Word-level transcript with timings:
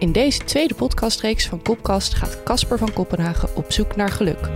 In 0.00 0.12
deze 0.12 0.44
tweede 0.44 0.74
podcastreeks 0.74 1.46
van 1.46 1.62
Kopkast 1.62 2.14
gaat 2.14 2.42
Casper 2.42 2.78
van 2.78 2.92
Kopenhagen 2.92 3.56
op 3.56 3.72
zoek 3.72 3.96
naar 3.96 4.08
geluk. 4.08 4.48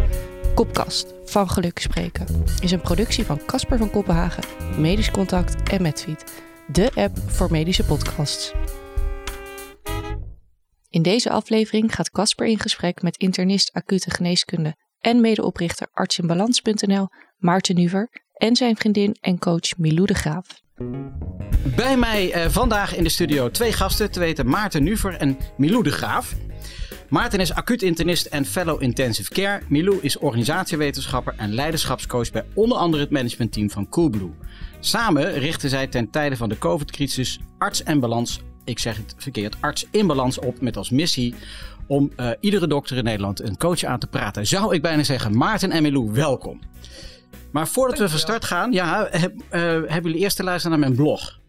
Kopkast, 0.55 1.15
van 1.25 1.49
geluk 1.49 1.79
spreken, 1.79 2.27
is 2.61 2.71
een 2.71 2.81
productie 2.81 3.25
van 3.25 3.41
Casper 3.47 3.79
van 3.79 3.91
Kopenhagen, 3.91 4.45
Medisch 4.81 5.11
Contact 5.11 5.71
en 5.71 5.83
Medfeed, 5.83 6.43
de 6.67 6.91
app 6.95 7.19
voor 7.27 7.51
medische 7.51 7.85
podcasts. 7.85 8.53
In 10.91 11.03
deze 11.03 11.31
aflevering 11.31 11.95
gaat 11.95 12.11
Casper 12.11 12.47
in 12.47 12.61
gesprek 12.61 13.03
met 13.03 13.17
internist 13.17 13.73
acute 13.73 14.11
geneeskunde 14.11 14.77
en 15.01 15.21
medeoprichter 15.21 15.89
artsinbalans.nl 15.93 17.09
Maarten 17.37 17.75
Nuver 17.75 18.09
en 18.33 18.57
zijn 18.57 18.77
vriendin 18.77 19.17
en 19.21 19.39
coach 19.39 19.77
Milou 19.77 20.07
de 20.07 20.15
Graaf. 20.15 20.64
Bij 21.77 21.97
mij 21.97 22.33
eh, 22.33 22.49
vandaag 22.49 22.97
in 22.97 23.05
de 23.05 23.11
studio 23.11 23.51
twee 23.51 23.73
gasten, 23.73 24.11
te 24.11 24.19
weten 24.19 24.49
Maarten 24.49 24.83
Nuver 24.83 25.15
en 25.15 25.39
Milou 25.57 25.83
de 25.83 25.91
Graaf. 25.91 26.35
Maarten 27.09 27.41
is 27.41 27.53
acuut 27.53 27.83
internist 27.83 28.27
en 28.27 28.45
fellow 28.45 28.83
intensive 28.83 29.31
care. 29.31 29.61
Milou 29.69 29.99
is 30.01 30.19
organisatiewetenschapper 30.19 31.35
en 31.37 31.55
leiderschapscoach 31.55 32.31
bij 32.31 32.45
onder 32.55 32.79
andere 32.79 33.03
het 33.03 33.13
managementteam 33.13 33.71
van 33.71 33.89
Coolblue. 33.89 34.33
Samen 34.81 35.33
richten 35.33 35.71
zij 35.71 35.87
ten 35.87 36.11
tijde 36.11 36.37
van 36.37 36.49
de 36.49 36.59
COVID-crisis 36.59 37.41
Arts 37.59 37.83
en 37.83 38.01
Balans, 38.01 38.41
ik 38.65 38.79
zeg 38.79 38.97
het 38.97 39.15
verkeerd, 39.19 39.57
Arts 39.61 39.87
in 39.91 40.07
Balans 40.07 40.39
op 40.39 40.61
met 40.61 40.77
als 40.77 40.91
missie 40.91 41.35
om 41.87 42.11
eh, 42.17 42.31
iedere 42.41 42.67
dokter 42.67 42.97
in 42.97 43.05
Nederland 43.05 43.41
een 43.41 43.57
coach 43.57 43.85
aan 43.85 43.99
te 43.99 44.07
praten. 44.07 44.47
Zou 44.47 44.75
ik 44.75 44.83
bijna 44.83 45.03
zeggen, 45.03 45.37
Maarten 45.37 45.71
en 45.71 45.83
Milou, 45.83 46.13
welkom. 46.13 46.61
Maar 47.55 47.69
voordat 47.69 47.99
we 47.99 48.09
van 48.09 48.19
start 48.19 48.45
gaan, 48.45 48.73
ja, 48.73 49.09
heb, 49.11 49.41
eh, 49.51 49.61
hebben 49.61 50.03
jullie 50.03 50.19
eerst 50.19 50.37
te 50.37 50.43
luisteren 50.43 50.79
naar 50.79 50.89
mijn 50.89 51.01
blog. 51.01 51.41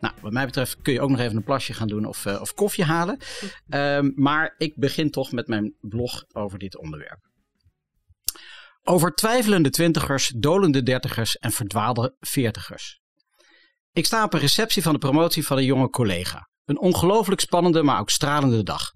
Nou, 0.00 0.14
wat 0.20 0.32
mij 0.32 0.44
betreft 0.44 0.82
kun 0.82 0.92
je 0.92 1.00
ook 1.00 1.10
nog 1.10 1.18
even 1.18 1.36
een 1.36 1.42
plasje 1.42 1.72
gaan 1.72 1.88
doen 1.88 2.04
of, 2.04 2.26
eh, 2.26 2.40
of 2.40 2.54
koffie 2.54 2.84
halen. 2.84 3.18
Ehm, 3.68 4.10
maar 4.14 4.54
ik 4.58 4.72
begin 4.76 5.10
toch 5.10 5.32
met 5.32 5.48
mijn 5.48 5.74
blog 5.80 6.24
over 6.32 6.58
dit 6.58 6.78
onderwerp. 6.78 7.18
Over 8.82 9.14
twijfelende 9.14 9.70
twintigers, 9.70 10.32
dolende 10.36 10.82
dertigers 10.82 11.36
en 11.36 11.52
verdwaalde 11.52 12.16
veertigers. 12.20 13.00
Ik 13.92 14.06
sta 14.06 14.24
op 14.24 14.34
een 14.34 14.40
receptie 14.40 14.82
van 14.82 14.92
de 14.92 14.98
promotie 14.98 15.46
van 15.46 15.56
een 15.56 15.64
jonge 15.64 15.90
collega. 15.90 16.48
Een 16.64 16.80
ongelooflijk 16.80 17.40
spannende, 17.40 17.82
maar 17.82 18.00
ook 18.00 18.10
stralende 18.10 18.62
dag. 18.62 18.92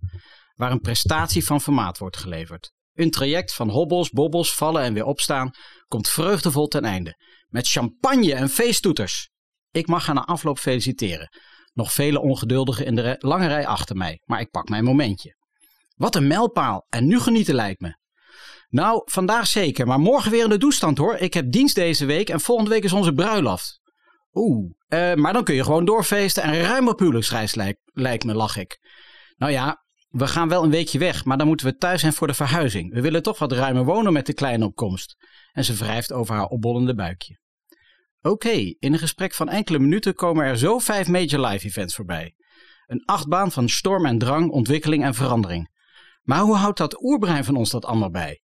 Waar 0.55 0.71
een 0.71 0.81
prestatie 0.81 1.45
van 1.45 1.61
formaat 1.61 1.99
wordt 1.99 2.17
geleverd. 2.17 2.73
Een 2.95 3.11
traject 3.11 3.55
van 3.55 3.69
hobbels, 3.69 4.11
bobbels, 4.11 4.55
vallen 4.55 4.83
en 4.83 4.95
weer 4.95 5.05
opstaan 5.05 5.51
komt 5.95 6.09
vreugdevol 6.09 6.67
ten 6.67 6.85
einde. 6.85 7.19
Met 7.49 7.69
champagne 7.69 8.35
en 8.35 8.49
feesttoeters. 8.49 9.31
Ik 9.71 9.87
mag 9.87 10.07
haar 10.07 10.15
na 10.15 10.25
afloop 10.25 10.59
feliciteren. 10.59 11.29
Nog 11.73 11.93
vele 11.93 12.21
ongeduldigen 12.21 12.87
in 12.87 12.95
de 12.95 13.17
lange 13.19 13.47
rij 13.47 13.67
achter 13.67 13.97
mij, 13.97 14.21
maar 14.25 14.41
ik 14.41 14.51
pak 14.51 14.69
mijn 14.69 14.85
momentje. 14.85 15.37
Wat 15.97 16.15
een 16.15 16.27
mijlpaal 16.27 16.87
en 16.89 17.07
nu 17.07 17.21
genieten 17.21 17.55
lijkt 17.55 17.81
me. 17.81 17.97
Nou, 18.69 19.03
vandaag 19.05 19.47
zeker, 19.47 19.87
maar 19.87 19.99
morgen 19.99 20.31
weer 20.31 20.45
in 20.45 20.51
de 20.51 20.59
doestand 20.59 20.99
hoor. 20.99 21.17
Ik 21.17 21.35
heb 21.35 21.51
dienst 21.51 21.75
deze 21.75 22.05
week 22.05 22.29
en 22.29 22.41
volgende 22.41 22.71
week 22.71 22.85
is 22.85 22.93
onze 22.93 23.13
bruiloft. 23.13 23.81
Oeh, 24.33 24.71
uh, 24.89 25.15
maar 25.15 25.33
dan 25.33 25.45
kun 25.45 25.55
je 25.55 25.65
gewoon 25.65 25.85
doorfeesten 25.85 26.43
en 26.43 26.63
ruim 26.63 26.89
op 26.89 26.99
huwelijksreis 26.99 27.55
lijkt, 27.55 27.81
lijkt 27.85 28.25
me, 28.25 28.35
lach 28.35 28.57
ik. 28.57 28.79
Nou 29.37 29.53
ja, 29.53 29.84
we 30.15 30.27
gaan 30.27 30.49
wel 30.49 30.65
een 30.65 30.71
weekje 30.71 30.99
weg, 30.99 31.25
maar 31.25 31.39
dan 31.39 31.47
moeten 31.47 31.67
we 31.67 31.77
thuis 31.77 32.01
zijn 32.01 32.13
voor 32.13 32.27
de 32.27 32.35
verhuizing. 32.35 32.93
We 32.93 33.01
willen 33.01 33.23
toch 33.23 33.39
wat 33.39 33.53
ruimer 33.53 33.85
wonen 33.85 34.13
met 34.13 34.27
de 34.27 34.35
kleine 34.35 34.65
opkomst. 34.65 35.17
En 35.53 35.65
ze 35.65 35.75
wrijft 35.75 36.13
over 36.13 36.35
haar 36.35 36.47
opbollende 36.47 36.95
buikje. 36.95 37.39
Oké, 38.23 38.75
in 38.79 38.93
een 38.93 38.99
gesprek 38.99 39.35
van 39.35 39.49
enkele 39.49 39.79
minuten 39.79 40.15
komen 40.15 40.45
er 40.45 40.59
zo 40.59 40.79
vijf 40.79 41.09
major 41.09 41.47
live 41.47 41.67
events 41.67 41.95
voorbij. 41.95 42.35
Een 42.87 43.03
achtbaan 43.05 43.53
van 43.53 43.69
storm 43.69 44.07
en 44.07 44.19
drang, 44.19 44.51
ontwikkeling 44.51 45.05
en 45.05 45.15
verandering. 45.15 45.69
Maar 46.23 46.41
hoe 46.41 46.57
houdt 46.57 46.79
dat 46.79 47.03
oerbrein 47.03 47.45
van 47.45 47.57
ons 47.57 47.71
dat 47.71 47.85
allemaal 47.85 48.11
bij? 48.11 48.41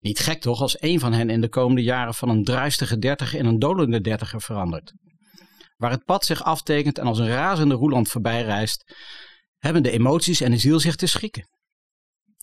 Niet 0.00 0.18
gek 0.18 0.40
toch 0.40 0.60
als 0.60 0.82
een 0.82 1.00
van 1.00 1.12
hen 1.12 1.30
in 1.30 1.40
de 1.40 1.48
komende 1.48 1.82
jaren 1.82 2.14
van 2.14 2.28
een 2.28 2.44
druistige 2.44 2.98
dertiger 2.98 3.38
in 3.38 3.46
een 3.46 3.58
dolende 3.58 4.00
dertiger 4.00 4.40
verandert. 4.40 4.94
Waar 5.76 5.90
het 5.90 6.04
pad 6.04 6.24
zich 6.24 6.42
aftekent 6.42 6.98
en 6.98 7.06
als 7.06 7.18
een 7.18 7.28
razende 7.28 7.74
roeland 7.74 8.08
voorbij 8.08 8.42
reist, 8.42 8.94
hebben 9.66 9.82
de 9.82 9.90
emoties 9.90 10.40
en 10.40 10.50
de 10.50 10.58
ziel 10.58 10.80
zich 10.80 10.96
te 10.96 11.06
schikken. 11.06 11.48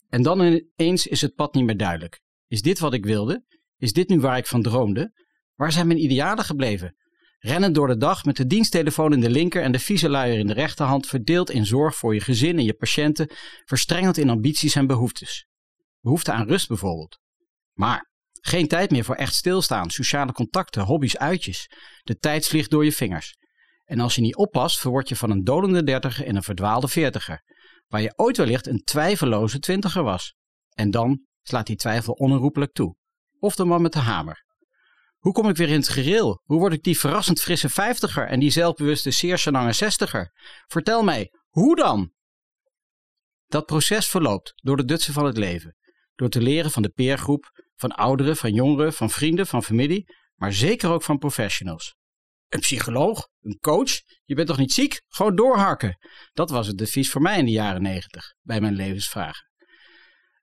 En 0.10 0.22
dan 0.22 0.42
ineens 0.42 1.08
is 1.08 1.22
het 1.22 1.36
pad 1.36 1.54
niet 1.54 1.66
meer 1.66 1.78
duidelijk. 1.78 2.22
Is 2.48 2.62
dit 2.62 2.80
wat 2.80 2.94
ik 2.94 3.06
wilde? 3.06 3.44
Is 3.78 3.94
dit 3.94 4.10
nu 4.10 4.20
waar 4.20 4.38
ik 4.38 4.48
van 4.48 4.62
droomde? 4.62 5.12
Waar 5.56 5.72
zijn 5.72 5.88
mijn 5.88 6.04
idealen 6.04 6.44
gebleven? 6.44 6.96
Rennen 7.40 7.74
door 7.74 7.88
de 7.88 7.98
dag 7.98 8.26
met 8.26 8.36
de 8.36 8.46
diensttelefoon 8.46 9.14
in 9.14 9.20
de 9.20 9.30
linker 9.30 9.64
en 9.64 9.72
de 9.72 9.80
vieze 9.80 10.10
luier 10.10 10.40
in 10.40 10.48
de 10.48 10.54
rechterhand, 10.54 11.08
verdeeld 11.08 11.50
in 11.50 11.66
zorg 11.66 11.96
voor 11.96 12.14
je 12.14 12.22
gezin 12.22 12.58
en 12.58 12.64
je 12.64 12.74
patiënten, 12.74 13.30
verstrengeld 13.66 14.18
in 14.18 14.30
ambities 14.30 14.76
en 14.76 14.88
behoeftes. 14.88 15.48
Behoefte 16.00 16.32
aan 16.32 16.48
rust 16.48 16.68
bijvoorbeeld. 16.68 17.20
Maar 17.74 18.12
geen 18.42 18.68
tijd 18.68 18.92
meer 18.92 19.04
voor 19.04 19.16
echt 19.16 19.34
stilstaan, 19.34 19.90
sociale 19.90 20.32
contacten, 20.32 20.84
hobby's, 20.84 21.18
uitjes. 21.18 21.70
De 22.04 22.18
tijd 22.18 22.48
vliegt 22.48 22.70
door 22.70 22.86
je 22.86 22.92
vingers. 22.92 23.36
En 23.84 24.00
als 24.00 24.16
je 24.16 24.22
niet 24.22 24.36
oppast, 24.36 24.80
verword 24.80 25.10
je 25.10 25.16
van 25.16 25.30
een 25.30 25.44
dolende 25.44 25.84
dertiger 25.84 26.26
in 26.26 26.36
een 26.36 26.44
verdwaalde 26.44 26.88
veertiger, 26.88 27.44
waar 27.88 28.02
je 28.02 28.14
ooit 28.16 28.38
wellicht 28.38 28.68
een 28.68 28.84
twijfelloze 28.84 29.60
twintiger 29.60 30.04
was. 30.04 30.36
En 30.70 30.92
dan 30.92 31.26
slaat 31.42 31.68
die 31.68 31.76
twijfel 31.76 32.14
onherroepelijk 32.14 32.74
toe. 32.74 32.96
Of 33.40 33.56
de 33.56 33.66
man 33.66 33.82
met 33.82 33.94
de 33.94 34.00
hamer. 34.00 34.46
Hoe 35.18 35.34
kom 35.34 35.50
ik 35.50 35.56
weer 35.56 35.70
in 35.70 35.80
het 35.80 35.90
gereel? 35.90 36.42
Hoe 36.44 36.60
word 36.60 36.74
ik 36.74 36.84
die 36.84 37.00
verrassend 37.00 37.42
frisse 37.42 37.70
vijftiger 37.70 38.28
en 38.28 38.40
die 38.40 38.50
zelfbewuste 38.50 39.12
zeer 39.12 39.38
chanange 39.38 39.74
zestiger? 39.74 40.32
Vertel 40.68 41.04
mij, 41.04 41.32
hoe 41.50 41.76
dan? 41.76 42.12
Dat 43.48 43.66
proces 43.66 44.08
verloopt 44.08 44.54
door 44.56 44.78
de 44.78 44.86
dutsen 44.86 45.14
van 45.14 45.26
het 45.26 45.38
leven. 45.38 45.76
Door 46.16 46.30
te 46.30 46.42
leren 46.42 46.72
van 46.72 46.82
de 46.82 46.90
peergroep, 46.90 47.52
van 47.76 47.92
ouderen, 47.92 48.38
van 48.38 48.54
jongeren, 48.54 48.94
van 48.94 49.10
vrienden, 49.10 49.48
van 49.48 49.64
familie, 49.64 50.16
maar 50.36 50.54
zeker 50.54 50.90
ook 50.90 51.04
van 51.04 51.18
professionals. 51.18 51.96
Een 52.54 52.60
psycholoog? 52.60 53.28
Een 53.42 53.58
coach? 53.60 54.02
Je 54.24 54.36
bent 54.36 54.48
toch 54.48 54.58
niet 54.58 54.74
ziek? 54.74 55.02
Gewoon 55.08 55.36
doorhakken. 55.36 55.98
Dat 56.34 56.50
was 56.50 56.68
het 56.68 56.78
devies 56.78 57.10
voor 57.10 57.22
mij 57.22 57.38
in 57.38 57.46
de 57.46 57.52
jaren 57.52 57.82
negentig, 57.82 58.34
bij 58.42 58.62
mijn 58.62 58.74
levensvragen. 58.74 59.50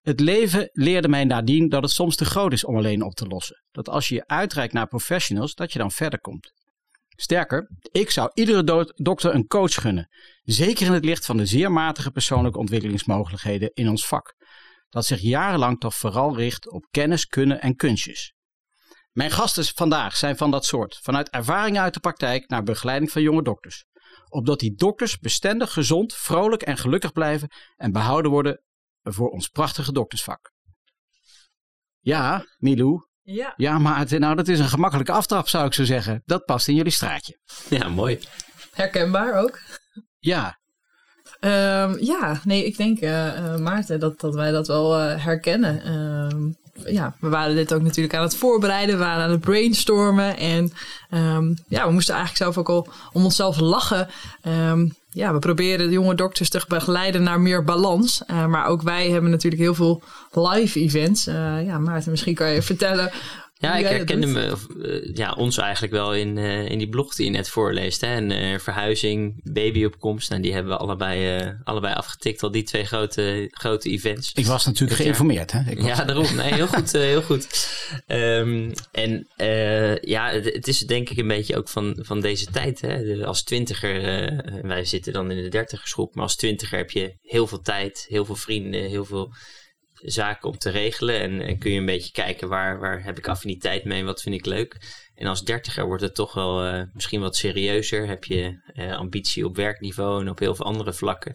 Het 0.01 0.21
leven 0.21 0.69
leerde 0.73 1.09
mij 1.09 1.25
nadien 1.25 1.69
dat 1.69 1.83
het 1.83 1.91
soms 1.91 2.17
te 2.17 2.25
groot 2.25 2.53
is 2.53 2.65
om 2.65 2.77
alleen 2.77 3.03
op 3.03 3.15
te 3.15 3.27
lossen. 3.27 3.65
Dat 3.71 3.89
als 3.89 4.09
je 4.09 4.15
je 4.15 4.27
uitreikt 4.27 4.73
naar 4.73 4.87
professionals, 4.87 5.55
dat 5.55 5.73
je 5.73 5.79
dan 5.79 5.91
verder 5.91 6.21
komt. 6.21 6.53
Sterker, 7.09 7.71
ik 7.91 8.11
zou 8.11 8.31
iedere 8.35 8.65
do 8.65 8.85
dokter 8.95 9.35
een 9.35 9.47
coach 9.47 9.75
gunnen. 9.75 10.09
Zeker 10.43 10.87
in 10.87 10.93
het 10.93 11.05
licht 11.05 11.27
van 11.27 11.37
de 11.37 11.47
zeer 11.47 11.73
matige 11.73 12.11
persoonlijke 12.11 12.59
ontwikkelingsmogelijkheden 12.59 13.71
in 13.75 13.89
ons 13.89 14.07
vak. 14.07 14.35
Dat 14.89 15.07
zich 15.07 15.21
jarenlang 15.21 15.81
toch 15.81 15.95
vooral 15.95 16.37
richt 16.37 16.71
op 16.71 16.87
kennis, 16.91 17.27
kunnen 17.27 17.61
en 17.61 17.77
kunstjes. 17.77 18.35
Mijn 19.13 19.31
gasten 19.31 19.65
vandaag 19.65 20.17
zijn 20.17 20.37
van 20.37 20.51
dat 20.51 20.65
soort, 20.65 20.99
vanuit 21.03 21.31
ervaringen 21.31 21.83
uit 21.83 21.95
de 21.95 22.01
praktijk 22.01 22.49
naar 22.49 22.63
begeleiding 22.63 23.11
van 23.11 23.23
jonge 23.23 23.43
dokters. 23.43 23.85
Opdat 24.29 24.59
die 24.59 24.75
dokters 24.75 25.19
bestendig, 25.19 25.73
gezond, 25.73 26.15
vrolijk 26.15 26.63
en 26.63 26.77
gelukkig 26.77 27.13
blijven 27.13 27.49
en 27.77 27.93
behouden 27.93 28.31
worden 28.31 28.63
voor 29.03 29.29
ons 29.29 29.49
prachtige 29.49 29.93
doktersvak. 29.93 30.53
Ja, 31.99 32.45
Milou. 32.59 33.09
Ja. 33.23 33.55
Ja, 33.57 33.79
maar 33.79 34.19
nou, 34.19 34.37
dat 34.37 34.49
is 34.49 34.59
een 34.59 34.69
gemakkelijke 34.69 35.13
aftrap, 35.13 35.49
zou 35.49 35.67
ik 35.67 35.75
zo 35.75 35.85
zeggen. 35.85 36.23
Dat 36.25 36.45
past 36.45 36.69
in 36.69 36.75
jullie 36.75 36.93
straatje. 36.93 37.39
Ja, 37.69 37.89
mooi. 37.89 38.19
Herkenbaar 38.73 39.35
ook. 39.35 39.61
Ja. 40.19 40.59
Um, 41.41 41.99
ja, 41.99 42.41
nee, 42.45 42.65
ik 42.65 42.77
denk, 42.77 43.01
uh, 43.01 43.57
Maarten, 43.57 44.01
dat, 44.01 44.21
dat 44.21 44.35
wij 44.35 44.51
dat 44.51 44.67
wel 44.67 45.01
uh, 45.01 45.25
herkennen. 45.25 45.93
Um, 45.93 46.57
ja, 46.87 47.15
we 47.21 47.29
waren 47.29 47.57
dit 47.57 47.75
ook 47.75 47.83
natuurlijk 47.83 48.15
aan 48.15 48.23
het 48.23 48.37
voorbereiden. 48.37 48.99
We 48.99 49.05
waren 49.05 49.25
aan 49.25 49.31
het 49.31 49.41
brainstormen. 49.41 50.37
En 50.37 50.73
um, 51.11 51.59
ja, 51.69 51.87
we 51.87 51.93
moesten 51.93 52.15
eigenlijk 52.15 52.45
zelf 52.45 52.59
ook 52.59 52.69
al 52.69 52.93
om 53.13 53.25
onszelf 53.25 53.61
lachen. 53.61 54.09
Um, 54.69 54.93
ja, 55.13 55.33
we 55.33 55.39
proberen 55.39 55.87
de 55.87 55.93
jonge 55.93 56.15
dokters 56.15 56.49
te 56.49 56.65
begeleiden 56.69 57.23
naar 57.23 57.41
meer 57.41 57.65
balans. 57.65 58.23
Uh, 58.31 58.47
maar 58.47 58.67
ook 58.67 58.83
wij 58.83 59.11
hebben 59.11 59.31
natuurlijk 59.31 59.63
heel 59.63 59.75
veel 59.75 60.03
live 60.33 60.81
events. 60.81 61.29
Uh, 61.29 61.67
ja, 61.67 61.79
Maarten, 61.79 62.11
misschien 62.11 62.35
kan 62.35 62.51
je 62.51 62.63
vertellen 62.63 63.11
ja, 63.61 63.77
ik 63.77 63.87
herkende 63.87 64.27
me, 64.27 64.57
uh, 64.77 65.17
ja, 65.17 65.33
ons 65.33 65.59
eigenlijk 65.59 65.93
wel 65.93 66.15
in, 66.15 66.37
uh, 66.37 66.69
in 66.69 66.79
die 66.79 66.89
blog 66.89 67.15
die 67.15 67.25
je 67.25 67.31
net 67.31 67.49
voorleest. 67.49 68.01
Hè? 68.01 68.07
En 68.07 68.31
uh, 68.31 68.59
verhuizing, 68.59 69.41
babyopkomst. 69.53 70.31
En 70.31 70.43
die 70.43 70.53
hebben 70.53 70.73
we 70.73 70.79
allebei, 70.79 71.41
allebei 71.65 71.95
afgetikt, 71.95 72.43
al 72.43 72.51
die 72.51 72.63
twee 72.63 72.85
grote, 72.85 73.49
grote 73.51 73.91
events. 73.91 74.33
Ik 74.35 74.47
was 74.47 74.67
natuurlijk 74.67 75.01
geïnformeerd, 75.01 75.53
hè? 75.53 75.71
Ik 75.71 75.83
ja, 75.83 76.05
daarom. 76.05 76.35
Nee, 76.37 76.55
heel 76.55 76.67
goed, 76.67 76.93
heel 76.93 77.23
goed. 77.23 77.69
Um, 78.07 78.73
en 78.93 79.27
ja, 80.01 80.31
het, 80.31 80.45
het, 80.45 80.69
is 80.69 80.79
denk 80.79 81.11
ik 81.11 81.19
een 81.19 81.29
beetje 81.29 81.57
ook 81.57 81.69
van, 81.69 81.99
van 82.01 82.21
deze 82.21 82.47
tijd. 82.47 82.81
Hè? 82.81 83.25
Als 83.27 83.43
twintiger, 83.43 83.93
wij 84.63 84.85
zitten 84.85 85.13
dan 85.13 85.31
in 85.31 85.43
de 85.43 85.49
dertigersgroep, 85.49 86.15
maar 86.15 86.25
als 86.25 86.37
twintiger 86.37 86.79
heb 86.79 86.91
je 86.91 87.15
heel 87.23 87.47
veel 87.47 87.61
tijd, 87.61 88.07
heel 88.09 88.25
veel 88.25 88.37
vrienden, 88.37 88.81
heel 88.81 89.05
veel 89.05 89.33
zaken 90.03 90.49
om 90.49 90.59
te 90.59 90.71
regelen. 90.71 91.21
En, 91.21 91.41
en, 91.41 91.59
kun 91.59 91.71
je 91.71 91.79
een 91.79 91.87
beetje 91.87 92.13
kijken 92.13 92.49
waar, 92.49 92.79
waar 92.79 93.05
heb 93.05 93.19
ik 93.19 93.29
affiniteit 93.29 93.85
mee 93.85 94.01
en 94.01 94.07
wat 94.07 94.23
vind 94.23 94.35
ik 94.35 94.47
leuk. 94.47 94.77
En 95.15 95.27
als 95.27 95.45
dertiger 95.45 95.87
wordt 95.87 96.03
het 96.03 96.15
toch 96.15 96.35
wel 96.35 96.67
uh, 96.67 96.83
misschien 96.93 97.21
wat 97.21 97.37
serieuzer. 97.37 98.07
Heb 98.07 98.25
je 98.25 98.73
uh, 98.75 98.97
ambitie 98.97 99.45
op 99.45 99.57
werkniveau 99.57 100.21
en 100.21 100.31
op 100.31 100.39
heel 100.39 100.55
veel 100.55 100.65
andere 100.65 100.93
vlakken. 100.93 101.35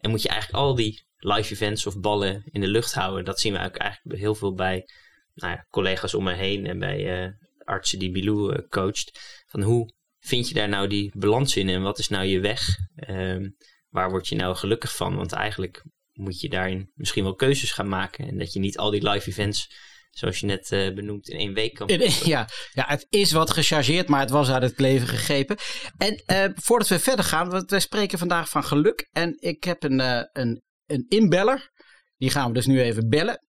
En 0.00 0.10
moet 0.10 0.22
je 0.22 0.28
eigenlijk 0.28 0.62
al 0.62 0.74
die 0.74 1.06
live 1.16 1.52
events 1.52 1.86
of 1.86 2.00
ballen 2.00 2.42
in 2.44 2.60
de 2.60 2.68
lucht 2.68 2.94
houden. 2.94 3.24
Dat 3.24 3.40
zien 3.40 3.52
we 3.52 3.64
ook 3.64 3.76
eigenlijk 3.76 4.20
heel 4.20 4.34
veel 4.34 4.54
bij 4.54 4.88
nou 5.34 5.52
ja, 5.52 5.66
collega's 5.70 6.14
om 6.14 6.24
me 6.24 6.32
heen 6.32 6.66
en 6.66 6.78
bij 6.78 7.24
uh, 7.24 7.32
artsen 7.58 7.98
die 7.98 8.10
Bilou 8.10 8.68
coacht. 8.68 9.20
Van 9.46 9.62
hoe 9.62 9.94
vind 10.18 10.48
je 10.48 10.54
daar 10.54 10.68
nou 10.68 10.88
die 10.88 11.12
balans 11.18 11.56
in 11.56 11.68
en 11.68 11.82
wat 11.82 11.98
is 11.98 12.08
nou 12.08 12.24
je 12.24 12.40
weg? 12.40 12.68
Um, 13.08 13.56
waar 13.88 14.10
word 14.10 14.28
je 14.28 14.36
nou 14.36 14.56
gelukkig 14.56 14.96
van? 14.96 15.16
Want 15.16 15.32
eigenlijk 15.32 15.84
moet 16.16 16.40
je 16.40 16.48
daarin 16.48 16.90
misschien 16.94 17.22
wel 17.22 17.34
keuzes 17.34 17.72
gaan 17.72 17.88
maken. 17.88 18.28
En 18.28 18.38
dat 18.38 18.52
je 18.52 18.60
niet 18.60 18.78
al 18.78 18.90
die 18.90 19.08
live 19.10 19.30
events, 19.30 19.70
zoals 20.10 20.40
je 20.40 20.46
net 20.46 20.70
uh, 20.70 20.94
benoemt, 20.94 21.28
in 21.28 21.38
één 21.38 21.54
week 21.54 21.74
kan 21.74 21.88
Ja, 22.24 22.48
ja, 22.72 22.84
het 22.86 23.06
is 23.10 23.32
wat 23.32 23.50
gechargeerd, 23.50 24.08
maar 24.08 24.20
het 24.20 24.30
was 24.30 24.50
uit 24.50 24.62
het 24.62 24.80
leven 24.80 25.08
gegrepen. 25.08 25.56
En 25.96 26.22
uh, 26.26 26.44
voordat 26.54 26.88
we 26.88 26.98
verder 26.98 27.24
gaan, 27.24 27.50
want 27.50 27.70
wij 27.70 27.80
spreken 27.80 28.18
vandaag 28.18 28.48
van 28.48 28.64
geluk. 28.64 29.08
En 29.12 29.36
ik 29.40 29.64
heb 29.64 29.82
een, 29.82 30.00
uh, 30.00 30.20
een, 30.32 30.62
een 30.86 31.06
inbeller. 31.08 31.70
Die 32.16 32.30
gaan 32.30 32.48
we 32.48 32.54
dus 32.54 32.66
nu 32.66 32.80
even 32.80 33.08
bellen. 33.08 33.44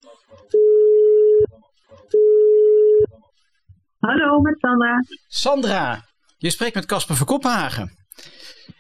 Hallo, 4.00 4.40
met 4.40 4.60
Sandra. 4.60 5.04
Sandra, 5.28 6.06
je 6.38 6.50
spreekt 6.50 6.76
met 6.76 6.86
Casper 6.86 7.16
van 7.16 7.26
Kopenhagen. 7.26 8.06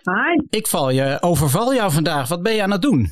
Hi. 0.04 0.46
Ik 0.50 0.68
val 0.68 0.90
je, 0.90 1.18
overval 1.22 1.74
jou 1.74 1.92
vandaag. 1.92 2.28
Wat 2.28 2.42
ben 2.42 2.54
je 2.54 2.64
aan 2.64 2.72
het 2.72 2.82
doen? 2.82 3.10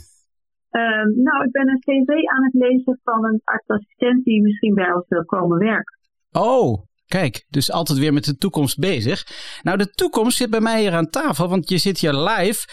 Uh, 0.73 1.23
nou, 1.23 1.45
ik 1.45 1.51
ben 1.51 1.69
een 1.69 1.79
cv 1.79 2.09
aan 2.09 2.43
het 2.43 2.53
lezen 2.53 2.99
van 3.03 3.25
een 3.25 3.41
artsassistent 3.43 4.23
die 4.23 4.41
misschien 4.41 4.73
bij 4.73 4.93
ons 4.93 5.05
wil 5.07 5.25
komen 5.25 5.57
werken. 5.57 5.97
Oh, 6.31 6.83
kijk, 7.07 7.45
dus 7.49 7.71
altijd 7.71 7.99
weer 7.99 8.13
met 8.13 8.23
de 8.23 8.37
toekomst 8.37 8.79
bezig. 8.79 9.27
Nou, 9.61 9.77
de 9.77 9.89
toekomst 9.89 10.37
zit 10.37 10.49
bij 10.49 10.59
mij 10.59 10.81
hier 10.81 10.93
aan 10.93 11.09
tafel, 11.09 11.49
want 11.49 11.69
je 11.69 11.77
zit 11.77 11.99
hier 11.99 12.13
live 12.13 12.67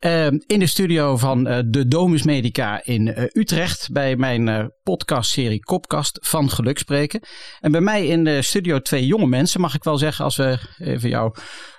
uh, 0.00 0.26
in 0.26 0.58
de 0.58 0.66
studio 0.66 1.16
van 1.16 1.48
uh, 1.48 1.58
de 1.66 1.88
Domus 1.88 2.22
Medica 2.22 2.84
in 2.84 3.06
uh, 3.06 3.24
Utrecht 3.32 3.92
bij 3.92 4.16
mijn 4.16 4.72
podcastserie 4.82 5.64
Kopkast 5.64 6.18
van 6.22 6.50
Geluk 6.50 6.78
spreken. 6.78 7.20
En 7.60 7.72
bij 7.72 7.80
mij 7.80 8.06
in 8.06 8.24
de 8.24 8.42
studio 8.42 8.78
twee 8.78 9.06
jonge 9.06 9.26
mensen, 9.26 9.60
mag 9.60 9.74
ik 9.74 9.84
wel 9.84 9.98
zeggen, 9.98 10.24
als 10.24 10.36
we 10.36 10.58
even 10.78 11.08
jou 11.08 11.34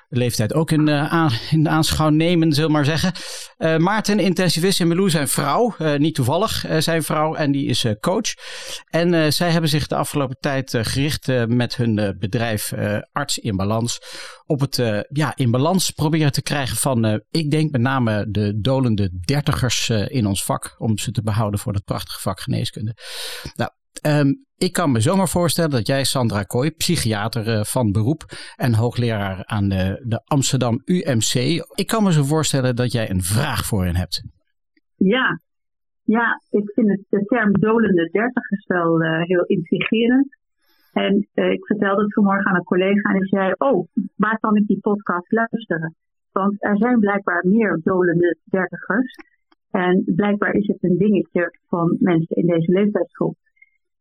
leeftijd 0.10 0.54
ook 0.54 0.72
in, 0.72 0.90
aan, 0.90 1.32
in 1.52 1.70
aanschouw 1.70 2.10
nemen, 2.10 2.50
we 2.50 2.68
maar 2.68 2.86
zeggen. 2.86 3.14
Uh, 3.58 3.78
Maarten, 3.78 4.20
intensivist 4.20 4.80
en 4.80 4.88
Melou 4.88 5.10
zijn 5.10 5.28
vrouw, 5.28 5.76
uh, 5.80 5.96
niet 5.96 6.16
toevallig 6.16 6.66
zijn 6.80 7.04
vrouw, 7.04 7.36
en 7.36 7.52
die 7.52 7.68
is 7.68 7.86
coach. 8.00 8.34
En 8.90 9.34
zij 9.34 9.52
hebben 9.52 9.70
zich 9.70 9.88
de 9.88 9.96
afgelopen 9.96 10.38
tijd 10.40 10.78
gericht 10.82 11.48
met 11.48 11.76
hun 11.76 12.16
bedrijf 12.20 12.74
Arts 13.12 13.38
in 13.38 13.56
Balans 13.56 14.00
op 14.46 14.60
het 14.60 15.06
ja, 15.10 15.36
in 15.36 15.52
balans 15.52 15.92
proberen 15.92 16.32
te 16.32 16.42
krijgen 16.42 16.78
van, 16.78 17.22
ik 17.32 17.52
denk 17.52 17.72
met 17.72 17.82
name 17.82 18.26
de 18.30 18.60
dolende 18.60 19.10
dertigers 19.26 19.90
in 19.90 20.26
ons 20.26 20.44
vak, 20.44 20.76
om 20.78 20.98
ze 20.98 21.12
te 21.12 21.22
behouden 21.22 21.60
voor 21.60 21.74
dat 21.74 21.84
prachtige 21.84 22.22
vak 22.22 22.40
geneeskunde. 22.40 22.96
Nou, 23.56 23.70
Um, 24.08 24.46
ik 24.58 24.74
kan 24.74 24.92
me 24.92 25.00
zomaar 25.00 25.28
voorstellen 25.28 25.70
dat 25.70 25.88
jij, 25.88 26.04
Sandra 26.04 26.44
Kooi, 26.44 26.72
psychiater 26.72 27.48
uh, 27.48 27.64
van 27.64 27.92
beroep 27.92 28.24
en 28.56 28.74
hoogleraar 28.74 29.46
aan 29.46 29.70
de, 29.70 30.04
de 30.04 30.22
Amsterdam 30.26 30.82
UMC, 30.86 31.34
ik 31.76 31.88
kan 31.88 32.04
me 32.04 32.12
zo 32.12 32.24
voorstellen 32.24 32.76
dat 32.76 32.92
jij 32.92 33.10
een 33.10 33.22
vraag 33.22 33.66
voor 33.66 33.86
hen 33.86 33.96
hebt. 33.96 34.24
Ja, 34.96 35.40
ja 36.04 36.42
ik 36.50 36.72
vind 36.74 36.90
het, 36.90 37.04
de 37.10 37.26
term 37.26 37.52
dolende 37.52 38.10
dertigers 38.12 38.66
wel 38.66 39.02
uh, 39.02 39.22
heel 39.22 39.44
intrigerend. 39.44 40.28
En 40.94 41.28
uh, 41.34 41.52
ik 41.52 41.66
vertelde 41.66 42.02
het 42.04 42.14
vanmorgen 42.14 42.46
aan 42.46 42.56
een 42.56 42.64
collega 42.64 43.10
en 43.10 43.20
die 43.20 43.28
zei, 43.28 43.54
oh, 43.58 43.88
waar 44.16 44.40
kan 44.40 44.56
ik 44.56 44.68
die 44.68 44.80
podcast 44.80 45.32
luisteren? 45.32 45.96
Want 46.32 46.64
er 46.64 46.78
zijn 46.78 47.00
blijkbaar 47.00 47.48
meer 47.48 47.80
dolende 47.84 48.38
dertigers. 48.44 49.16
En 49.72 50.04
blijkbaar 50.06 50.54
is 50.54 50.68
het 50.68 50.84
een 50.84 50.98
dingetje 50.98 51.58
van 51.68 51.98
mensen 52.00 52.36
in 52.36 52.46
deze 52.46 52.72
leeftijdsgroep. 52.72 53.38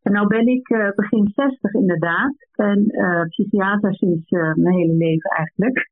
En 0.05 0.11
nou 0.11 0.27
ben 0.27 0.47
ik 0.47 0.69
uh, 0.69 0.89
begin 0.95 1.31
60 1.35 1.73
inderdaad. 1.73 2.35
En 2.51 2.83
uh, 2.87 3.21
psychiater 3.21 3.93
sinds 3.93 4.31
uh, 4.31 4.53
mijn 4.53 4.75
hele 4.75 4.93
leven 4.93 5.29
eigenlijk. 5.29 5.89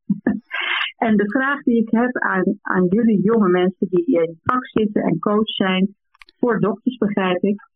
en 1.07 1.17
de 1.17 1.29
vraag 1.29 1.63
die 1.63 1.81
ik 1.81 1.89
heb 1.91 2.17
aan, 2.17 2.57
aan 2.61 2.85
jullie 2.89 3.21
jonge 3.21 3.49
mensen 3.49 3.87
die 3.89 4.05
in 4.05 4.19
het 4.19 4.39
vak 4.43 4.67
zitten 4.67 5.01
en 5.01 5.19
coach 5.19 5.49
zijn, 5.49 5.95
voor 6.39 6.59
dokters 6.59 6.97
begrijp 6.97 7.43
ik, 7.43 7.67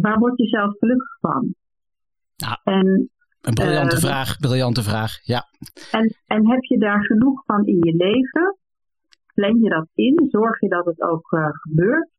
waar 0.00 0.18
word 0.18 0.38
je 0.38 0.46
zelf 0.46 0.78
gelukkig 0.78 1.18
van? 1.20 1.54
Nou, 2.36 2.56
en, 2.64 3.10
een 3.40 3.54
briljante 3.54 4.00
vraag, 4.00 4.36
briljante 4.38 4.82
vraag, 4.82 5.18
ja. 5.22 5.44
En, 5.90 6.16
en 6.26 6.50
heb 6.50 6.62
je 6.62 6.78
daar 6.78 7.04
genoeg 7.04 7.44
van 7.44 7.66
in 7.66 7.78
je 7.78 7.94
leven? 7.96 8.56
Plan 9.34 9.60
je 9.60 9.68
dat 9.68 9.88
in? 9.94 10.26
Zorg 10.30 10.60
je 10.60 10.68
dat 10.68 10.84
het 10.84 11.02
ook 11.02 11.26
gebeurt? 11.62 12.11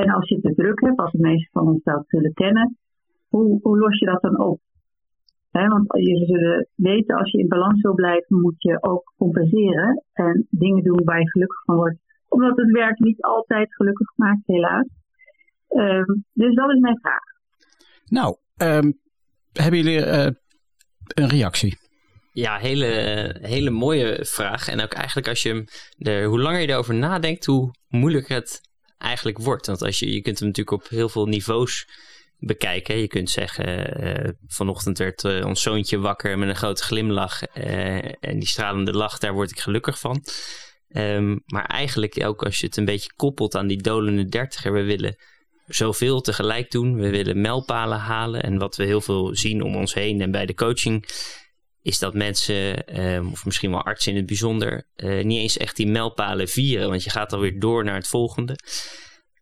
En 0.00 0.10
als 0.10 0.28
je 0.28 0.40
te 0.40 0.54
druk 0.54 0.80
hebt, 0.80 0.98
als 0.98 1.12
de 1.12 1.18
meesten 1.18 1.50
van 1.52 1.66
ons 1.66 1.82
dat 1.82 2.04
zullen 2.06 2.32
kennen, 2.32 2.78
hoe, 3.28 3.58
hoe 3.62 3.78
los 3.78 3.98
je 3.98 4.06
dat 4.06 4.22
dan 4.22 4.40
op? 4.40 4.60
He, 5.50 5.66
want 5.66 5.84
je 5.88 6.26
zullen 6.26 6.68
weten, 6.74 7.16
als 7.16 7.30
je 7.30 7.38
in 7.38 7.48
balans 7.48 7.80
wil 7.80 7.94
blijven, 7.94 8.40
moet 8.40 8.62
je 8.62 8.82
ook 8.82 9.12
compenseren 9.16 10.04
en 10.12 10.46
dingen 10.50 10.82
doen 10.82 11.04
waar 11.04 11.20
je 11.20 11.30
gelukkig 11.30 11.64
van 11.64 11.76
wordt. 11.76 11.98
Omdat 12.28 12.56
het 12.56 12.70
werk 12.70 12.98
niet 12.98 13.22
altijd 13.22 13.74
gelukkig 13.74 14.12
maakt, 14.16 14.46
helaas. 14.46 14.86
Um, 15.68 16.24
dus 16.32 16.54
dat 16.54 16.70
is 16.70 16.80
mijn 16.80 16.98
vraag. 17.00 17.24
Nou, 18.06 18.36
um, 18.56 18.98
hebben 19.52 19.82
jullie 19.82 20.06
uh, 20.06 20.26
een 21.14 21.28
reactie? 21.28 21.78
Ja, 22.32 22.56
hele, 22.56 22.86
hele 23.40 23.70
mooie 23.70 24.24
vraag. 24.24 24.68
En 24.68 24.80
ook 24.80 24.92
eigenlijk 24.92 25.28
als 25.28 25.42
je 25.42 25.64
er, 25.98 26.24
hoe 26.24 26.40
langer 26.40 26.60
je 26.60 26.68
erover 26.68 26.94
nadenkt, 26.94 27.46
hoe 27.46 27.70
moeilijker 27.88 28.34
het 28.34 28.69
eigenlijk 29.00 29.38
wordt. 29.38 29.66
Want 29.66 29.82
als 29.82 29.98
je, 29.98 30.12
je 30.12 30.20
kunt 30.20 30.38
hem 30.38 30.48
natuurlijk 30.48 30.82
op 30.82 30.88
heel 30.88 31.08
veel 31.08 31.26
niveaus 31.26 31.86
bekijken. 32.38 32.96
Je 32.98 33.06
kunt 33.06 33.30
zeggen, 33.30 34.04
uh, 34.04 34.30
vanochtend 34.46 34.98
werd 34.98 35.24
uh, 35.24 35.46
ons 35.46 35.62
zoontje 35.62 35.98
wakker 35.98 36.38
met 36.38 36.48
een 36.48 36.56
grote 36.56 36.82
glimlach. 36.82 37.40
Uh, 37.54 38.04
en 38.04 38.38
die 38.38 38.48
stralende 38.48 38.92
lach, 38.92 39.18
daar 39.18 39.32
word 39.32 39.50
ik 39.50 39.60
gelukkig 39.60 39.98
van. 39.98 40.24
Um, 40.92 41.42
maar 41.46 41.64
eigenlijk 41.64 42.24
ook 42.24 42.44
als 42.44 42.58
je 42.58 42.66
het 42.66 42.76
een 42.76 42.84
beetje 42.84 43.12
koppelt 43.16 43.54
aan 43.54 43.66
die 43.66 43.82
dolende 43.82 44.24
dertiger. 44.24 44.72
We 44.72 44.82
willen 44.82 45.16
zoveel 45.66 46.20
tegelijk 46.20 46.70
doen. 46.70 46.96
We 46.96 47.10
willen 47.10 47.40
mijlpalen 47.40 47.98
halen. 47.98 48.42
En 48.42 48.58
wat 48.58 48.76
we 48.76 48.84
heel 48.84 49.00
veel 49.00 49.36
zien 49.36 49.62
om 49.62 49.76
ons 49.76 49.94
heen 49.94 50.20
en 50.20 50.30
bij 50.30 50.46
de 50.46 50.54
coaching 50.54 51.04
is 51.82 51.98
dat 51.98 52.14
mensen, 52.14 53.00
um, 53.00 53.30
of 53.32 53.44
misschien 53.44 53.70
wel 53.70 53.84
artsen 53.84 54.10
in 54.12 54.18
het 54.18 54.26
bijzonder, 54.26 54.86
uh, 54.96 55.24
niet 55.24 55.38
eens 55.38 55.56
echt 55.56 55.76
die 55.76 55.86
mijlpalen 55.86 56.48
vieren, 56.48 56.88
want 56.88 57.04
je 57.04 57.10
gaat 57.10 57.32
alweer 57.32 57.60
door 57.60 57.84
naar 57.84 57.94
het 57.94 58.08
volgende. 58.08 58.58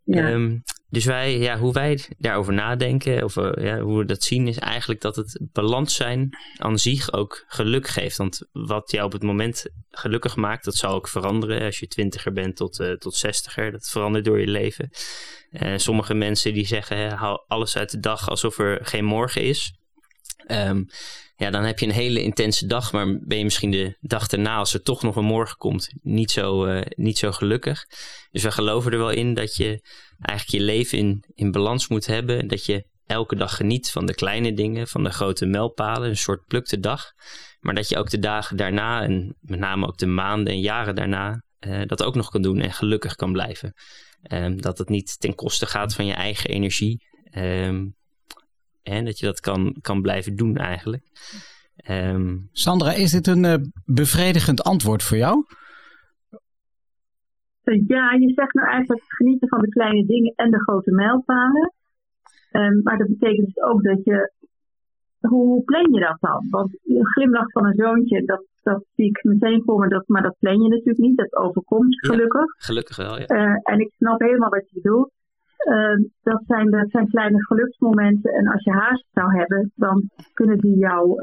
Ja. 0.03 0.29
Um, 0.29 0.63
dus 0.87 1.05
wij, 1.05 1.37
ja, 1.37 1.57
hoe 1.57 1.73
wij 1.73 2.05
daarover 2.17 2.53
nadenken, 2.53 3.23
of 3.23 3.35
uh, 3.35 3.51
ja, 3.55 3.79
hoe 3.79 3.97
we 3.97 4.05
dat 4.05 4.23
zien, 4.23 4.47
is 4.47 4.57
eigenlijk 4.57 5.01
dat 5.01 5.15
het 5.15 5.39
balans 5.51 5.95
zijn 5.95 6.37
aan 6.57 6.79
zich 6.79 7.13
ook 7.13 7.43
geluk 7.47 7.87
geeft. 7.87 8.17
Want 8.17 8.47
wat 8.51 8.91
jou 8.91 9.05
op 9.05 9.11
het 9.11 9.23
moment 9.23 9.65
gelukkig 9.89 10.35
maakt, 10.35 10.65
dat 10.65 10.75
zal 10.75 10.93
ook 10.93 11.07
veranderen 11.07 11.61
als 11.61 11.79
je 11.79 11.87
twintiger 11.87 12.33
bent 12.33 12.55
tot, 12.55 12.79
uh, 12.79 12.91
tot 12.93 13.15
zestiger. 13.15 13.71
Dat 13.71 13.89
verandert 13.89 14.25
door 14.25 14.39
je 14.39 14.47
leven. 14.47 14.89
Sommige 15.75 16.13
mensen 16.13 16.53
die 16.53 16.65
zeggen, 16.65 17.11
haal 17.11 17.45
alles 17.47 17.77
uit 17.77 17.91
de 17.91 17.99
dag 17.99 18.29
alsof 18.29 18.59
er 18.59 18.85
geen 18.85 19.05
morgen 19.05 19.41
is. 19.41 19.73
Um, 20.47 20.87
ja, 21.39 21.49
dan 21.49 21.63
heb 21.63 21.79
je 21.79 21.85
een 21.85 21.91
hele 21.91 22.21
intense 22.21 22.65
dag, 22.65 22.91
maar 22.91 23.19
ben 23.19 23.37
je 23.37 23.43
misschien 23.43 23.71
de 23.71 23.97
dag 23.99 24.27
erna, 24.27 24.55
als 24.55 24.73
er 24.73 24.81
toch 24.81 25.01
nog 25.01 25.15
een 25.15 25.25
morgen 25.25 25.57
komt, 25.57 25.93
niet 26.01 26.31
zo, 26.31 26.65
uh, 26.65 26.81
niet 26.89 27.17
zo 27.17 27.31
gelukkig. 27.31 27.85
Dus 28.31 28.43
we 28.43 28.51
geloven 28.51 28.91
er 28.91 28.97
wel 28.97 29.09
in 29.09 29.33
dat 29.33 29.55
je 29.55 29.87
eigenlijk 30.19 30.59
je 30.59 30.71
leven 30.71 30.97
in, 30.97 31.23
in 31.33 31.51
balans 31.51 31.87
moet 31.87 32.05
hebben. 32.05 32.47
Dat 32.47 32.65
je 32.65 32.87
elke 33.05 33.35
dag 33.35 33.55
geniet 33.55 33.91
van 33.91 34.05
de 34.05 34.13
kleine 34.13 34.53
dingen, 34.53 34.87
van 34.87 35.03
de 35.03 35.09
grote 35.09 35.45
mijlpalen, 35.45 36.09
een 36.09 36.17
soort 36.17 36.45
plukte 36.45 36.79
dag. 36.79 37.03
Maar 37.59 37.75
dat 37.75 37.89
je 37.89 37.97
ook 37.97 38.09
de 38.09 38.19
dagen 38.19 38.57
daarna, 38.57 39.01
en 39.01 39.35
met 39.39 39.59
name 39.59 39.87
ook 39.87 39.97
de 39.97 40.05
maanden 40.05 40.53
en 40.53 40.59
jaren 40.59 40.95
daarna, 40.95 41.43
uh, 41.67 41.81
dat 41.85 42.03
ook 42.03 42.15
nog 42.15 42.29
kan 42.29 42.41
doen 42.41 42.59
en 42.59 42.71
gelukkig 42.71 43.15
kan 43.15 43.31
blijven. 43.31 43.73
Um, 44.31 44.61
dat 44.61 44.77
het 44.77 44.89
niet 44.89 45.19
ten 45.19 45.35
koste 45.35 45.65
gaat 45.65 45.93
van 45.93 46.05
je 46.05 46.13
eigen 46.13 46.49
energie. 46.49 47.07
Um, 47.37 47.97
en 48.83 49.05
dat 49.05 49.19
je 49.19 49.25
dat 49.25 49.39
kan, 49.39 49.75
kan 49.81 50.01
blijven 50.01 50.35
doen 50.35 50.57
eigenlijk. 50.57 51.03
Um, 51.89 52.49
Sandra, 52.51 52.91
is 52.93 53.11
dit 53.11 53.27
een 53.27 53.43
uh, 53.43 53.55
bevredigend 53.85 54.63
antwoord 54.63 55.03
voor 55.03 55.17
jou? 55.17 55.45
Ja, 57.87 58.11
je 58.11 58.31
zegt 58.35 58.53
nou 58.53 58.67
eigenlijk 58.67 59.03
genieten 59.07 59.47
van 59.47 59.59
de 59.59 59.69
kleine 59.69 60.05
dingen 60.05 60.33
en 60.35 60.51
de 60.51 60.59
grote 60.59 60.91
mijlpalen. 60.91 61.73
Um, 62.51 62.81
maar 62.83 62.97
dat 62.97 63.07
betekent 63.07 63.45
dus 63.45 63.63
ook 63.63 63.83
dat 63.83 64.03
je. 64.03 64.33
Hoe, 65.19 65.45
hoe 65.47 65.63
plan 65.63 65.93
je 65.93 65.99
dat 65.99 66.17
dan? 66.19 66.47
Want 66.49 66.79
een 66.83 67.05
glimlach 67.05 67.51
van 67.51 67.65
een 67.65 67.75
zoontje, 67.75 68.25
dat, 68.25 68.45
dat 68.63 68.85
zie 68.95 69.05
ik 69.05 69.23
meteen 69.23 69.61
voor 69.65 69.79
me, 69.79 69.87
dat, 69.87 70.07
maar 70.07 70.21
dat 70.21 70.35
plan 70.39 70.61
je 70.61 70.69
natuurlijk 70.69 70.97
niet. 70.97 71.17
Dat 71.17 71.35
overkomt 71.35 72.05
gelukkig. 72.05 72.45
Ja, 72.57 72.65
gelukkig 72.65 72.95
wel, 72.95 73.19
ja. 73.19 73.29
Uh, 73.29 73.59
en 73.63 73.79
ik 73.79 73.93
snap 73.97 74.19
helemaal 74.19 74.49
wat 74.49 74.69
je 74.69 74.81
bedoelt. 74.81 75.11
Dat, 76.23 76.41
zijn, 76.47 76.69
dat 76.69 76.89
zijn 76.89 77.07
kleine 77.07 77.45
geluksmomenten. 77.45 78.33
En 78.33 78.47
als 78.47 78.63
je 78.63 78.71
haast 78.71 79.05
zou 79.11 79.37
hebben, 79.37 79.71
dan 79.75 80.09
kunnen 80.33 80.57
die 80.57 80.77
jou, 80.77 81.19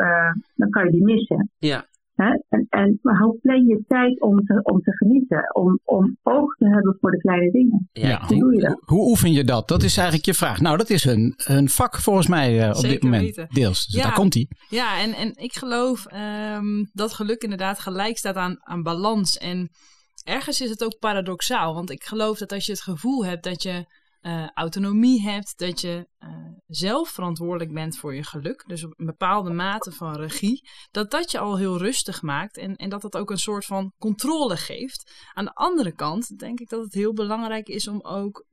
dan 0.54 0.70
kan 0.70 0.84
je 0.84 0.90
die 0.90 1.04
missen. 1.04 1.50
Ja. 1.58 1.84
Hè? 2.16 2.38
En, 2.48 2.66
en 2.68 2.98
maar 3.02 3.18
hoe 3.18 3.38
plan 3.42 3.66
je 3.66 3.84
tijd 3.88 4.20
om 4.20 4.44
te, 4.44 4.60
om 4.62 4.80
te 4.80 4.96
genieten? 4.96 5.54
Om, 5.54 5.80
om 5.84 6.16
oog 6.22 6.54
te 6.54 6.68
hebben 6.68 6.96
voor 7.00 7.10
de 7.10 7.18
kleine 7.18 7.50
dingen. 7.50 7.88
Ja, 7.92 8.24
hoe, 8.26 8.38
doe 8.38 8.54
je 8.54 8.60
dat? 8.60 8.82
Hoe 8.84 9.08
oefen 9.08 9.32
je 9.32 9.44
dat? 9.44 9.68
Dat 9.68 9.82
is 9.82 9.96
eigenlijk 9.96 10.26
je 10.26 10.34
vraag. 10.34 10.60
Nou, 10.60 10.76
dat 10.76 10.90
is 10.90 11.04
een, 11.04 11.34
een 11.36 11.68
vak 11.68 11.96
volgens 11.96 12.26
mij 12.26 12.62
uh, 12.62 12.68
op 12.68 12.74
Zeker 12.74 12.90
dit 12.90 13.02
moment. 13.02 13.22
Weten. 13.22 13.46
Deels. 13.48 13.86
Dus 13.86 14.00
Ja. 14.00 14.02
daar 14.02 14.14
komt 14.14 14.34
hij. 14.34 14.48
Ja, 14.68 15.00
en, 15.00 15.12
en 15.12 15.32
ik 15.34 15.52
geloof 15.52 16.06
ehm, 16.06 16.84
dat 16.92 17.12
geluk 17.12 17.42
inderdaad 17.42 17.78
gelijk 17.78 18.18
staat 18.18 18.36
aan, 18.36 18.56
aan 18.60 18.82
balans. 18.82 19.38
En 19.38 19.70
ergens 20.24 20.60
is 20.60 20.70
het 20.70 20.84
ook 20.84 20.98
paradoxaal. 20.98 21.74
Want 21.74 21.90
ik 21.90 22.04
geloof 22.04 22.38
dat 22.38 22.52
als 22.52 22.66
je 22.66 22.72
het 22.72 22.82
gevoel 22.82 23.24
hebt 23.24 23.44
dat 23.44 23.62
je 23.62 23.84
eh, 24.26 24.48
autonomie 24.54 25.22
hebt, 25.22 25.58
dat 25.58 25.80
je 25.80 26.08
eh, 26.18 26.28
zelf 26.66 27.08
verantwoordelijk 27.08 27.72
bent 27.72 27.98
voor 27.98 28.14
je 28.14 28.22
geluk, 28.22 28.64
dus 28.66 28.84
op 28.84 28.92
een 28.96 29.06
bepaalde 29.06 29.50
mate 29.50 29.92
van 29.92 30.16
regie, 30.16 30.68
dat 30.90 31.10
dat 31.10 31.30
je 31.30 31.38
al 31.38 31.56
heel 31.56 31.78
rustig 31.78 32.22
maakt 32.22 32.56
en, 32.56 32.76
en 32.76 32.88
dat 32.88 33.02
dat 33.02 33.16
ook 33.16 33.30
een 33.30 33.38
soort 33.38 33.64
van 33.64 33.92
controle 33.98 34.56
geeft. 34.56 35.12
Aan 35.32 35.44
de 35.44 35.54
andere 35.54 35.92
kant 35.92 36.38
denk 36.38 36.60
ik 36.60 36.68
dat 36.68 36.84
het 36.84 36.94
heel 36.94 37.12
belangrijk 37.12 37.68
is 37.68 37.88
om 37.88 38.00
ook 38.02 38.46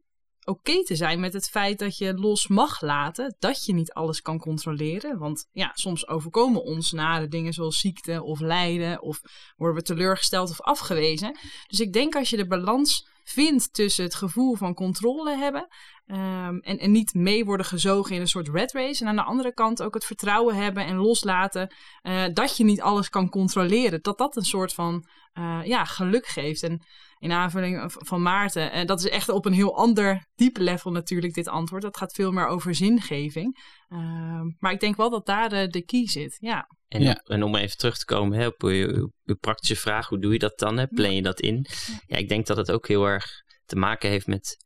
oké 0.45 0.83
te 0.83 0.95
zijn 0.95 1.19
met 1.19 1.33
het 1.33 1.49
feit 1.49 1.79
dat 1.79 1.97
je 1.97 2.13
los 2.13 2.47
mag 2.47 2.81
laten, 2.81 3.35
dat 3.39 3.65
je 3.65 3.73
niet 3.73 3.93
alles 3.93 4.21
kan 4.21 4.39
controleren. 4.39 5.17
Want 5.17 5.49
ja, 5.51 5.71
soms 5.73 6.07
overkomen 6.07 6.63
ons 6.63 6.91
nare 6.91 7.27
dingen 7.27 7.53
zoals 7.53 7.79
ziekte 7.79 8.23
of 8.23 8.39
lijden, 8.39 9.01
of 9.01 9.21
worden 9.55 9.77
we 9.77 9.83
teleurgesteld 9.83 10.49
of 10.49 10.61
afgewezen. 10.61 11.37
Dus 11.67 11.79
ik 11.79 11.93
denk 11.93 12.15
als 12.15 12.29
je 12.29 12.37
de 12.37 12.47
balans 12.47 13.11
vindt 13.23 13.73
tussen 13.73 14.03
het 14.03 14.15
gevoel 14.15 14.55
van 14.55 14.73
controle 14.73 15.37
hebben 15.37 15.67
ehm, 16.05 16.57
en, 16.57 16.77
en 16.77 16.91
niet 16.91 17.13
mee 17.13 17.45
worden 17.45 17.65
gezogen 17.65 18.15
in 18.15 18.21
een 18.21 18.27
soort 18.27 18.49
red 18.49 18.71
race. 18.71 19.01
En 19.03 19.09
aan 19.09 19.15
de 19.15 19.23
andere 19.23 19.53
kant 19.53 19.83
ook 19.83 19.93
het 19.93 20.05
vertrouwen 20.05 20.55
hebben 20.55 20.85
en 20.85 20.95
loslaten 20.95 21.73
eh, 22.01 22.23
dat 22.33 22.57
je 22.57 22.63
niet 22.63 22.81
alles 22.81 23.09
kan 23.09 23.29
controleren. 23.29 24.01
Dat 24.01 24.17
dat 24.17 24.35
een 24.35 24.45
soort 24.45 24.73
van 24.73 25.07
eh, 25.33 25.59
ja, 25.63 25.85
geluk 25.85 26.25
geeft. 26.25 26.63
En 26.63 26.81
in 27.23 27.31
aanvulling 27.31 27.83
van 27.87 28.21
Maarten, 28.21 28.71
en 28.71 28.87
dat 28.87 28.99
is 28.99 29.09
echt 29.09 29.29
op 29.29 29.45
een 29.45 29.53
heel 29.53 29.77
ander 29.77 30.25
diep 30.35 30.57
level 30.57 30.91
natuurlijk 30.91 31.33
dit 31.33 31.47
antwoord. 31.47 31.81
Dat 31.81 31.97
gaat 31.97 32.13
veel 32.13 32.31
meer 32.31 32.47
over 32.47 32.75
zingeving. 32.75 33.57
Ehm, 33.87 34.45
maar 34.59 34.71
ik 34.71 34.79
denk 34.79 34.95
wel 34.95 35.09
dat 35.09 35.25
daar 35.25 35.49
de, 35.49 35.67
de 35.67 35.85
key 35.85 36.07
zit. 36.07 36.37
Ja. 36.39 36.67
En, 36.87 37.01
Ja. 37.01 37.15
en 37.23 37.43
om 37.43 37.55
even 37.55 37.77
terug 37.77 37.97
te 37.97 38.05
komen 38.05 38.39
hè, 38.39 38.47
op 38.47 38.61
je, 38.61 39.11
je 39.23 39.35
praktische 39.35 39.75
vraag, 39.75 40.07
hoe 40.07 40.19
doe 40.19 40.33
je 40.33 40.39
dat 40.39 40.59
dan? 40.59 40.77
Hè? 40.77 40.87
Plan 40.87 41.15
je 41.15 41.21
dat 41.21 41.39
in? 41.39 41.65
Ja, 42.05 42.17
ik 42.17 42.29
denk 42.29 42.45
dat 42.45 42.57
het 42.57 42.71
ook 42.71 42.87
heel 42.87 43.05
erg 43.05 43.25
te 43.65 43.75
maken 43.75 44.09
heeft 44.09 44.27
met 44.27 44.57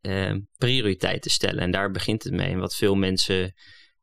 eh, 0.00 0.34
prioriteiten 0.58 1.30
stellen. 1.30 1.62
En 1.62 1.70
daar 1.70 1.90
begint 1.90 2.22
het 2.22 2.32
mee. 2.32 2.50
En 2.50 2.58
wat 2.58 2.74
veel 2.74 2.94
mensen 2.94 3.54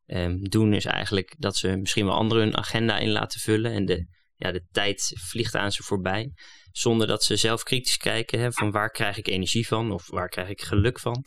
eh, 0.06 0.28
doen 0.40 0.72
is 0.74 0.84
eigenlijk 0.84 1.34
dat 1.38 1.56
ze 1.56 1.76
misschien 1.76 2.04
wel 2.04 2.14
anderen 2.14 2.42
hun 2.42 2.56
agenda 2.56 2.98
in 2.98 3.10
laten 3.10 3.40
vullen. 3.40 3.72
En 3.72 3.84
de, 3.84 4.06
ja, 4.36 4.52
de 4.52 4.66
tijd 4.70 5.12
vliegt 5.28 5.54
aan 5.54 5.72
ze 5.72 5.82
voorbij. 5.82 6.32
Zonder 6.72 7.06
dat 7.06 7.24
ze 7.24 7.36
zelf 7.36 7.62
kritisch 7.62 7.96
kijken 7.96 8.40
hè, 8.40 8.52
van 8.52 8.70
waar 8.70 8.90
krijg 8.90 9.16
ik 9.16 9.28
energie 9.28 9.66
van 9.66 9.92
of 9.92 10.10
waar 10.10 10.28
krijg 10.28 10.48
ik 10.48 10.62
geluk 10.62 10.98
van. 10.98 11.24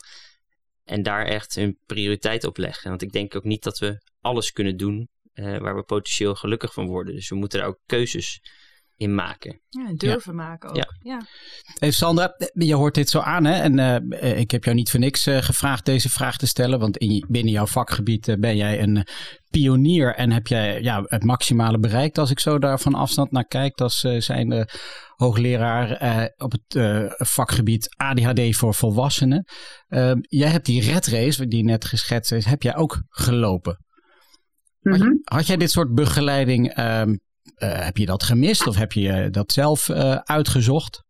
En 0.84 1.02
daar 1.02 1.26
echt 1.26 1.54
hun 1.54 1.78
prioriteit 1.86 2.44
op 2.44 2.56
leggen. 2.56 2.88
Want 2.88 3.02
ik 3.02 3.12
denk 3.12 3.36
ook 3.36 3.44
niet 3.44 3.62
dat 3.62 3.78
we 3.78 4.02
alles 4.20 4.52
kunnen 4.52 4.76
doen 4.76 5.08
waar 5.34 5.76
we 5.76 5.82
potentieel 5.82 6.34
gelukkig 6.34 6.72
van 6.72 6.86
worden. 6.86 7.14
Dus 7.14 7.28
we 7.28 7.36
moeten 7.36 7.58
daar 7.58 7.68
ook 7.68 7.80
keuzes 7.86 8.40
in 8.96 9.14
maken. 9.14 9.60
ja 9.68 9.86
en 9.86 9.96
durven 9.96 10.34
maken 10.34 10.68
ook. 10.68 10.76
Ja. 10.76 10.88
Ja. 11.00 11.20
Hey 11.78 11.90
Sandra, 11.90 12.34
je 12.52 12.74
hoort 12.74 12.94
dit 12.94 13.08
zo 13.08 13.18
aan 13.18 13.44
hè? 13.44 13.52
en 13.52 13.78
eh, 14.10 14.38
ik 14.38 14.50
heb 14.50 14.64
jou 14.64 14.76
niet 14.76 14.90
voor 14.90 15.00
niks 15.00 15.26
eh, 15.26 15.42
gevraagd 15.42 15.84
deze 15.84 16.10
vraag 16.10 16.36
te 16.36 16.46
stellen, 16.46 16.78
want 16.78 16.96
in, 16.96 17.24
binnen 17.28 17.52
jouw 17.52 17.66
vakgebied 17.66 18.28
eh, 18.28 18.36
ben 18.36 18.56
jij 18.56 18.82
een 18.82 19.06
pionier 19.50 20.14
en 20.14 20.30
heb 20.30 20.46
jij 20.46 20.82
ja, 20.82 21.02
het 21.06 21.24
maximale 21.24 21.78
bereikt 21.78 22.18
als 22.18 22.30
ik 22.30 22.40
zo 22.40 22.58
daar 22.58 22.80
van 22.80 22.94
afstand 22.94 23.30
naar 23.30 23.46
kijk. 23.46 23.76
Dat 23.76 24.02
uh, 24.06 24.20
zijn 24.20 24.48
de 24.48 24.68
hoogleraar 25.16 25.90
eh, 25.90 26.24
op 26.36 26.52
het 26.52 26.74
eh, 26.74 27.02
vakgebied 27.08 27.94
ADHD 27.96 28.56
voor 28.56 28.74
volwassenen. 28.74 29.44
Ehm, 29.88 30.18
jij 30.20 30.48
hebt 30.48 30.66
die 30.66 30.82
red 30.92 31.06
race, 31.06 31.46
die 31.46 31.64
net 31.64 31.84
geschetst 31.84 32.32
is, 32.32 32.44
heb 32.44 32.62
jij 32.62 32.76
ook 32.76 33.02
gelopen. 33.08 33.84
Had, 34.80 34.98
Mhm. 34.98 35.10
had 35.24 35.46
jij 35.46 35.56
dit 35.56 35.70
soort 35.70 35.94
begeleiding, 35.94 36.74
ehm, 36.74 37.08
eh, 37.10 37.16
heb 37.54 37.96
je 37.96 38.06
dat 38.06 38.22
gemist 38.22 38.66
of 38.66 38.76
heb 38.76 38.92
je 38.92 39.08
eh, 39.08 39.30
dat 39.30 39.52
zelf 39.52 39.88
eh, 39.88 40.16
uitgezocht? 40.16 41.04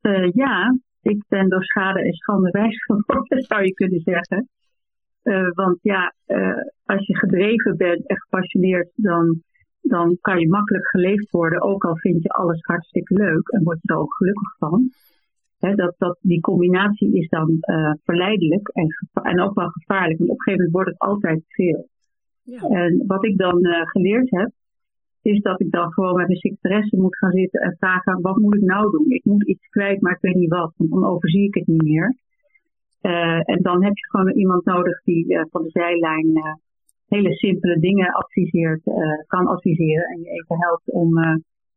Eh, 0.00 0.30
ja, 0.32 0.78
ik 1.02 1.24
ben 1.28 1.48
door 1.48 1.64
schade 1.64 2.00
en 2.00 2.12
schande 2.12 2.50
wijs 2.50 2.84
geworden, 2.84 3.42
zou 3.48 3.64
je 3.64 3.72
kunnen 3.72 4.00
zeggen. 4.00 4.48
Eh, 5.22 5.50
want 5.54 5.78
ja, 5.82 6.14
eh, 6.26 6.62
als 6.84 7.06
je 7.06 7.16
gedreven 7.16 7.76
bent 7.76 8.08
en 8.08 8.20
gepassioneerd, 8.20 8.90
dan, 8.94 9.42
dan 9.80 10.18
kan 10.20 10.40
je 10.40 10.48
makkelijk 10.48 10.88
geleefd 10.88 11.30
worden. 11.30 11.62
Ook 11.62 11.84
al 11.84 11.96
vind 11.96 12.22
je 12.22 12.28
alles 12.28 12.60
hartstikke 12.60 13.14
leuk 13.14 13.48
en 13.48 13.62
word 13.62 13.78
je 13.82 13.92
er 13.92 13.98
ook 13.98 14.14
gelukkig 14.14 14.56
van. 14.58 14.90
Hè, 15.58 15.74
dat, 15.74 15.94
dat, 15.98 16.18
die 16.20 16.40
combinatie 16.40 17.16
is 17.16 17.28
dan 17.28 17.56
eh, 17.60 17.92
verleidelijk 18.04 18.68
en, 18.68 18.86
en 19.12 19.40
ook 19.40 19.54
wel 19.54 19.68
gevaarlijk. 19.68 20.18
Want 20.18 20.30
op 20.30 20.36
een 20.38 20.42
gegeven 20.42 20.64
moment 20.64 20.72
wordt 20.72 20.90
het 20.90 20.98
altijd 20.98 21.42
veel. 21.48 21.88
Ja. 22.42 22.60
En 22.60 23.04
wat 23.06 23.24
ik 23.24 23.38
dan 23.38 23.64
eh, 23.64 23.86
geleerd 23.86 24.30
heb, 24.30 24.50
is 25.22 25.40
dat 25.40 25.60
ik 25.60 25.70
dan 25.70 25.92
gewoon 25.92 26.16
met 26.16 26.26
mijn 26.26 26.38
secretaresse 26.38 26.96
moet 26.96 27.18
gaan 27.18 27.30
zitten 27.30 27.60
en 27.60 27.76
vragen: 27.78 28.20
wat 28.20 28.36
moet 28.36 28.54
ik 28.54 28.62
nou 28.62 28.90
doen? 28.90 29.06
Ik 29.08 29.24
moet 29.24 29.46
iets 29.46 29.66
kwijt, 29.68 30.00
maar 30.00 30.12
ik 30.12 30.20
weet 30.20 30.34
niet 30.34 30.50
wat, 30.50 30.72
want 30.76 30.90
dan 30.90 31.04
overzie 31.04 31.46
ik 31.46 31.54
het 31.54 31.66
niet 31.66 31.82
meer. 31.82 32.16
Eh, 33.00 33.40
en 33.48 33.62
dan 33.62 33.84
heb 33.84 33.96
je 33.96 34.10
gewoon 34.10 34.30
iemand 34.32 34.64
nodig 34.64 35.02
die 35.02 35.34
eh, 35.36 35.44
van 35.50 35.62
de 35.62 35.70
zijlijn 35.70 36.30
eh, 36.34 36.52
hele 37.06 37.32
simpele 37.34 37.78
dingen 37.78 38.12
adviseert, 38.12 38.82
kan 39.26 39.46
adviseren 39.46 40.04
en 40.04 40.20
je 40.20 40.30
even 40.30 40.56
helpt 40.58 40.90
om 40.90 41.12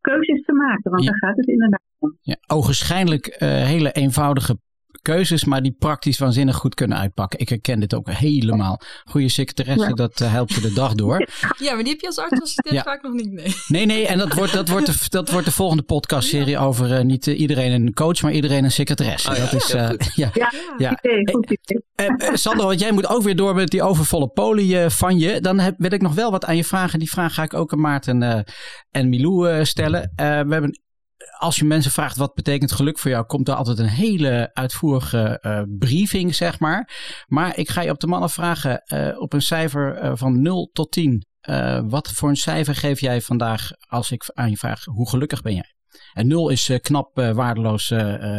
keuzes 0.02 0.46
te 0.46 0.54
maken. 0.54 0.92
Want 0.92 1.04
Ja. 1.04 1.10
daar 1.10 1.20
gaat 1.20 1.38
het 1.38 1.48
inderdaad 1.48 1.82
om. 2.00 2.18
Ja, 2.22 2.36
ogenschijnlijk 2.48 3.36
hele 3.40 3.92
eenvoudige 3.92 4.58
keuzes, 5.06 5.44
maar 5.46 5.62
die 5.62 5.76
praktisch 5.80 6.18
waanzinnig 6.18 6.56
goed 6.56 6.76
kunnen 6.76 6.98
uitpakken. 6.98 7.40
Ik 7.40 7.50
herken 7.50 7.80
dit 7.80 7.94
ook 7.96 8.10
helemaal. 8.12 8.80
Goede 9.04 9.30
secretaresse, 9.30 9.88
Ja. 9.88 9.94
dat 9.94 10.22
eh, 10.22 10.32
helpt 10.32 10.54
je 10.54 10.62
de 10.62 10.74
dag 10.74 10.94
door. 10.94 11.28
ja, 11.66 11.74
maar 11.74 11.84
die 11.84 11.92
heb 11.92 12.00
je 12.02 12.08
als 12.08 12.18
artsassistent 12.20 12.76
Ja. 12.76 12.84
vaak 12.84 13.02
nog 13.02 13.14
niet. 13.14 13.32
Nee. 13.32 13.54
Nee, 13.68 13.86
nee, 13.86 14.08
en 14.08 14.18
dat 14.18 14.34
wordt, 14.34 14.54
dat 14.54 14.68
wordt, 14.70 14.86
de, 14.86 15.10
dat 15.20 15.30
wordt 15.32 15.46
de 15.46 15.52
volgende 15.52 15.84
podcastserie 15.84 16.58
over 16.58 16.94
eh, 16.98 17.04
niet 17.04 17.28
eh, 17.28 17.40
iedereen 17.40 17.72
een 17.72 17.94
coach, 17.94 18.22
maar 18.22 18.32
iedereen 18.32 18.64
een 18.64 18.72
secretaresse. 18.72 19.30
Oh 19.30 19.36
ja, 19.36 19.44
dat 19.44 19.54
is, 19.54 19.74
eh, 19.74 19.88
goed. 19.88 20.12
ja. 20.24 20.30
Ja, 20.34 20.52
Ja. 20.78 21.00
idee, 21.04 21.32
goed 21.32 21.52
idee. 21.52 22.38
Sandra, 22.38 22.66
want 22.66 22.80
jij 22.80 22.92
moet 22.92 23.08
ook 23.08 23.24
weer 23.24 23.36
door 23.36 23.56
met 23.56 23.70
die 23.70 23.84
overvolle 23.84 24.28
poli 24.28 24.76
eh, 24.76 24.90
van 24.90 25.18
je. 25.20 25.42
Dan 25.42 25.60
heb, 25.60 25.76
wil 25.78 25.92
ik 25.92 26.02
nog 26.02 26.14
wel 26.14 26.32
wat 26.32 26.46
aan 26.46 26.56
je 26.56 26.64
vragen. 26.64 27.00
Die 27.00 27.10
vraag 27.10 27.34
ga 27.34 27.44
ik 27.44 27.54
ook 27.54 27.72
aan 27.74 27.80
Maarten 27.80 28.24
eh, 28.24 28.40
en 28.92 29.10
Milou 29.10 29.50
eh, 29.50 29.64
stellen. 29.64 30.12
Eh, 30.16 30.26
we 30.26 30.52
hebben, 30.54 30.80
als 31.38 31.56
je 31.56 31.66
mensen 31.66 31.92
vraagt 31.92 32.18
wat 32.18 32.34
betekent 32.34 32.72
geluk 32.72 33.00
voor 33.00 33.12
jou, 33.12 33.26
komt 33.26 33.48
er 33.48 33.56
altijd 33.56 33.80
een 33.80 33.86
hele 33.86 34.50
uitvoerige 34.54 35.40
eh, 35.40 35.62
briefing, 35.80 36.36
zeg 36.36 36.60
maar. 36.60 36.90
Maar 37.28 37.58
ik 37.58 37.70
ga 37.70 37.82
je 37.82 37.92
op 37.92 38.00
de 38.00 38.08
mannen 38.08 38.30
vragen 38.30 38.82
eh, 38.82 39.20
op 39.20 39.34
een 39.34 39.42
cijfer 39.42 39.96
eh, 39.96 40.12
van 40.16 40.42
0 40.42 40.70
tot 40.74 40.92
10. 40.92 41.26
Eh, 41.40 41.82
wat 41.86 42.12
voor 42.12 42.30
een 42.30 42.36
cijfer 42.36 42.76
geef 42.76 43.00
jij 43.00 43.22
vandaag 43.22 43.70
als 43.88 44.12
ik 44.12 44.32
aan 44.34 44.50
je 44.50 44.58
vraag 44.58 44.84
hoe 44.86 45.10
gelukkig 45.10 45.42
ben 45.42 45.54
jij? 45.54 45.74
En 46.14 46.28
0 46.28 46.50
is 46.50 46.80
knap, 46.82 47.16
waardeloos, 47.16 47.94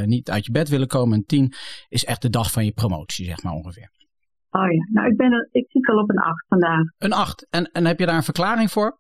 niet 0.05 0.31
uit 0.31 0.45
je 0.45 0.53
bed 0.53 0.69
willen 0.69 0.87
komen. 0.87 1.19
En 1.19 1.25
10 1.25 1.53
is 1.89 2.05
echt 2.05 2.23
de 2.23 2.31
dag 2.31 2.51
van 2.51 2.65
je 2.65 2.73
promotie, 2.73 3.25
zeg 3.25 3.43
maar 3.43 3.53
ongeveer. 3.53 3.91
Oh 4.51 4.73
ja, 4.73 4.89
nou 4.93 5.09
ik, 5.09 5.17
ben 5.17 5.33
er, 5.33 5.49
ik 5.51 5.71
zit 5.71 5.89
al 5.89 5.99
op 5.99 6.11
een 6.11 6.19
8 6.19 6.45
vandaag. 6.49 6.83
Een 6.99 7.13
8. 7.13 7.47
En, 7.51 7.71
en 7.73 7.87
heb 7.87 7.99
je 7.99 8.07
daar 8.07 8.17
een 8.17 8.23
verklaring 8.23 8.71
voor? 8.71 8.99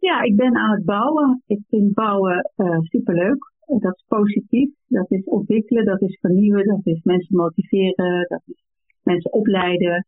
Ja, 0.00 0.22
ik 0.22 0.36
ben 0.36 0.56
aan 0.56 0.74
het 0.74 0.84
bouwen. 0.84 1.42
Ik 1.46 1.60
vind 1.68 1.94
bouwen 1.94 2.50
uh, 2.56 2.78
superleuk. 2.80 3.52
Dat 3.66 3.94
is 3.94 4.04
positief. 4.08 4.70
Dat 4.86 5.10
is 5.10 5.24
ontwikkelen, 5.24 5.84
dat 5.84 6.00
is 6.02 6.18
vernieuwen, 6.20 6.66
dat 6.66 6.80
is 6.82 7.02
mensen 7.02 7.36
motiveren, 7.36 8.26
dat 8.28 8.42
is 8.46 8.64
mensen 9.02 9.32
opleiden. 9.32 10.06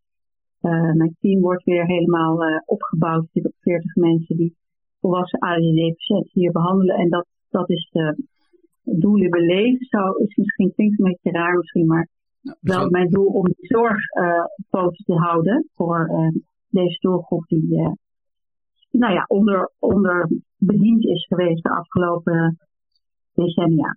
Uh, 0.62 0.92
mijn 0.92 1.16
team 1.20 1.40
wordt 1.40 1.64
weer 1.64 1.87
helemaal 1.87 2.49
uh, 2.49 2.61
opgebouwd. 2.64 3.22
Er 3.22 3.28
zitten 3.32 3.52
40 3.61 3.94
mensen 3.94 4.37
die 4.37 4.56
volwassen 5.00 5.38
ADHD-patiënten 5.38 6.30
hier 6.32 6.52
behandelen. 6.52 6.96
En 6.96 7.08
dat, 7.08 7.26
dat 7.50 7.70
is 7.70 7.88
de 7.92 8.16
doel 8.82 9.16
in 9.16 9.30
mijn 9.30 9.46
leven. 9.46 9.87
Zou, 9.87 10.25
is 10.25 10.37
misschien 10.37 10.72
klinkt 10.72 10.99
een 10.99 11.04
beetje 11.04 11.38
raar 11.38 11.56
misschien, 11.56 11.87
maar 11.87 12.08
Nou, 12.42 12.56
wel 12.61 12.90
mijn 12.90 13.08
doel 13.08 13.26
om 13.26 13.44
de 13.44 13.54
zorg 13.58 14.16
uh, 14.16 14.44
op 14.56 14.64
poten 14.70 15.04
te 15.04 15.12
houden 15.12 15.68
voor 15.75 16.08
uh, 16.11 16.42
deze 16.68 16.99
doelgroep 17.00 17.44
die 17.46 17.66
uh, 17.68 17.92
nou 18.92 19.12
ja, 19.12 19.25
onder, 19.26 19.72
onder 19.78 20.28
bediend 20.56 21.04
is 21.04 21.26
geweest 21.26 21.62
de 21.62 21.70
afgelopen 21.70 22.58
decennia. 23.34 23.96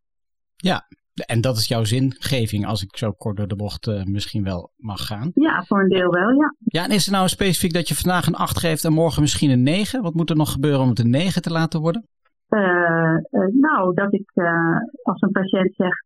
Ja, 0.55 0.87
en 1.25 1.41
dat 1.41 1.57
is 1.57 1.67
jouw 1.67 1.83
zingeving, 1.83 2.65
als 2.65 2.83
ik 2.83 2.97
zo 2.97 3.11
kort 3.11 3.37
door 3.37 3.47
de 3.47 3.55
bocht 3.55 3.87
uh, 3.87 4.03
misschien 4.03 4.43
wel 4.43 4.71
mag 4.77 5.05
gaan. 5.05 5.31
Ja, 5.33 5.63
voor 5.63 5.81
een 5.81 5.89
deel 5.89 6.09
wel, 6.09 6.29
ja. 6.29 6.55
Ja, 6.59 6.83
en 6.83 6.91
is 6.91 7.05
er 7.05 7.11
nou 7.11 7.27
specifiek 7.27 7.73
dat 7.73 7.87
je 7.87 7.95
vandaag 7.95 8.27
een 8.27 8.35
8 8.35 8.59
geeft 8.59 8.85
en 8.85 8.93
morgen 8.93 9.21
misschien 9.21 9.49
een 9.49 9.63
9? 9.63 10.01
Wat 10.01 10.13
moet 10.13 10.29
er 10.29 10.35
nog 10.35 10.51
gebeuren 10.51 10.81
om 10.81 10.89
het 10.89 10.99
een 10.99 11.09
9 11.09 11.41
te 11.41 11.51
laten 11.51 11.81
worden? 11.81 12.07
Uh, 12.49 13.17
nou, 13.59 13.93
dat 13.93 14.13
ik 14.13 14.31
uh, 14.33 14.77
als 15.03 15.21
een 15.21 15.31
patiënt 15.31 15.73
zegt, 15.75 16.05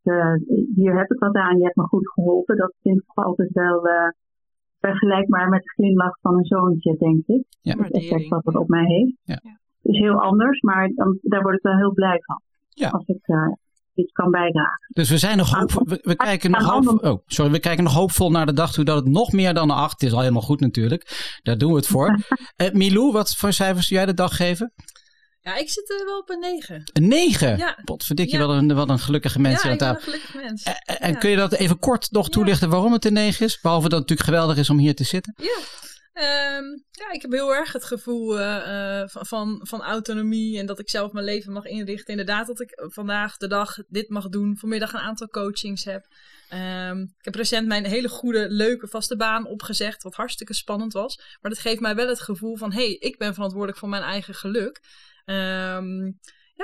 hier 0.76 0.98
heb 0.98 1.12
ik 1.12 1.20
wat 1.20 1.36
aan, 1.36 1.58
je 1.58 1.64
hebt 1.64 1.76
me 1.76 1.84
goed 1.84 2.12
geholpen, 2.12 2.58
dat 2.58 2.74
vind 2.82 2.98
ik 2.98 3.12
altijd 3.14 3.52
wel 3.52 3.82
vergelijkbaar 4.80 5.50
met 5.50 5.64
de 5.64 5.70
glimlach 5.70 6.20
van 6.22 6.38
een 6.38 6.46
zoontje, 6.46 6.96
denk 6.98 7.26
ik. 7.26 7.44
Ja. 7.62 7.76
Het 7.78 7.92
effect 7.92 8.28
wat 8.28 8.46
het 8.46 8.56
op 8.56 8.68
mij 8.68 8.86
heeft. 8.86 9.16
Ja. 9.24 9.40
is 9.82 9.98
heel 9.98 10.22
anders, 10.22 10.62
maar 10.62 10.92
dan, 10.96 11.18
daar 11.22 11.42
word 11.42 11.56
ik 11.56 11.62
wel 11.62 11.78
heel 11.78 11.94
blij 11.94 12.20
van. 12.22 12.42
Ja. 12.70 12.90
Als 12.90 13.06
ik 13.06 13.18
iets 14.00 14.12
kan 14.12 14.32
bijdragen. 14.32 14.88
Dus 14.88 15.10
we 15.10 15.18
zijn 15.18 15.38
nog 15.38 15.52
hoopvol. 15.52 15.84
We, 15.86 16.00
we 16.02 16.16
kijken 16.16 16.52
nog 16.52 16.64
hoopvol, 16.64 16.98
oh, 16.98 17.20
sorry, 17.26 17.52
we 17.52 17.60
kijken 17.60 17.84
nog 17.84 17.94
hoopvol 17.94 18.32
naar 18.32 18.46
de 18.46 18.54
dag 18.54 18.72
toe 18.72 18.84
dat 18.84 18.96
het 18.96 19.08
nog 19.08 19.32
meer 19.32 19.54
dan 19.54 19.70
een 19.70 19.76
8 19.76 19.92
Het 19.92 20.02
is 20.10 20.14
al 20.14 20.20
helemaal 20.20 20.42
goed 20.42 20.60
natuurlijk. 20.60 21.38
Daar 21.44 21.58
doen 21.58 21.70
we 21.72 21.78
het 21.78 21.88
voor. 21.88 22.20
uh, 22.58 22.72
Milou, 22.80 23.12
wat 23.12 23.36
voor 23.36 23.54
cijfers 23.54 23.88
zou 23.88 24.00
jij 24.00 24.10
de 24.10 24.16
dag 24.16 24.36
geven? 24.36 24.74
Ja, 25.42 25.56
ik 25.56 25.70
zit 25.70 25.90
er 25.90 26.06
wel 26.06 26.18
op 26.18 26.30
een 26.30 26.40
9. 26.40 26.84
Een 26.94 27.08
9? 27.08 27.58
Ja. 27.58 27.78
Potverdikje, 27.84 28.38
ja. 28.38 28.46
wat, 28.46 28.56
een, 28.56 28.76
wat 28.76 28.90
een 28.90 29.00
gelukkige 29.00 29.40
mens. 29.40 29.64
Ja, 29.64 29.76
ben 29.76 29.88
een 29.88 30.02
gelukkige 30.02 30.38
mens. 30.38 30.64
En, 30.64 31.00
en 31.00 31.18
kun 31.18 31.30
je 31.30 31.36
dat 31.36 31.54
even 31.54 31.80
kort 31.80 32.12
nog 32.12 32.30
toelichten 32.30 32.70
waarom 32.70 32.94
het 32.94 33.06
een 33.06 33.14
9 33.14 33.46
is? 33.46 33.60
Behalve 33.62 33.90
dat 33.90 34.00
het 34.00 34.10
natuurlijk 34.10 34.30
geweldig 34.30 34.58
is 34.58 34.70
om 34.70 34.78
hier 34.78 34.96
te 34.96 35.04
zitten. 35.04 35.34
Ja. 35.38 35.58
Um, 36.20 36.84
ja, 36.92 37.12
ik 37.12 37.22
heb 37.22 37.32
heel 37.32 37.56
erg 37.56 37.74
het 37.74 37.84
gevoel 37.84 38.40
uh, 38.40 39.04
van, 39.06 39.26
van, 39.26 39.60
van, 39.64 39.82
autonomie 39.82 40.60
en 40.60 40.66
dat 40.66 40.80
ik 40.80 40.90
zelf 40.90 41.12
mijn 41.12 41.26
leven 41.26 41.54
mag 41.54 41.66
inrichten. 41.66 42.08
Inderdaad, 42.08 42.48
dat 42.48 42.60
ik 42.60 42.82
vandaag 42.94 43.38
de 43.38 43.48
dag 43.48 43.78
dit 43.88 44.10
mag 44.10 44.30
doen. 44.30 44.58
Vanmiddag 44.58 44.94
een 44.94 45.00
aantal 45.00 45.28
coachings 45.28 45.84
heb. 45.84 46.08
Um, 46.54 47.02
ik 47.02 47.26
heb 47.26 47.36
recent 47.36 47.68
mijn 47.68 47.86
hele 47.86 48.10
goede, 48.10 48.50
leuke, 48.50 48.88
vaste 48.88 49.16
baan 49.16 49.46
opgezegd, 49.46 50.04
wat 50.04 50.16
hartstikke 50.16 50.54
spannend 50.54 50.94
was. 50.94 51.18
Maar 51.42 51.52
dat 51.52 51.60
geeft 51.60 51.80
mij 51.80 51.96
wel 51.96 52.08
het 52.08 52.22
gevoel 52.22 52.58
van, 52.58 52.72
hé, 52.72 52.86
hey, 52.86 52.94
ik 52.94 53.18
ben 53.18 53.34
verantwoordelijk 53.34 53.80
voor 53.80 53.90
mijn 53.90 54.04
eigen 54.04 54.34
geluk. 54.34 54.82
Um, 55.30 56.16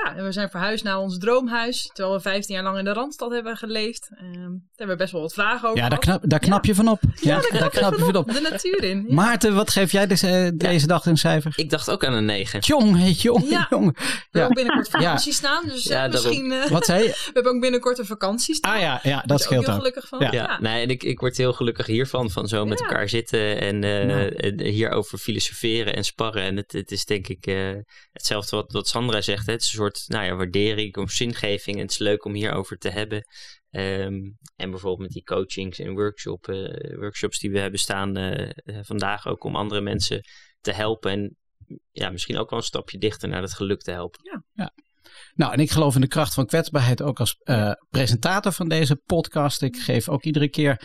ja, 0.04 0.16
en 0.16 0.24
we 0.24 0.32
zijn 0.32 0.50
verhuisd 0.50 0.84
naar 0.84 1.00
ons 1.00 1.18
droomhuis. 1.18 1.90
Terwijl 1.94 2.16
we 2.16 2.22
15 2.22 2.56
jaar 2.56 2.64
lang 2.64 2.78
in 2.78 2.84
de 2.84 2.94
Randstad 2.94 3.32
hebben 3.32 3.58
geleefd. 3.58 4.10
Um, 4.12 4.22
daar 4.22 4.60
hebben 4.76 4.96
we 4.96 4.96
best 4.96 5.12
wel 5.12 5.22
wat 5.22 5.34
vragen 5.34 5.70
over. 5.70 5.82
Ja, 5.82 5.90
daar 5.90 6.00
knap, 6.00 6.22
daar 6.30 6.40
knap 6.40 6.66
je 6.66 6.76
van 6.76 6.88
op. 6.88 7.02
Ja, 7.22 7.36
daar, 7.36 7.70
knap, 7.70 7.94
je 7.94 8.04
van 8.04 8.16
op. 8.16 8.34
De 8.34 8.42
natuur 8.42 8.84
in. 8.84 9.06
Maarten, 9.10 9.56
wat 9.56 9.70
geef 9.70 9.92
jij 9.92 10.08
deze, 10.08 10.52
deze 10.56 10.88
dag 10.88 11.06
een 11.06 11.18
cijfer? 11.18 11.54
Ik 11.56 11.70
dacht 11.70 11.90
ook 11.90 12.06
aan 12.06 12.14
een 12.14 12.26
9. 12.26 12.60
Jong, 12.60 12.98
heet 12.98 13.22
jong, 13.22 13.50
ja. 13.50 13.68
jong. 13.70 13.98
We 13.98 14.04
hebben 14.32 14.50
ook 14.50 14.56
binnenkort 14.56 14.90
vakantie 14.90 15.34
staan. 15.34 15.64
Dus 15.66 15.88
uh, 15.88 16.08
misschien... 16.08 16.52
Uh, 16.52 16.68
wat 16.68 16.86
zei 16.86 17.04
je? 17.04 17.10
We 17.26 17.32
hebben 17.34 17.54
ook 17.54 17.62
binnenkort 17.62 18.00
een 18.00 18.06
vakantie 18.06 18.56
staan. 18.56 18.74
Ah 18.74 18.80
ja, 18.80 19.00
ja 19.04 19.24
dat 19.26 19.42
scheelt 19.42 19.60
ook. 19.60 19.66
heel 19.66 19.76
gelukkig 19.76 20.08
van. 20.08 20.28
Ja, 20.32 20.60
Nee, 20.60 20.84
en 20.84 20.90
ik, 20.90 21.04
ik 21.04 21.20
word 21.20 21.38
heel 21.38 21.54
gelukkig 21.54 21.86
hiervan. 21.86 22.30
Van 22.30 22.48
zo 22.48 22.66
met 22.66 22.82
elkaar 22.82 23.10
zitten 23.10 23.62
en 23.62 23.84
uh, 23.84 24.74
hierover 24.74 25.18
filosoferen 25.18 25.96
en 25.96 26.04
sparren. 26.04 26.44
En 26.44 26.58
het, 26.58 26.72
het 26.72 26.92
is 26.92 27.06
denk 27.06 27.28
ik 27.28 27.46
hetzelfde 28.12 28.56
wat, 28.56 28.72
wat 28.72 28.88
Sandra 28.88 29.22
zegt. 29.22 29.46
Hè. 29.46 29.52
Het 29.52 29.62
is 29.62 29.68
een 29.68 29.78
soort 29.78 29.85
nou 30.08 30.26
ja, 30.26 30.36
waardering 30.36 30.98
of 30.98 31.12
zingeving. 31.12 31.76
En 31.76 31.82
het 31.82 31.92
is 31.92 31.98
leuk 31.98 32.26
om 32.26 32.34
hierover 32.34 32.78
te 32.78 32.90
hebben. 32.90 33.24
Um, 33.72 34.38
en 34.56 34.70
bijvoorbeeld 34.70 35.02
met 35.02 35.12
die 35.12 35.24
coachings 35.24 35.80
en 35.80 35.94
workshop, 35.94 36.46
workshops 36.96 37.40
die 37.40 37.52
we 37.52 37.60
hebben 37.60 37.80
staan 37.80 38.18
uh, 38.18 38.50
vandaag 38.82 39.28
ook 39.28 39.44
om 39.44 39.56
andere 39.56 39.82
mensen 39.82 40.22
te 40.62 40.72
helpen. 40.72 41.12
En 41.12 41.38
ja, 41.92 42.10
misschien 42.10 42.38
ook 42.38 42.50
wel 42.50 42.60
een 42.60 42.66
stapje 42.66 42.98
dichter 42.98 43.30
naar 43.30 43.42
het 43.42 43.54
geluk 43.54 43.82
te 43.82 43.92
helpen. 43.92 44.20
Ja, 44.24 44.44
ja. 44.54 44.74
Nou, 45.36 45.54
en 45.54 45.60
ik 45.60 45.72
geloof 45.72 45.96
in 45.96 46.02
de 46.02 46.08
kracht 46.08 46.34
van 46.34 46.46
kwetsbaarheid 46.46 47.02
ook 47.02 47.20
als 47.20 47.40
uh, 47.44 47.72
presentator 47.90 48.52
van 48.52 48.68
deze 48.68 48.96
podcast. 48.96 49.62
Ik 49.62 49.78
geef 49.78 50.10
ook 50.10 50.24
iedere 50.24 50.50
keer 50.50 50.82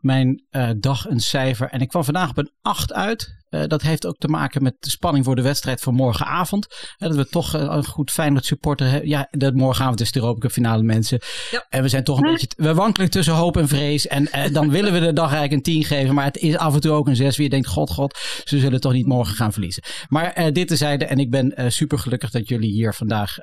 mijn 0.00 0.44
uh, 0.50 0.70
dag 0.76 1.08
een 1.08 1.20
cijfer. 1.20 1.68
En 1.68 1.80
ik 1.80 1.88
kwam 1.88 2.04
vandaag 2.04 2.30
op 2.30 2.38
een 2.38 2.50
8 2.62 2.92
uit. 2.92 3.38
Uh, 3.50 3.64
dat 3.66 3.82
heeft 3.82 4.06
ook 4.06 4.18
te 4.18 4.28
maken 4.28 4.62
met 4.62 4.74
de 4.80 4.90
spanning 4.90 5.24
voor 5.24 5.36
de 5.36 5.42
wedstrijd 5.42 5.80
van 5.80 5.94
morgenavond. 5.94 6.94
dat 6.98 7.14
we 7.14 7.26
toch 7.26 7.52
een 7.52 7.84
goed 7.84 8.10
Feyenoord 8.10 8.44
supporter 8.44 8.86
hebben. 8.86 9.08
Ja, 9.08 9.28
dat 9.30 9.54
morgenavond 9.54 10.00
is 10.00 10.12
de 10.12 10.20
Europa 10.20 10.48
finale 10.48 10.82
mensen. 10.82 11.20
Ja. 11.50 11.66
En 11.68 11.82
we 11.82 11.88
zijn 11.88 12.04
toch 12.04 12.20
een 12.20 12.30
beetje, 12.30 12.48
we 12.56 12.74
wankelen 12.74 13.10
tussen 13.10 13.34
hoop 13.34 13.56
en 13.56 13.68
vrees. 13.68 14.06
En 14.06 14.52
dan 14.52 14.70
willen 14.76 14.92
we 14.92 15.00
de 15.00 15.12
dag 15.12 15.32
eigenlijk 15.32 15.52
een 15.52 15.74
10 15.74 15.84
geven. 15.84 16.14
Maar 16.14 16.24
het 16.24 16.36
is 16.36 16.56
af 16.56 16.74
en 16.74 16.80
toe 16.80 16.92
ook 16.92 17.08
een 17.08 17.16
6 17.16 17.36
wie 17.36 17.44
je 17.44 17.50
denkt, 17.50 17.66
god, 17.66 17.90
god, 17.90 18.18
ze 18.44 18.58
zullen 18.58 18.80
toch 18.80 18.92
niet 18.92 19.06
morgen 19.06 19.34
gaan 19.34 19.52
verliezen. 19.52 19.82
Maar 20.08 20.52
dit 20.52 20.68
tezijde. 20.68 21.04
En 21.04 21.18
ik 21.18 21.30
ben 21.30 21.72
super 21.72 21.98
gelukkig 21.98 22.30
dat 22.30 22.48
jullie 22.48 22.70
hier 22.70 22.94
vandaag 22.94 23.38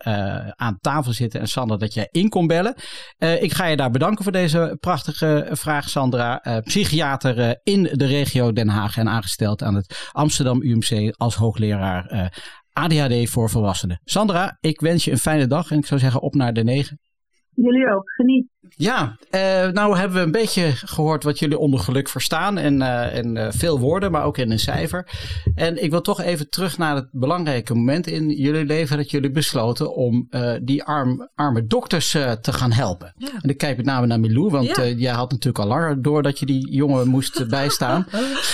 aan 0.56 0.78
tafel 0.82 1.14
zitten. 1.14 1.40
En 1.40 1.48
Sandra, 1.48 1.78
dat 1.78 1.94
jij 1.94 2.08
in 2.12 2.30
kon 2.30 2.48
bellen. 2.48 2.76
Uh, 3.20 3.42
ik 3.42 3.54
ga 3.54 3.66
je 3.66 3.78
daar 3.78 3.92
bedanken 3.92 4.24
voor 4.24 4.32
deze 4.32 4.78
prachtige 4.80 5.48
vraag, 5.52 5.90
Sandra. 5.90 6.46
Uh, 6.48 6.58
psychiater 6.58 7.60
in 7.64 7.84
de 7.84 8.06
regio 8.06 8.54
Den 8.54 8.70
Haag 8.70 8.98
en 8.98 9.10
aangesteld 9.10 9.64
aan 9.64 9.76
het 9.76 10.10
Amsterdam 10.12 10.62
UMC 10.62 11.14
als 11.18 11.36
hoogleraar 11.36 12.32
ADHD 12.74 13.30
voor 13.30 13.50
volwassenen. 13.50 14.02
Sandra, 14.04 14.58
ik 14.60 14.80
wens 14.80 15.06
je 15.06 15.12
een 15.12 15.18
fijne 15.18 15.48
dag 15.48 15.72
en 15.72 15.78
ik 15.78 15.86
zou 15.86 16.00
zeggen 16.00 16.22
op 16.22 16.36
naar 16.36 16.54
de 16.54 16.64
negen. 16.64 17.00
Jullie 17.64 17.94
ook, 17.94 18.10
geniet. 18.10 18.48
Ja, 18.76 19.18
uh, 19.32 19.68
nou 19.68 19.98
hebben 19.98 20.18
we 20.18 20.24
een 20.24 20.32
beetje 20.32 20.72
gehoord 20.72 21.24
wat 21.24 21.40
jullie 21.40 21.58
onder 21.58 21.80
geluk 21.80 22.10
verstaan. 22.10 22.58
En, 22.58 22.82
uh, 22.82 23.18
en 23.18 23.36
uh, 23.36 23.48
veel 23.50 23.80
woorden, 23.80 24.12
maar 24.12 24.24
ook 24.24 24.38
in 24.38 24.52
een 24.52 24.60
cijfer. 24.60 25.08
En 25.56 25.84
ik 25.84 25.92
wil 25.92 26.02
toch 26.02 26.22
even 26.22 26.50
terug 26.50 26.78
naar 26.78 26.96
het 26.96 27.08
belangrijke 27.12 27.74
moment 27.74 28.08
in 28.08 28.30
jullie 28.30 28.66
leven. 28.66 28.98
Dat 28.98 29.12
jullie 29.12 29.32
besloten 29.32 29.96
om 29.96 30.30
die 30.62 30.84
arm, 30.84 31.30
arme 31.36 31.68
dokters 31.68 32.12
te 32.12 32.54
gaan 32.54 32.72
helpen. 32.72 33.14
Ja. 33.18 33.30
En 33.42 33.50
ik 33.50 33.58
kijk 33.58 33.78
met 33.78 33.86
name 33.86 34.06
naar 34.06 34.20
Milou, 34.20 34.50
want 34.50 34.76
ja. 34.76 34.86
jij 34.86 35.14
had 35.14 35.32
natuurlijk 35.32 35.64
al 35.64 35.70
langer 35.70 36.02
door 36.02 36.24
dat 36.24 36.40
je 36.40 36.46
die 36.46 36.72
jongen 36.72 37.08
moest 37.08 37.48
bijstaan. 37.50 38.08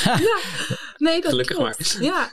ja, 0.04 0.38
nee, 0.98 1.22
dat 1.22 1.32
Gelukkig 1.32 1.56
klopt. 1.56 2.00
maar. 2.00 2.04
Ja. 2.04 2.30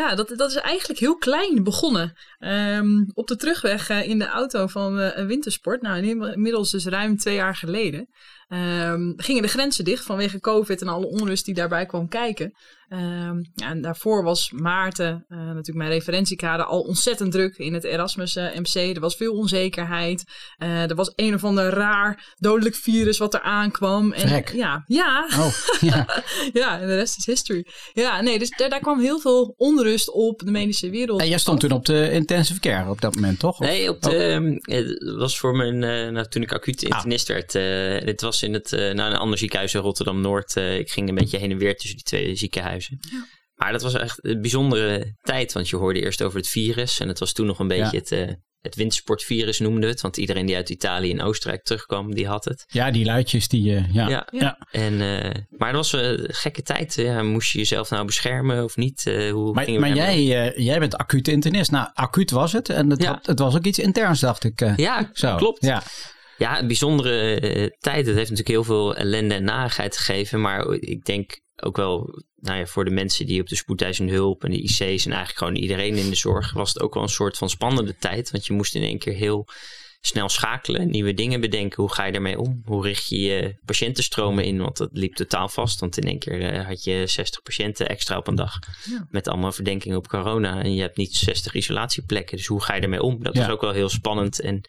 Ja, 0.00 0.14
dat, 0.14 0.32
dat 0.36 0.50
is 0.50 0.56
eigenlijk 0.56 1.00
heel 1.00 1.16
klein 1.16 1.64
begonnen. 1.64 2.16
Um, 2.38 3.10
op 3.14 3.26
de 3.26 3.36
terugweg 3.36 3.90
uh, 3.90 4.08
in 4.08 4.18
de 4.18 4.26
auto 4.26 4.66
van 4.66 5.00
uh, 5.00 5.26
wintersport, 5.26 5.82
nou 5.82 6.06
inmiddels 6.32 6.70
dus 6.70 6.86
ruim 6.86 7.16
twee 7.16 7.34
jaar 7.34 7.56
geleden, 7.56 8.08
um, 8.52 9.14
gingen 9.16 9.42
de 9.42 9.48
grenzen 9.48 9.84
dicht 9.84 10.04
vanwege 10.04 10.40
COVID 10.40 10.80
en 10.80 10.88
alle 10.88 11.06
onrust 11.06 11.44
die 11.44 11.54
daarbij 11.54 11.86
kwam 11.86 12.08
kijken. 12.08 12.54
Um, 12.92 13.50
ja, 13.54 13.68
en 13.68 13.80
daarvoor 13.80 14.22
was 14.22 14.50
Maarten, 14.50 15.24
uh, 15.28 15.38
natuurlijk 15.38 15.76
mijn 15.76 15.90
referentiekader, 15.90 16.66
al 16.66 16.80
ontzettend 16.80 17.32
druk 17.32 17.56
in 17.56 17.74
het 17.74 17.84
Erasmus 17.84 18.36
uh, 18.36 18.44
MC. 18.54 18.74
Er 18.94 19.00
was 19.00 19.16
veel 19.16 19.34
onzekerheid. 19.34 20.24
Uh, 20.58 20.90
er 20.90 20.94
was 20.94 21.12
een 21.16 21.34
of 21.34 21.44
ander 21.44 21.68
raar 21.68 22.34
dodelijk 22.38 22.74
virus 22.74 23.18
wat 23.18 23.34
er 23.34 23.40
aankwam. 23.40 24.12
En. 24.12 24.44
Ja, 24.52 24.84
ja. 24.86 25.28
Oh, 25.38 25.54
ja. 25.80 26.22
ja, 26.60 26.80
en 26.80 26.86
de 26.86 26.96
rest 26.96 27.18
is 27.18 27.26
history. 27.26 27.66
Ja, 27.92 28.20
nee, 28.20 28.38
dus 28.38 28.50
daar, 28.50 28.68
daar, 28.68 28.80
kwam 28.80 29.00
heel 29.00 29.20
veel 29.20 29.54
onrust 29.56 30.10
op 30.10 30.38
de 30.38 30.50
medische 30.50 30.90
wereld. 30.90 31.20
En 31.20 31.28
jij 31.28 31.38
stond 31.38 31.60
toen 31.60 31.72
op 31.72 31.86
de 31.86 32.10
intensive 32.10 32.60
care 32.60 32.90
op 32.90 33.00
dat 33.00 33.14
moment, 33.14 33.38
toch? 33.38 33.58
Nee, 33.58 33.90
op 33.90 34.02
de, 34.02 34.58
oh. 34.62 34.74
het 34.74 35.16
was 35.16 35.38
voor 35.38 35.56
mijn, 35.56 35.78
nou, 36.12 36.28
toen 36.28 36.42
ik 36.42 36.52
acuut 36.52 36.82
internist 36.82 37.30
ah. 37.30 37.36
werd. 37.36 37.52
dit 38.06 38.20
was 38.20 38.39
in 38.42 38.52
het, 38.52 38.70
nou, 38.70 39.00
een 39.00 39.16
ander 39.16 39.38
ziekenhuis 39.38 39.74
in 39.74 39.80
Rotterdam-Noord. 39.80 40.56
ik 40.56 40.90
ging 40.90 41.08
een 41.08 41.14
beetje 41.14 41.38
heen 41.38 41.50
en 41.50 41.58
weer 41.58 41.76
tussen 41.76 41.96
die 41.96 42.04
twee 42.04 42.34
ziekenhuizen. 42.34 42.98
Ja. 43.10 43.26
Maar 43.60 43.72
dat 43.72 43.82
was 43.82 43.94
echt 43.94 44.24
een 44.24 44.40
bijzondere 44.40 45.14
tijd, 45.22 45.52
want 45.52 45.68
je 45.68 45.76
hoorde 45.76 46.00
eerst 46.00 46.22
over 46.22 46.38
het 46.38 46.48
virus. 46.48 47.00
En 47.00 47.08
het 47.08 47.18
was 47.18 47.32
toen 47.32 47.46
nog 47.46 47.58
een 47.58 47.68
beetje 47.68 47.98
het, 47.98 48.10
uh, 48.10 48.28
het 48.60 48.74
windsportvirus 48.74 49.58
noemde 49.58 49.86
het. 49.86 50.00
Want 50.00 50.16
iedereen 50.16 50.46
die 50.46 50.56
uit 50.56 50.70
Italië 50.70 51.10
en 51.10 51.22
Oostenrijk 51.22 51.62
terugkwam, 51.62 52.14
die 52.14 52.26
had 52.26 52.44
het. 52.44 52.64
Ja, 52.66 52.90
die 52.90 53.04
luidjes, 53.04 53.48
die... 53.48 53.70
Uh, 53.70 53.94
ja. 53.94 54.08
ja. 54.08 54.26
ja. 54.30 54.58
En, 54.70 54.92
uh, 54.92 55.30
maar 55.48 55.72
dat 55.72 55.90
was 55.90 55.92
een 55.92 56.26
gekke 56.28 56.62
tijd. 56.62 56.94
Ja, 56.94 57.22
moest 57.22 57.52
je 57.52 57.58
jezelf 57.58 57.90
nou 57.90 58.06
beschermen 58.06 58.64
of 58.64 58.76
niet? 58.76 59.04
hoe 59.04 59.52
maar 59.52 59.70
maar 59.70 59.94
jij, 59.94 60.52
jij 60.56 60.78
bent 60.78 60.96
acuut 60.96 61.28
internist. 61.28 61.70
Nou, 61.70 61.88
acuut 61.94 62.30
was 62.30 62.52
het. 62.52 62.68
En 62.68 62.90
het, 62.90 63.06
had, 63.06 63.26
het 63.26 63.38
was 63.38 63.56
ook 63.56 63.64
iets 63.64 63.78
interns, 63.78 64.20
dacht 64.20 64.44
ik. 64.44 64.72
ja, 64.76 65.10
zo. 65.12 65.36
klopt. 65.36 65.64
Ja. 65.64 65.82
Ja, 66.40 66.58
een 66.58 66.66
bijzondere 66.66 67.76
tijd. 67.78 68.06
Het 68.06 68.16
heeft 68.16 68.30
natuurlijk 68.30 68.48
heel 68.48 68.64
veel 68.64 68.96
ellende 68.96 69.34
en 69.34 69.44
narigheid 69.44 69.96
gegeven. 69.96 70.40
Maar 70.40 70.72
ik 70.72 71.04
denk 71.04 71.40
ook 71.56 71.76
wel 71.76 72.24
nou 72.36 72.58
ja, 72.58 72.66
voor 72.66 72.84
de 72.84 72.90
mensen 72.90 73.26
die 73.26 73.40
op 73.40 73.48
de 73.48 73.56
spoedeisende 73.56 74.12
hulp 74.12 74.44
en 74.44 74.50
de 74.50 74.62
IC's 74.62 74.80
en 74.80 75.12
eigenlijk 75.12 75.38
gewoon 75.38 75.56
iedereen 75.56 75.96
in 75.96 76.08
de 76.08 76.16
zorg 76.16 76.52
was 76.52 76.72
het 76.72 76.82
ook 76.82 76.94
wel 76.94 77.02
een 77.02 77.08
soort 77.08 77.38
van 77.38 77.50
spannende 77.50 77.96
tijd. 77.96 78.30
Want 78.30 78.46
je 78.46 78.52
moest 78.52 78.74
in 78.74 78.82
één 78.82 78.98
keer 78.98 79.14
heel 79.14 79.48
snel 80.00 80.28
schakelen, 80.28 80.90
nieuwe 80.90 81.14
dingen 81.14 81.40
bedenken. 81.40 81.82
Hoe 81.82 81.92
ga 81.92 82.04
je 82.04 82.12
daarmee 82.12 82.38
om? 82.38 82.62
Hoe 82.64 82.82
richt 82.82 83.08
je 83.08 83.20
je 83.20 83.58
patiëntenstromen 83.64 84.44
in? 84.44 84.58
Want 84.58 84.76
dat 84.76 84.90
liep 84.92 85.14
totaal 85.14 85.48
vast. 85.48 85.80
Want 85.80 85.98
in 85.98 86.08
één 86.08 86.18
keer 86.18 86.54
uh, 86.54 86.66
had 86.66 86.84
je 86.84 87.06
60 87.06 87.42
patiënten 87.42 87.88
extra 87.88 88.16
op 88.16 88.26
een 88.26 88.34
dag. 88.34 88.58
Ja. 88.90 89.06
Met 89.10 89.28
allemaal 89.28 89.52
verdenkingen 89.52 89.96
op 89.96 90.08
corona. 90.08 90.62
En 90.62 90.74
je 90.74 90.80
hebt 90.80 90.96
niet 90.96 91.14
60 91.14 91.54
isolatieplekken. 91.54 92.36
Dus 92.36 92.46
hoe 92.46 92.62
ga 92.62 92.74
je 92.74 92.80
daarmee 92.80 93.02
om? 93.02 93.22
Dat 93.22 93.34
ja. 93.34 93.40
was 93.40 93.50
ook 93.50 93.60
wel 93.60 93.72
heel 93.72 93.88
spannend 93.88 94.40
en 94.40 94.60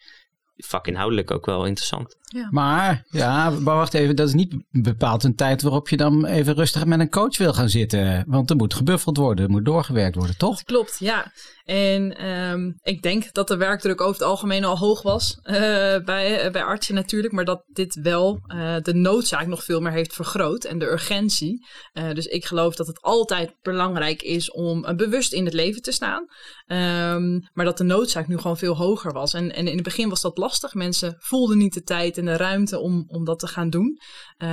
vakinhoudelijk 0.64 1.30
ook 1.30 1.46
wel 1.46 1.66
interessant. 1.66 2.16
Ja. 2.22 2.48
Maar, 2.50 3.04
ja, 3.10 3.50
maar 3.50 3.76
wacht 3.76 3.94
even, 3.94 4.16
dat 4.16 4.28
is 4.28 4.34
niet 4.34 4.54
bepaald 4.70 5.24
een 5.24 5.34
tijd 5.34 5.62
waarop 5.62 5.88
je 5.88 5.96
dan 5.96 6.26
even 6.26 6.54
rustig 6.54 6.84
met 6.84 7.00
een 7.00 7.10
coach 7.10 7.38
wil 7.38 7.52
gaan 7.52 7.68
zitten. 7.68 8.24
Want 8.26 8.50
er 8.50 8.56
moet 8.56 8.74
gebuffeld 8.74 9.16
worden, 9.16 9.44
er 9.44 9.50
moet 9.50 9.64
doorgewerkt 9.64 10.16
worden, 10.16 10.36
toch? 10.36 10.62
Klopt, 10.62 10.96
ja. 10.98 11.32
En 11.64 12.16
ehm, 12.16 12.72
ik 12.82 13.02
denk 13.02 13.32
dat 13.32 13.48
de 13.48 13.56
werkdruk 13.56 14.00
over 14.00 14.12
het 14.12 14.22
algemeen 14.22 14.64
al 14.64 14.78
hoog 14.78 15.02
was 15.02 15.38
eh, 15.42 15.54
bij, 16.04 16.50
bij 16.52 16.62
artsen 16.62 16.94
natuurlijk. 16.94 17.34
Maar 17.34 17.44
dat 17.44 17.62
dit 17.66 17.98
wel 18.02 18.40
eh, 18.46 18.76
de 18.82 18.94
noodzaak 18.94 19.46
nog 19.46 19.64
veel 19.64 19.80
meer 19.80 19.92
heeft 19.92 20.12
vergroot 20.12 20.64
en 20.64 20.78
de 20.78 20.90
urgentie. 20.90 21.66
Eh, 21.92 22.12
dus 22.12 22.26
ik 22.26 22.44
geloof 22.44 22.74
dat 22.74 22.86
het 22.86 23.00
altijd 23.00 23.54
belangrijk 23.62 24.22
is 24.22 24.50
om 24.50 24.84
eh, 24.84 24.94
bewust 24.94 25.32
in 25.32 25.44
het 25.44 25.54
leven 25.54 25.82
te 25.82 25.92
staan. 25.92 26.26
Ehm, 26.72 27.40
maar 27.52 27.64
dat 27.64 27.78
de 27.78 27.84
noodzaak 27.84 28.28
nu 28.28 28.38
gewoon 28.38 28.56
veel 28.56 28.76
hoger 28.76 29.12
was. 29.12 29.34
En, 29.34 29.54
en 29.54 29.66
in 29.66 29.74
het 29.74 29.82
begin 29.82 30.08
was 30.08 30.20
dat 30.20 30.38
lastig. 30.38 30.74
Mensen 30.74 31.16
voelden 31.18 31.58
niet 31.58 31.74
de 31.74 31.82
tijd 31.82 32.18
en 32.18 32.24
de 32.24 32.36
ruimte 32.36 32.78
om, 32.78 33.04
om 33.06 33.24
dat 33.24 33.38
te 33.38 33.46
gaan 33.46 33.70
doen. 33.70 33.98
Ehm, 34.42 34.50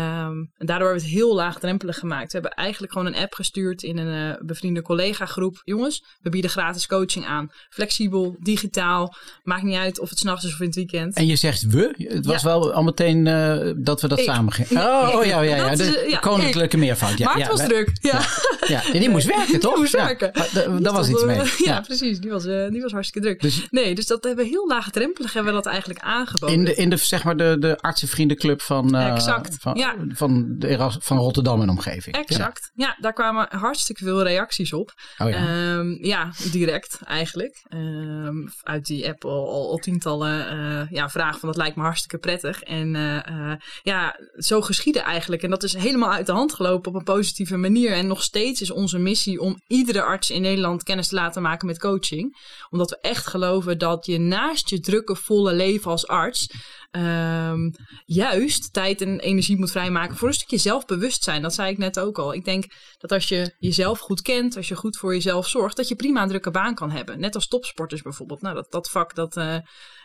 en 0.58 0.66
daardoor 0.66 0.88
hebben 0.88 1.04
we 1.06 1.10
het 1.10 1.20
heel 1.20 1.36
laagdrempelig 1.36 1.98
gemaakt. 2.00 2.32
We 2.32 2.40
hebben 2.40 2.52
eigenlijk 2.58 2.92
gewoon 2.94 3.08
een 3.08 3.16
app 3.16 3.34
gestuurd 3.34 3.84
in 3.84 3.98
een 3.98 4.30
uh, 4.30 4.36
bevriende 4.46 4.82
collega-groep. 4.82 5.62
Jongens, 5.64 6.04
we 6.22 6.30
bieden 6.30 6.50
gratis 6.52 6.88
coaching 6.88 7.26
aan. 7.26 7.52
Flexibel, 7.70 8.36
digitaal. 8.40 9.16
Maakt 9.44 9.64
niet 9.64 9.78
uit 9.78 10.00
of 10.00 10.10
het 10.10 10.18
s'nachts 10.20 10.46
is 10.46 10.52
of 10.54 10.60
in 10.60 10.66
het 10.66 10.76
weekend. 10.76 11.16
En 11.16 11.26
je 11.26 11.36
zegt 11.36 11.62
we? 11.68 11.94
Het 11.98 12.26
was 12.26 12.42
Ja. 12.42 12.48
wel 12.48 12.74
al 12.74 12.84
meteen 12.84 13.26
uh, 13.26 13.72
dat 13.78 14.02
we 14.02 14.08
dat 14.08 14.20
Ik. 14.20 14.26
samen 14.26 14.54
gingen. 14.54 14.84
Oh, 14.84 15.12
oh 15.16 15.24
ik. 15.24 15.30
ja, 15.30 15.42
ja, 15.42 15.56
ja. 15.56 15.70
Dat 15.70 15.78
De 15.78 15.84
is, 16.06 16.12
ja, 16.12 16.18
koninklijke 16.20 16.78
meervoud. 16.78 17.18
Ja, 17.18 17.26
maar 17.26 17.34
het 17.34 17.44
ja, 17.44 17.50
was 17.50 17.58
wij- 17.60 17.68
druk. 17.68 17.90
Ja. 18.02 18.22
Ja, 18.68 18.84
en 18.94 19.00
die 19.00 19.10
moest 19.10 19.26
werken, 19.38 19.60
toch? 19.60 19.72
Die 19.74 19.82
moest 19.82 19.94
Ja, 19.96 20.06
werken. 20.06 20.30
maar 20.34 20.50
da- 20.54 20.68
Die 20.68 20.80
Daar 20.82 20.94
was 20.94 21.06
stond, 21.08 21.22
iets 21.22 21.38
mee. 21.38 21.40
eh, 21.40 21.60
Ja, 21.74 21.82
precies. 21.82 22.20
Die 22.20 22.30
was, 22.32 22.46
eh, 22.46 22.70
die 22.70 22.82
was 22.82 22.92
hartstikke 22.92 23.28
druk. 23.28 23.42
Dus 23.42 23.68
Nee, 23.70 23.96
dus 23.96 24.06
dat 24.08 24.24
hebben 24.24 24.44
we 24.44 24.50
heel 24.50 24.68
laagdrempelig 24.68 25.34
hebben 25.34 25.54
we 25.54 25.58
dat 25.62 25.68
eigenlijk 25.72 26.00
aangeboden. 26.00 26.56
in 26.56 26.66
de, 26.66 26.76
in 26.76 26.90
de, 26.90 26.98
zeg 26.98 27.24
maar 27.24 27.38
de, 27.38 27.56
de 27.60 27.78
artsenvriendenclub 27.78 28.62
van, 28.62 28.96
eh, 28.96 29.14
Exact, 29.14 29.58
van, 29.60 29.78
ja. 29.80 29.96
van, 30.08 30.56
de, 30.58 30.68
Eras- 30.68 30.98
van 31.00 31.18
Rotterdam 31.18 31.62
en 31.62 31.70
omgeving. 31.70 32.16
Exact. 32.16 32.72
Ja. 32.76 32.98
daar 33.00 33.14
kwamen 33.14 33.48
hartstikke 33.50 34.04
veel 34.04 34.24
reacties 34.24 34.74
op. 34.74 34.94
Ja. 35.18 35.26
Oh 35.26 35.32
ja. 35.32 35.38
Ehm, 35.38 36.06
ja, 36.06 36.32
direct 36.52 37.00
eigenlijk. 37.04 37.62
Ehm, 37.70 38.48
uit 38.64 38.86
die 38.86 39.08
app 39.08 39.26
al, 39.26 39.50
al, 39.50 39.70
al 39.70 39.78
tientallen 39.78 40.50
eh, 40.50 40.92
ja, 40.92 41.10
vragen 41.10 41.40
van 41.40 41.50
dat 41.50 41.58
lijkt 41.58 41.76
me 41.76 41.84
hartstikke 41.84 42.18
prettig. 42.18 42.62
En 42.62 42.96
eh, 42.96 43.28
eh, 43.28 43.58
ja, 43.84 44.20
zo 44.38 44.62
geschieden 44.62 45.04
eigenlijk. 45.04 45.44
En 45.44 45.50
dat 45.50 45.64
is 45.64 45.74
helemaal 45.74 46.12
uit 46.12 46.26
de 46.26 46.32
hand 46.32 46.54
gelopen 46.54 46.92
op 46.92 46.98
een 46.98 47.04
positieve 47.04 47.58
manier. 47.58 47.92
En 47.92 48.08
nog 48.08 48.24
steeds 48.24 48.62
is 48.62 48.72
onze 48.72 48.98
missie 48.98 49.40
om 49.40 49.62
iedere 49.68 50.02
arts 50.04 50.30
in 50.30 50.42
Nederland 50.42 50.84
kennis 50.84 51.08
te 51.08 51.16
laten 51.16 51.42
maken 51.42 51.68
met 51.68 51.80
coaching. 51.80 52.38
Omdat 52.70 52.90
we 52.90 52.98
echt 53.02 53.28
geloven 53.28 53.78
dat 53.78 54.06
je 54.06 54.20
naast 54.20 54.70
je 54.70 54.80
drukke, 54.80 55.16
volle 55.16 55.54
leven 55.54 55.92
als 55.92 56.08
arts 56.08 56.48
ehm, 56.92 57.70
juist 58.06 58.74
tijd 58.74 59.02
en 59.02 59.20
energie 59.20 59.58
moet 59.58 59.72
vrijmaken 59.72 60.16
voor 60.16 60.28
een 60.28 60.34
stukje 60.34 60.58
zelfbewustzijn. 60.58 61.42
Dat 61.42 61.54
zei 61.54 61.72
ik 61.72 61.78
net 61.78 62.00
ook 62.00 62.18
al. 62.18 62.34
Ik 62.34 62.46
denk 62.46 62.66
dat 62.98 63.12
als 63.12 63.28
je 63.28 63.56
jezelf 63.60 64.00
goed 64.00 64.22
kent, 64.22 64.56
als 64.56 64.68
je 64.68 64.76
goed 64.76 64.98
voor 64.98 65.14
jezelf 65.14 65.48
zorgt, 65.48 65.78
dat 65.78 65.88
je 65.88 65.96
prima 65.96 66.22
een 66.22 66.28
drukke 66.28 66.52
baan 66.52 66.76
kan 66.76 66.92
hebben. 66.92 67.20
Net 67.20 67.36
als 67.36 67.48
topsporters 67.48 68.02
bijvoorbeeld. 68.02 68.42
Nou, 68.42 68.56
dat, 68.56 68.72
dat 68.72 68.90
vak, 68.90 69.16
dat, 69.16 69.38
eh, 69.38 69.58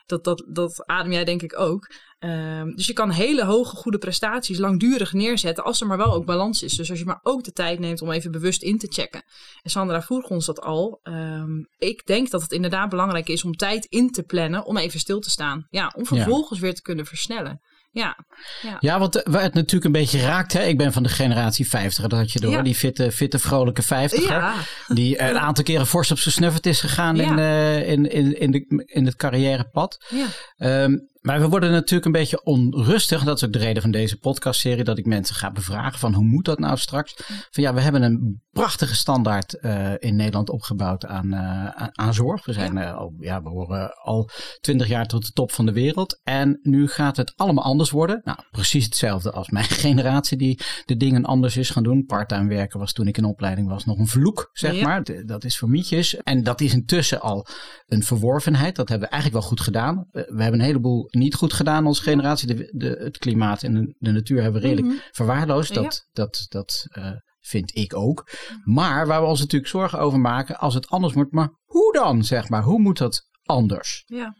dat, 0.07 0.25
dat, 0.25 0.45
dat 0.49 0.87
adem 0.87 1.13
jij 1.13 1.25
denk 1.25 1.43
ik 1.43 1.59
ook. 1.59 1.93
Ehm, 2.25 2.75
dus 2.75 2.87
je 2.87 2.93
kan 2.93 3.11
hele 3.11 3.45
hoge, 3.45 3.77
goede 3.77 3.99
prestaties 3.99 4.59
langdurig 4.59 5.13
neerzetten 5.13 5.65
als 5.65 5.81
er 5.81 5.87
maar 5.87 5.97
wel 5.97 6.13
ook 6.13 6.25
balans 6.25 6.63
is. 6.63 6.77
Dus 6.77 6.91
als 6.91 6.99
je 6.99 7.05
maar 7.05 7.21
ook 7.23 7.45
de 7.45 7.53
tijd 7.53 7.79
neemt 7.79 8.03
om 8.03 8.11
even 8.11 8.31
bewust 8.31 8.63
in 8.63 8.79
te 8.79 8.87
checken. 8.91 9.23
En 9.63 9.71
Sandra 9.71 10.03
vroeg 10.03 10.29
ons 10.29 10.47
dat 10.47 10.61
al. 10.61 11.01
Ehm, 11.03 11.59
ik 11.79 12.07
denk 12.07 12.31
dat 12.31 12.43
het 12.43 12.53
inderdaad 12.53 12.89
belangrijk 12.89 13.29
is 13.29 13.45
om 13.45 13.57
tijd 13.57 13.85
in 13.85 14.11
te 14.11 14.23
plannen 14.23 14.65
om 14.65 14.77
even 14.77 15.01
stil 15.01 15.21
te 15.21 15.31
staan. 15.31 15.67
Ja, 15.71 15.93
om 15.97 16.07
vervolgens 16.07 16.61
weer 16.61 16.75
te 16.75 16.83
kunnen 16.83 17.07
versnellen. 17.07 17.61
Ja, 17.91 18.17
ja. 18.63 18.77
Ja, 18.81 18.99
want 18.99 19.23
eh, 19.23 19.33
waar 19.33 19.43
het 19.43 19.55
natuurlijk 19.55 19.85
een 19.85 20.01
beetje 20.01 20.21
raakt. 20.21 20.53
Hè? 20.53 20.63
Ik 20.63 20.79
ben 20.79 20.93
van 20.93 21.03
de 21.03 21.09
generatie 21.09 21.69
50, 21.69 22.07
dat 22.07 22.19
had 22.19 22.33
je 22.33 22.41
door. 22.41 22.51
Ja. 22.51 22.63
Die 22.63 22.75
fitte, 22.75 23.13
fitte 23.13 23.39
vrolijke 23.39 23.83
50 23.83 24.29
Ja. 24.29 24.55
Die 24.87 25.21
een 25.21 25.39
aantal 25.39 25.65
keren 25.65 25.87
fors 25.87 26.11
op 26.11 26.19
zijn 26.19 26.35
snuffert 26.35 26.67
is 26.67 26.81
gegaan 26.81 27.21
in, 27.21 27.39
eh, 27.39 27.89
in, 27.89 28.11
in, 28.11 28.41
in, 28.41 28.51
de, 28.51 28.83
in 28.87 29.07
het 29.07 29.17
carrièrepad. 29.17 30.05
ja. 30.09 30.27
Ehm, 30.57 30.97
maar 31.25 31.41
we 31.41 31.49
worden 31.49 31.71
natuurlijk 31.71 32.05
een 32.05 32.13
beetje 32.13 32.43
onrustig. 32.43 33.25
Dat 33.25 33.37
is 33.37 33.45
ook 33.45 33.53
de 33.53 33.59
reden 33.59 33.83
van 33.83 33.91
deze 33.91 34.19
podcastserie. 34.19 34.85
Dat 34.85 34.99
ik 34.99 35.07
mensen 35.07 35.35
ga 35.35 35.53
bevragen 35.53 35.99
van 35.99 36.15
hoe 36.15 36.25
moet 36.25 36.45
dat 36.45 36.59
nou 36.59 36.77
straks? 36.79 37.15
Van 37.51 37.63
ja, 37.63 37.75
we 37.75 37.81
hebben 37.81 38.03
een 38.03 38.43
prachtige 38.51 38.95
standaard 38.95 39.59
eh, 39.59 39.93
in 39.99 40.17
Nederland 40.17 40.51
opgebouwd 40.51 41.07
aan, 41.07 41.33
eh, 41.33 41.67
aan, 41.67 41.91
aan 41.93 42.15
zorg. 42.15 42.45
We, 42.45 42.53
zijn, 42.53 42.79
eh, 42.79 42.95
al, 42.95 43.15
ja, 43.19 43.43
we 43.43 43.49
horen 43.49 43.95
al 44.03 44.31
twintig 44.61 44.89
jaar 44.89 45.07
tot 45.07 45.27
de 45.27 45.33
top 45.33 45.53
van 45.53 45.67
de 45.67 45.73
wereld. 45.73 46.21
En 46.25 46.59
nu 46.63 46.89
gaat 46.89 47.17
het 47.17 47.33
allemaal 47.37 47.65
anders 47.65 47.91
worden. 47.91 48.21
Nou, 48.25 48.39
precies 48.51 48.85
hetzelfde 48.85 49.31
als 49.31 49.51
mijn 49.51 49.65
generatie 49.85 50.37
die 50.37 50.61
de 50.85 50.97
dingen 50.97 51.25
anders 51.25 51.57
is 51.57 51.71
gaan 51.71 51.83
doen. 51.83 52.05
Parttime 52.05 52.49
werken 52.49 52.79
was 52.79 52.93
toen 52.93 53.07
ik 53.07 53.19
in 53.19 53.25
opleiding 53.25 53.69
was 53.69 53.85
nog 53.85 53.99
een 53.99 54.07
vloek, 54.09 54.51
zeg 54.53 54.75
Ja. 54.75 54.87
maar. 54.87 55.27
Dat 55.27 55.45
is 55.45 55.59
voor 55.59 55.69
mietjes. 55.69 56.17
En 56.17 56.43
dat 56.43 56.61
is 56.61 56.73
intussen 56.73 57.21
al 57.21 57.47
een 57.87 58.03
verworvenheid. 58.03 58.77
Dat 58.77 58.89
hebben 58.89 59.09
we 59.09 59.13
eigenlijk 59.15 59.43
wel 59.43 59.51
goed 59.51 59.61
gedaan. 59.61 60.07
We 60.11 60.43
hebben 60.43 60.61
een 60.61 60.67
heleboel 60.67 61.09
niet 61.15 61.35
goed 61.35 61.53
gedaan 61.53 61.87
als 61.87 62.01
generatie. 62.01 62.47
De, 62.55 62.69
de, 62.73 62.97
het 62.99 63.19
klimaat 63.19 63.63
en 63.63 63.75
de, 63.75 63.95
de 63.99 64.11
natuur 64.11 64.43
hebben 64.43 64.61
we 64.61 64.67
redelijk 64.69 64.95
Mhm. 64.95 65.03
verwaarloosd. 65.13 65.75
Dat, 65.75 66.07
dat, 66.13 66.47
dat 66.49 66.87
eh, 66.91 67.11
vind 67.41 67.77
ik 67.77 67.97
ook. 67.97 68.31
Maar 68.65 69.07
waar 69.07 69.21
we 69.21 69.27
ons 69.27 69.41
natuurlijk 69.41 69.71
zorgen 69.71 69.99
over 69.99 70.21
maken 70.21 70.59
als 70.59 70.75
het 70.75 70.89
anders 70.89 71.15
moet. 71.15 71.33
Maar 71.33 71.49
hoe 71.65 71.93
dan, 71.93 72.25
zeg 72.25 72.49
maar? 72.49 72.63
Hoe 72.63 72.81
moet 72.81 72.99
dat 72.99 73.29
anders? 73.45 74.03
Ja, 74.07 74.35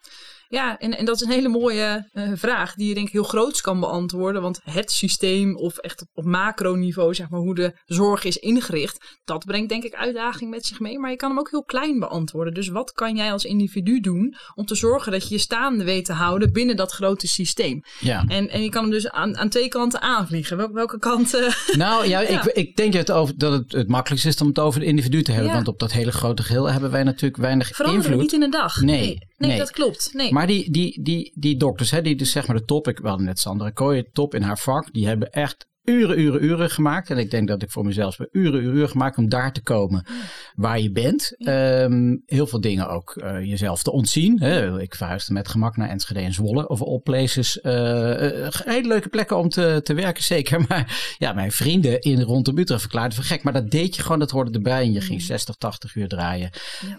ja 0.55 0.79
en, 0.79 0.99
en 0.99 1.05
dat 1.05 1.15
is 1.15 1.21
een 1.21 1.31
hele 1.31 1.49
mooie 1.49 2.09
eh, 2.13 2.31
vraag 2.35 2.75
die 2.75 2.89
je 2.89 2.95
denk 2.95 3.07
ik 3.07 3.13
heel 3.13 3.23
groots 3.23 3.61
kan 3.61 3.81
beantwoorden. 3.81 4.43
Want 4.43 4.61
het 4.65 4.91
systeem 4.91 5.57
of 5.57 5.77
echt 5.77 6.01
op, 6.01 6.09
op 6.15 6.25
macroniveau, 6.25 7.15
zeg 7.15 7.29
maar, 7.31 7.41
hoe 7.41 7.55
de 7.55 7.73
zorg 7.85 8.25
is 8.25 8.37
ingericht, 8.37 9.19
dat 9.25 9.45
brengt 9.45 9.69
denk 9.69 9.85
ik 9.85 9.95
uitdaging 9.95 10.51
met 10.51 10.67
zich 10.67 10.81
mee. 10.81 10.99
Maar 10.99 11.11
je 11.11 11.17
kan 11.17 11.29
hem 11.29 11.39
ook 11.39 11.51
heel 11.51 11.65
klein 11.65 11.99
beantwoorden. 11.99 12.55
Dus 12.55 12.69
wat 12.69 12.93
kan 12.93 13.17
jij 13.17 13.33
als 13.33 13.45
individu 13.45 14.01
doen 14.01 14.35
om 14.55 14.67
te 14.67 14.75
zorgen 14.75 15.13
dat 15.13 15.29
je 15.29 15.35
je 15.35 15.41
staande 15.41 15.85
weet 15.85 16.05
te 16.05 16.13
houden 16.13 16.53
binnen 16.53 16.77
dat 16.77 16.93
grote 16.93 17.27
systeem? 17.29 17.83
Ja. 18.01 18.25
En, 18.29 18.49
en 18.49 18.63
je 18.63 18.69
kan 18.69 18.83
hem 18.83 18.91
dus 18.91 19.11
aan, 19.11 19.37
aan 19.37 19.49
twee 19.49 19.69
kanten 19.69 20.01
aanvliegen. 20.01 20.57
Wel, 20.57 20.73
welke 20.73 20.99
kant? 20.99 21.35
eh, 21.35 21.53
Nou 21.77 22.09
ja, 22.09 22.21
Ja. 22.21 22.45
Ik, 22.45 22.53
ik 22.53 22.77
denk 22.77 22.93
dat 22.93 23.09
het, 23.09 23.17
over, 23.17 23.39
dat 23.39 23.53
het 23.53 23.73
het 23.73 23.89
makkelijkste 23.89 24.29
is 24.29 24.41
om 24.41 24.47
het 24.49 24.59
over 24.59 24.81
het 24.81 24.89
individu 24.89 25.23
te 25.23 25.31
hebben. 25.33 25.49
Ja. 25.51 25.55
Want 25.55 25.69
op 25.69 25.79
dat 25.79 25.93
hele 25.93 26.13
grote 26.13 26.43
geheel 26.43 26.71
hebben 26.71 26.91
wij 26.91 27.03
natuurlijk 27.03 27.41
weinig 27.41 27.69
veranderen 27.69 28.05
invloed. 28.05 28.21
niet 28.21 28.33
in 28.33 28.43
een 28.43 28.51
dag. 28.51 28.81
Nee, 28.81 29.01
nee, 29.01 29.19
nee, 29.47 29.57
nee. 29.57 29.67
dat 29.67 29.75
klopt. 29.75 30.11
Nee. 30.13 30.33
Maar 30.33 30.47
die, 30.47 30.71
die, 30.71 31.03
die, 31.03 31.33
die 31.35 31.57
dokters, 31.57 31.91
hè, 31.91 32.03
die 32.03 32.17
dus 32.17 32.31
zeg 32.31 32.47
maar 32.47 32.57
de 32.57 32.65
top, 32.65 32.89
ik 32.89 32.99
we 32.99 33.09
hadden 33.09 33.27
net 33.27 33.39
Sandra 33.39 33.71
Kooijen, 33.71 34.13
top 34.13 34.35
in 34.35 34.43
haar 34.43 34.59
vak, 34.59 34.93
die 34.93 35.07
hebben 35.07 35.33
echt 35.33 35.67
uren, 35.85 36.21
uren, 36.21 36.45
uren 36.45 36.71
gemaakt. 36.71 37.11
En 37.11 37.19
ik 37.19 37.31
denk 37.31 37.49
dat 37.49 37.63
ik 37.63 37.71
voor 37.71 37.85
mezelf 37.85 38.19
uren, 38.19 38.55
uren, 38.55 38.75
uren 38.77 38.89
gemaakt 38.89 39.17
om 39.19 39.29
daar 39.29 39.53
te 39.53 39.63
komen 39.63 40.07
waar 40.55 40.81
je 40.81 40.91
bent. 40.93 41.35
Ehm, 41.39 42.17
heel 42.27 42.47
veel 42.47 42.61
dingen 42.61 42.89
ook 42.89 43.17
eh, 43.17 43.45
jezelf 43.45 43.83
te 43.83 43.93
ontzien. 43.93 44.41
Hè. 44.41 44.81
Ik 44.81 44.95
verhuisde 44.95 45.33
met 45.33 45.49
gemak 45.49 45.77
naar 45.77 45.89
Enschede 45.89 46.21
en 46.21 46.33
Zwolle. 46.33 46.69
Of 46.69 46.83
all 46.83 47.01
places. 47.01 47.61
eh, 47.61 48.47
eh, 48.47 48.53
hele 48.65 48.89
leuke 48.89 49.09
plekken 49.09 49.37
om 49.37 49.49
te, 49.49 49.81
te 49.83 49.95
werken, 49.95 50.23
zeker. 50.35 50.65
Maar 50.69 51.15
ja, 51.19 51.33
mijn 51.33 51.53
vrienden 51.53 52.01
in 52.01 52.21
rondom 52.21 52.59
Utrecht 52.59 52.81
verklaarden 52.81 53.15
van 53.17 53.25
gek. 53.25 53.43
Maar 53.43 53.53
dat 53.53 53.71
deed 53.71 53.97
je 53.97 54.03
gewoon, 54.03 54.19
dat 54.19 54.31
hoorde 54.31 54.51
erbij. 54.51 54.83
En 54.83 54.93
je 54.93 55.01
ging 55.01 55.23
60, 55.23 55.55
80 55.55 55.95
uur 55.95 56.09
draaien. 56.09 56.51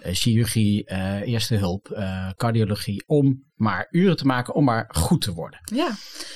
Ja. 0.01 0.13
Chirurgie, 0.13 0.83
eerste 1.23 1.55
hulp, 1.55 2.03
cardiologie. 2.37 3.03
Om 3.07 3.43
maar 3.55 3.87
uren 3.91 4.17
te 4.17 4.25
maken 4.25 4.53
om 4.55 4.63
maar 4.63 4.85
goed 4.87 5.21
te 5.21 5.33
worden. 5.33 5.59
Ja, 5.73 5.89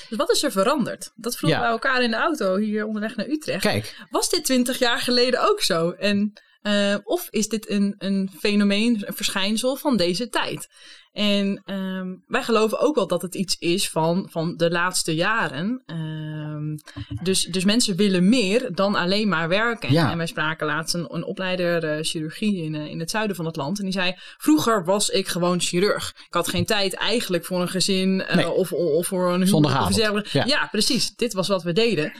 dus 0.09 0.17
wat 0.17 0.31
is 0.31 0.43
er 0.43 0.51
veranderd? 0.51 1.11
Dat 1.15 1.37
vroegen 1.37 1.59
Ja. 1.59 1.65
we 1.65 1.71
elkaar 1.71 2.01
in 2.03 2.11
de 2.11 2.17
auto 2.17 2.55
hier 2.57 2.85
onderweg 2.85 3.15
naar 3.15 3.27
Utrecht. 3.27 3.61
Kijk, 3.61 3.95
Was 4.09 4.29
dit 4.29 4.45
twintig 4.45 4.79
jaar 4.79 4.99
geleden 4.99 5.49
ook 5.49 5.61
zo? 5.61 5.89
En, 5.91 6.33
eh, 6.61 6.95
of 7.03 7.27
is 7.29 7.47
dit 7.47 7.69
een, 7.69 7.95
een 7.97 8.31
fenomeen, 8.39 9.03
een 9.07 9.13
verschijnsel 9.13 9.75
van 9.75 9.97
deze 9.97 10.29
tijd? 10.29 10.67
En 11.13 11.61
ehm, 11.65 12.07
wij 12.27 12.43
geloven 12.43 12.79
ook 12.79 12.95
wel 12.95 13.07
dat 13.07 13.21
het 13.21 13.35
iets 13.35 13.55
is 13.57 13.89
van, 13.89 14.27
van 14.31 14.57
de 14.57 14.69
laatste 14.71 15.15
jaren. 15.15 15.83
Ehm, 15.85 16.77
dus, 17.23 17.43
dus 17.43 17.63
mensen 17.63 17.95
willen 17.95 18.29
meer 18.29 18.69
dan 18.75 18.95
alleen 18.95 19.27
maar 19.27 19.47
werken. 19.49 19.91
Ja. 19.91 20.11
En 20.11 20.17
wij 20.17 20.27
spraken 20.27 20.67
laatst 20.67 20.93
een, 20.93 21.07
een 21.15 21.23
opleider 21.25 21.83
eh, 21.83 21.97
chirurgie 22.03 22.63
in, 22.63 22.75
eh, 22.75 22.85
in 22.85 22.99
het 22.99 23.09
zuiden 23.09 23.35
van 23.35 23.45
het 23.45 23.55
land. 23.55 23.77
En 23.77 23.83
die 23.83 23.93
zei, 23.93 24.13
vroeger 24.37 24.85
was 24.85 25.09
ik 25.09 25.27
gewoon 25.27 25.59
chirurg. 25.59 26.13
Ik 26.27 26.33
had 26.33 26.47
geen 26.47 26.65
tijd 26.65 26.93
eigenlijk 26.93 27.45
voor 27.45 27.61
een 27.61 27.69
gezin 27.69 28.23
eh, 28.25 28.35
Nee. 28.35 28.49
of, 28.49 28.71
of 28.73 29.07
voor 29.07 29.33
een 29.33 29.43
huwelijk. 29.43 30.27
Ja. 30.27 30.43
ja, 30.45 30.67
precies. 30.71 31.15
Dit 31.15 31.33
was 31.33 31.47
wat 31.47 31.63
we 31.63 31.73
deden. 31.73 32.11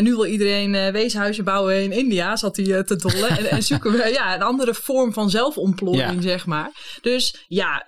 Nu 0.00 0.14
wil 0.14 0.26
iedereen 0.26 0.92
weeshuizen 0.92 1.44
bouwen 1.44 1.82
in 1.82 1.92
India, 1.92 2.36
zat 2.36 2.56
hij 2.56 2.84
te 2.84 2.96
dollen. 2.96 3.28
en, 3.38 3.50
en 3.50 3.62
zoeken 3.62 3.92
we 3.92 4.10
ja, 4.12 4.34
een 4.34 4.42
andere 4.42 4.74
vorm 4.74 5.12
van 5.12 5.30
zelfontplooiing, 5.30 6.14
Ja. 6.14 6.20
zeg 6.20 6.46
maar. 6.46 6.70
Dus 7.00 7.44
ja, 7.48 7.82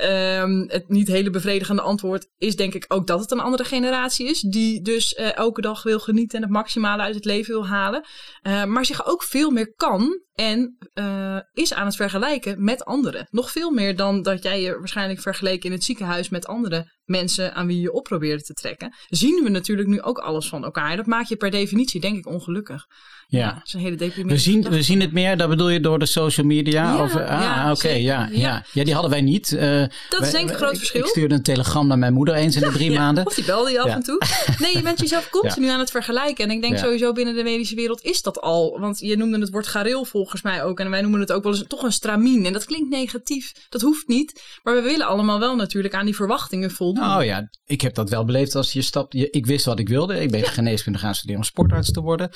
ehm, 0.48 0.68
het 0.68 0.88
niet 0.88 1.08
hele 1.08 1.30
bevredigende 1.30 1.82
antwoord 1.82 2.28
is 2.38 2.56
denk 2.56 2.74
ik 2.74 2.84
ook 2.88 3.06
dat 3.06 3.20
het 3.20 3.30
een 3.30 3.40
andere 3.40 3.64
generatie 3.64 4.28
is. 4.28 4.40
Die 4.40 4.82
dus 4.82 5.14
eh, 5.14 5.36
elke 5.36 5.60
dag 5.60 5.82
wil 5.82 6.00
genieten 6.00 6.36
en 6.36 6.44
het 6.44 6.52
maximale 6.52 7.02
uit 7.02 7.14
het 7.14 7.24
leven 7.24 7.52
wil 7.52 7.66
halen. 7.66 8.04
Eh, 8.42 8.64
maar 8.64 8.84
zich 8.84 9.06
ook 9.06 9.22
veel 9.22 9.50
meer 9.50 9.74
kan 9.74 10.26
En 10.38 10.76
uh, 10.94 11.38
is 11.52 11.74
aan 11.74 11.86
het 11.86 11.96
vergelijken 11.96 12.64
met 12.64 12.84
anderen. 12.84 13.28
Nog 13.30 13.50
veel 13.50 13.70
meer 13.70 13.96
dan 13.96 14.22
dat 14.22 14.42
jij 14.42 14.62
je 14.62 14.78
waarschijnlijk 14.78 15.20
vergeleken 15.20 15.66
in 15.66 15.72
het 15.72 15.84
ziekenhuis 15.84 16.28
met 16.28 16.46
andere 16.46 16.92
mensen 17.04 17.54
aan 17.54 17.66
wie 17.66 17.80
je 17.80 17.92
op 17.92 18.04
probeerde 18.04 18.42
te 18.42 18.52
trekken. 18.52 18.94
Zien 19.06 19.44
we 19.44 19.48
natuurlijk 19.48 19.88
nu 19.88 20.02
ook 20.02 20.18
alles 20.18 20.48
van 20.48 20.64
elkaar. 20.64 20.96
Dat 20.96 21.06
maakt 21.06 21.28
je 21.28 21.36
per 21.36 21.50
definitie, 21.50 22.00
denk 22.00 22.16
ik, 22.16 22.26
ongelukkig. 22.26 22.86
Ja, 23.30 23.52
dat 23.52 23.62
is 23.66 23.72
een 23.72 23.80
hele 23.80 23.96
deprimerende 23.96 24.34
we 24.34 24.40
zien, 24.40 24.62
we 24.62 24.82
zien 24.82 25.00
het 25.00 25.12
meer, 25.12 25.36
dat 25.36 25.48
bedoel 25.48 25.68
je 25.68 25.80
door 25.80 25.98
de 25.98 26.06
social 26.06 26.46
media? 26.46 26.94
Ja, 26.94 27.02
of, 27.02 27.14
ah, 27.14 27.20
ja, 27.26 27.70
oké, 27.72 27.88
ja, 27.88 28.28
ja. 28.32 28.64
Ja. 28.72 28.84
die 28.84 28.92
hadden 28.92 29.10
wij 29.10 29.20
niet. 29.20 29.52
Eh, 29.52 29.84
Dat 30.08 30.22
is 30.22 30.30
denk 30.30 30.44
ik 30.44 30.50
een 30.50 30.56
groot 30.56 30.76
verschil. 30.78 31.00
Ik 31.00 31.06
stuurde 31.06 31.34
een 31.34 31.42
telegram 31.42 31.86
naar 31.86 31.98
mijn 31.98 32.12
moeder 32.12 32.34
eens 32.34 32.56
in 32.56 32.62
de 32.62 32.72
drie 32.78 32.90
maanden. 32.90 33.26
Of 33.26 33.34
die 33.34 33.44
belde 33.44 33.70
je 33.70 33.80
af 33.80 33.88
en 33.88 34.02
toe. 34.02 34.22
Nee, 34.58 34.76
je 34.76 34.82
bent 34.82 35.00
jezelf 35.00 35.30
continu 35.40 35.68
aan 35.68 35.78
het 35.78 35.90
vergelijken. 35.90 36.44
En 36.44 36.50
ik 36.50 36.62
denk 36.62 36.78
sowieso 36.78 37.12
binnen 37.12 37.34
de 37.34 37.42
medische 37.42 37.74
wereld 37.74 38.02
is 38.02 38.22
dat 38.22 38.40
al. 38.40 38.80
Want 38.80 38.98
je 38.98 39.16
noemde 39.16 39.38
het 39.38 39.50
woord 39.50 39.66
gareel 39.66 40.04
volgens 40.04 40.42
mij 40.42 40.64
ook. 40.64 40.80
En 40.80 40.90
wij 40.90 41.00
noemen 41.00 41.20
het 41.20 41.32
ook 41.32 41.42
wel 41.42 41.52
eens 41.52 41.64
toch 41.66 41.82
een 41.82 41.92
stramien. 41.92 42.46
En 42.46 42.52
dat 42.52 42.64
klinkt 42.64 42.90
negatief. 42.90 43.52
Dat 43.68 43.80
hoeft 43.80 44.08
niet. 44.08 44.42
Maar 44.62 44.74
we 44.74 44.82
willen 44.82 45.06
allemaal 45.06 45.38
wel 45.38 45.56
natuurlijk 45.56 45.94
aan 45.94 46.04
die 46.04 46.14
verwachtingen 46.14 46.70
voldoen. 46.70 47.16
Oh 47.16 47.24
ja, 47.24 47.48
ik 47.66 47.80
heb 47.80 47.94
dat 47.94 48.10
wel 48.10 48.24
beleefd 48.24 48.54
als 48.54 48.72
je 48.72 48.82
stapt. 48.82 49.12
Je, 49.12 49.30
ik 49.30 49.46
wist 49.46 49.64
wat 49.64 49.78
ik 49.78 49.88
wilde. 49.88 50.20
Ik 50.20 50.30
ben 50.30 50.42
geneeskunde 50.44 50.98
gaan 50.98 51.14
studeren 51.14 51.40
om 51.40 51.46
sportarts 51.46 51.92
te 51.92 52.00
worden. 52.00 52.30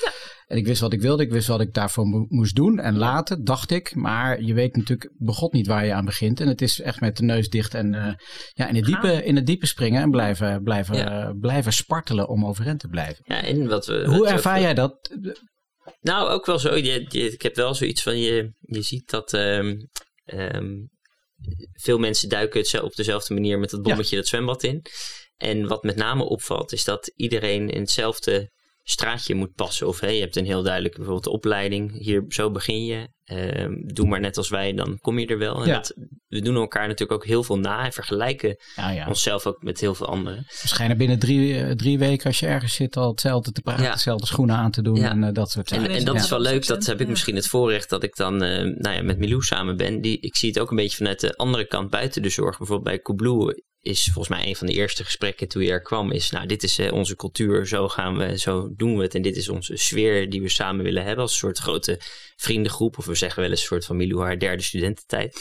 En 0.46 0.56
ik 0.56 0.66
wist 0.66 0.80
wat 0.82 0.92
ik 0.92 1.00
wilde. 1.00 1.22
Ik 1.22 1.30
wist 1.30 1.46
wat 1.48 1.60
ik 1.60 1.72
daarvoor 1.74 2.06
mo- 2.06 2.26
moest 2.28 2.54
doen 2.54 2.78
en 2.78 2.96
laten, 2.96 3.44
dacht 3.44 3.70
ik. 3.70 3.94
Maar 3.94 4.42
je 4.42 4.54
weet 4.54 4.76
natuurlijk 4.76 5.12
begot 5.18 5.52
niet 5.52 5.66
waar 5.66 5.84
je 5.86 5.92
aan 5.92 6.04
begint. 6.04 6.40
En 6.40 6.48
het 6.48 6.62
is 6.62 6.80
echt 6.80 7.00
met 7.00 7.16
de 7.16 7.22
neus 7.24 7.48
dicht 7.48 7.74
en 7.74 7.94
eh, 7.94 8.14
ja, 8.52 8.68
in, 8.68 8.74
het 8.74 8.84
diepe, 8.84 9.24
in 9.24 9.36
het 9.36 9.46
diepe 9.46 9.66
springen 9.66 10.02
en 10.02 10.10
blijven, 10.10 10.62
blijven, 10.62 10.96
Ja. 10.96 11.22
eh, 11.28 11.30
blijven 11.40 11.72
spartelen 11.72 12.28
om 12.28 12.46
overeind 12.46 12.80
te 12.80 12.88
blijven. 12.88 13.24
Ja, 13.26 13.42
en 13.42 13.66
wat 13.68 13.86
we, 13.86 14.04
Hoe 14.06 14.28
ervaar 14.28 14.60
jij 14.60 14.74
dat? 14.74 15.16
Nou, 16.00 16.28
ook 16.30 16.46
wel 16.46 16.58
zo. 16.58 16.76
Je, 16.76 17.06
je- 17.08 17.32
ik 17.32 17.42
heb 17.42 17.54
wel 17.56 17.74
zoiets 17.74 18.02
van, 18.02 18.18
je, 18.18 18.52
je 18.60 18.82
ziet 18.82 19.10
dat 19.10 19.32
ehm, 19.32 19.74
ehm, 20.24 20.70
veel 21.72 21.98
mensen 21.98 22.28
duiken 22.28 22.60
het 22.60 22.80
op 22.82 22.94
dezelfde 22.94 23.34
manier 23.34 23.58
met 23.58 23.70
het 23.70 23.82
bommetje 23.82 24.16
dat 24.16 24.26
zwembad 24.26 24.62
in. 24.62 24.84
En 25.36 25.66
wat 25.66 25.82
met 25.82 25.96
name 25.96 26.24
opvalt, 26.24 26.72
is 26.72 26.84
dat 26.84 27.12
iedereen 27.16 27.68
in 27.68 27.80
hetzelfde 27.80 28.50
straatje 28.82 29.34
moet 29.34 29.54
passen. 29.54 29.86
Of 29.88 30.00
hè, 30.00 30.08
je 30.08 30.20
hebt 30.20 30.36
een 30.36 30.44
heel 30.44 30.62
duidelijk 30.62 30.94
bijvoorbeeld 30.96 31.26
opleiding. 31.26 31.98
Hier, 31.98 32.24
zo 32.28 32.50
begin 32.50 32.84
je. 32.84 33.08
Ehm, 33.24 33.72
doe 33.84 34.06
maar 34.08 34.20
net 34.20 34.36
als 34.36 34.48
wij, 34.48 34.72
dan 34.72 34.98
kom 34.98 35.18
je 35.18 35.26
er 35.26 35.38
wel. 35.38 35.60
En 35.62 35.68
Ja. 35.68 35.74
dat, 35.74 35.94
we 36.28 36.40
doen 36.40 36.54
elkaar 36.56 36.86
natuurlijk 36.88 37.20
ook 37.20 37.26
heel 37.26 37.42
veel 37.44 37.58
na 37.58 37.84
en 37.84 37.92
vergelijken 37.92 38.56
Ja, 38.76 38.90
ja. 38.90 39.06
onszelf 39.08 39.46
ook 39.46 39.62
met 39.62 39.80
heel 39.80 39.94
veel 39.94 40.06
anderen. 40.06 40.36
Waarschijnlijk 40.46 40.98
binnen 40.98 41.18
drie, 41.18 41.58
eh, 41.62 41.70
drie 41.70 41.98
weken 41.98 42.26
als 42.26 42.40
je 42.40 42.46
ergens 42.46 42.74
zit 42.74 42.96
al 42.96 43.10
hetzelfde 43.10 43.52
te 43.52 43.60
praten, 43.62 43.84
Ja. 43.84 43.92
dezelfde 43.92 44.26
schoenen 44.26 44.56
aan 44.56 44.70
te 44.70 44.82
doen 44.82 44.96
Ja. 44.96 45.10
en 45.10 45.24
eh, 45.24 45.32
dat 45.32 45.50
soort 45.50 45.70
En, 45.72 45.82
dingen. 45.82 45.96
en 45.98 46.04
dat 46.04 46.14
Ja. 46.14 46.20
is 46.22 46.28
wel 46.30 46.40
leuk, 46.40 46.66
dat 46.66 46.86
heb 46.86 47.00
ik 47.00 47.08
misschien 47.08 47.34
het 47.36 47.46
voorrecht 47.46 47.88
dat 47.90 48.02
ik 48.02 48.16
dan 48.16 48.42
eh, 48.42 48.58
nou 48.78 48.94
ja, 48.96 49.02
met 49.02 49.18
Milou 49.18 49.42
samen 49.42 49.76
ben. 49.76 50.00
Die, 50.00 50.20
ik 50.20 50.36
zie 50.36 50.48
het 50.48 50.58
ook 50.58 50.70
een 50.70 50.76
beetje 50.76 50.96
vanuit 50.96 51.20
de 51.20 51.36
andere 51.36 51.66
kant 51.66 51.90
buiten 51.90 52.22
de 52.22 52.28
zorg. 52.28 52.58
Bijvoorbeeld 52.58 52.88
bij 52.88 53.00
Coolblue 53.02 53.62
is 53.82 54.10
volgens 54.12 54.38
mij 54.38 54.48
een 54.48 54.56
van 54.56 54.66
de 54.66 54.72
eerste 54.72 55.04
gesprekken 55.04 55.48
toen 55.48 55.62
je 55.62 55.70
er 55.70 55.82
kwam. 55.82 56.10
Is 56.10 56.30
nou, 56.30 56.46
dit 56.46 56.62
is 56.62 56.78
eh, 56.78 56.92
onze 56.92 57.16
cultuur, 57.16 57.66
zo 57.66 57.88
gaan 57.88 58.16
we, 58.16 58.38
zo 58.38 58.68
doen 58.76 58.96
we 58.96 59.02
het. 59.02 59.14
En 59.14 59.22
dit 59.22 59.36
is 59.36 59.48
onze 59.48 59.76
sfeer 59.76 60.30
die 60.30 60.42
we 60.42 60.48
samen 60.48 60.84
willen 60.84 61.04
hebben 61.04 61.22
als 61.22 61.32
een 61.32 61.38
soort 61.38 61.58
grote 61.58 62.00
vriendengroep. 62.36 62.98
Of 62.98 63.04
we 63.04 63.14
zeggen 63.14 63.40
wel 63.40 63.50
eens 63.50 63.60
een 63.60 63.66
soort 63.66 63.84
van 63.84 63.96
Milou 63.96 64.22
haar 64.22 64.38
derde 64.38 64.62
studententijd. 64.62 65.40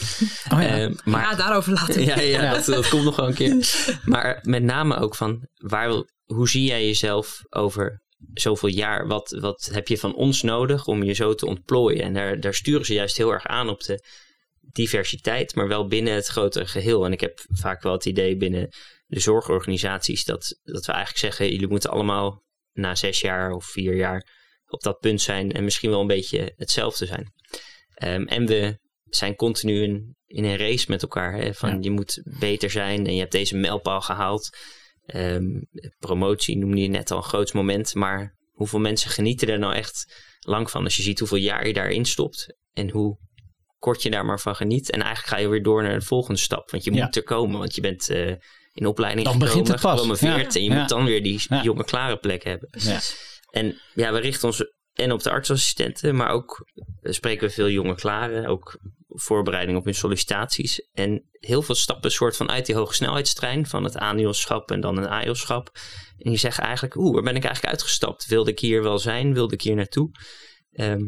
Oh 0.52 0.62
ja. 0.62 0.78
Eh, 0.78 0.90
maar, 1.04 1.22
ja, 1.22 1.34
daarover 1.34 1.72
later. 1.72 2.00
ja, 2.00 2.20
ja, 2.20 2.54
Dat, 2.54 2.64
dat 2.64 2.88
komt 2.88 3.04
nog 3.04 3.16
wel 3.16 3.26
een 3.26 3.34
keer. 3.34 3.56
Maar 4.04 4.38
met 4.42 4.62
name 4.62 4.96
ook 4.96 5.14
van, 5.14 5.48
waar, 5.54 6.04
hoe 6.24 6.48
zie 6.48 6.64
jij 6.64 6.86
jezelf 6.86 7.42
over 7.50 8.02
zoveel 8.34 8.68
jaar? 8.68 9.06
Wat, 9.06 9.36
wat 9.40 9.68
heb 9.72 9.88
je 9.88 9.98
van 9.98 10.14
ons 10.14 10.42
nodig 10.42 10.86
om 10.86 11.02
je 11.02 11.12
zo 11.12 11.34
te 11.34 11.46
ontplooien? 11.46 12.02
En 12.02 12.14
daar, 12.14 12.40
daar 12.40 12.54
sturen 12.54 12.86
ze 12.86 12.94
juist 12.94 13.16
heel 13.16 13.32
erg 13.32 13.46
aan 13.46 13.68
op 13.68 13.82
de 13.82 14.04
diversiteit, 14.70 15.54
maar 15.54 15.68
wel 15.68 15.86
binnen 15.86 16.14
het 16.14 16.26
grotere 16.26 16.66
geheel. 16.66 17.04
En 17.04 17.12
ik 17.12 17.20
heb 17.20 17.44
vaak 17.48 17.82
wel 17.82 17.92
het 17.92 18.06
idee 18.06 18.36
binnen 18.36 18.68
de 19.06 19.20
zorgorganisaties 19.20 20.24
dat, 20.24 20.58
dat 20.62 20.86
we 20.86 20.92
eigenlijk 20.92 21.24
zeggen, 21.24 21.52
jullie 21.52 21.68
moeten 21.68 21.90
allemaal 21.90 22.42
na 22.72 22.94
zes 22.94 23.20
jaar 23.20 23.50
of 23.52 23.64
vier 23.64 23.96
jaar 23.96 24.40
op 24.66 24.82
dat 24.82 24.98
punt 24.98 25.20
zijn 25.20 25.52
en 25.52 25.64
misschien 25.64 25.90
wel 25.90 26.00
een 26.00 26.06
beetje 26.06 26.52
hetzelfde 26.56 27.06
zijn. 27.06 27.32
Ehm, 27.94 28.22
en 28.22 28.46
we 28.46 28.78
zijn 29.04 29.34
continu 29.36 29.82
in, 29.82 30.16
in 30.26 30.44
een 30.44 30.56
race 30.56 30.86
met 30.88 31.02
elkaar. 31.02 31.32
Hè? 31.32 31.54
Van 31.54 31.70
Ja. 31.70 31.78
je 31.80 31.90
moet 31.90 32.22
beter 32.38 32.70
zijn 32.70 33.06
en 33.06 33.14
je 33.14 33.20
hebt 33.20 33.32
deze 33.32 33.56
mijlpaal 33.56 34.00
gehaald. 34.00 34.56
Ehm, 35.06 35.60
promotie 35.98 36.56
noemde 36.56 36.80
je 36.80 36.88
net 36.88 37.10
al 37.10 37.16
een 37.16 37.22
groot 37.22 37.52
moment. 37.52 37.94
Maar 37.94 38.36
hoeveel 38.50 38.78
mensen 38.80 39.10
genieten 39.10 39.48
er 39.48 39.58
nou 39.58 39.74
echt 39.74 40.14
lang 40.40 40.70
van? 40.70 40.84
Als 40.84 40.96
je 40.96 41.02
ziet 41.02 41.18
hoeveel 41.18 41.38
jaar 41.38 41.66
je 41.66 41.72
daarin 41.72 42.04
stopt 42.04 42.56
en 42.72 42.90
hoe 42.90 43.18
kort 43.82 44.02
je 44.02 44.10
daar 44.10 44.24
maar 44.24 44.40
van 44.40 44.56
geniet. 44.56 44.90
En 44.90 45.00
eigenlijk 45.02 45.34
ga 45.34 45.40
je 45.40 45.48
weer 45.48 45.62
door 45.62 45.82
naar 45.82 45.98
de 45.98 46.04
volgende 46.04 46.40
stap. 46.40 46.70
Want 46.70 46.84
je 46.84 46.92
Ja. 46.92 47.04
moet 47.04 47.16
er 47.16 47.22
komen, 47.22 47.58
want 47.58 47.74
je 47.74 47.80
bent 47.80 48.08
eh, 48.08 48.34
in 48.72 48.86
opleiding 48.86 49.24
Dan 49.24 49.32
gekomen, 49.34 49.38
begint 49.54 49.68
het 49.68 49.80
pas. 49.80 49.92
gepromoveerd. 49.92 50.52
Ja. 50.52 50.58
En 50.60 50.64
je 50.66 50.70
Ja. 50.72 50.78
moet 50.80 50.88
dan 50.88 51.04
weer 51.04 51.22
die 51.22 51.40
jonge 51.62 51.84
klare 51.84 52.16
plek 52.16 52.44
hebben. 52.44 52.68
En 53.50 53.80
ja, 53.94 54.12
we 54.12 54.18
richten 54.18 54.48
ons 54.48 54.64
en 54.92 55.12
op 55.12 55.22
de 55.22 55.30
artsassistenten, 55.30 56.16
maar 56.16 56.30
ook 56.30 56.66
eh, 57.02 57.12
spreken 57.12 57.46
we 57.48 57.52
veel 57.54 57.68
jonge 57.70 57.94
klaren, 57.94 58.46
ook 58.46 58.78
voorbereiding 59.08 59.78
op 59.78 59.84
hun 59.84 59.94
sollicitaties. 59.94 60.88
En 60.92 61.28
heel 61.32 61.62
veel 61.62 61.74
stappen 61.74 62.10
soort 62.10 62.36
van 62.36 62.50
uit 62.50 62.66
die 62.66 62.74
hoge 62.74 62.94
snelheidstrein 62.94 63.66
van 63.66 63.84
het 63.84 63.96
ANIOS-schap 63.96 64.70
en 64.70 64.80
dan 64.80 64.96
een 64.96 65.08
AIOS-schap. 65.08 65.70
En 66.18 66.30
die 66.30 66.38
zeggen 66.38 66.64
eigenlijk, 66.64 66.96
oeh, 66.96 67.14
waar 67.14 67.22
ben 67.22 67.36
ik 67.36 67.44
eigenlijk 67.44 67.74
uitgestapt? 67.74 68.26
Wilde 68.26 68.50
ik 68.50 68.58
hier 68.58 68.82
wel 68.82 68.98
zijn? 68.98 69.34
Wilde 69.34 69.54
ik 69.54 69.62
hier 69.62 69.74
naartoe? 69.74 70.10
Ehm, 70.72 71.00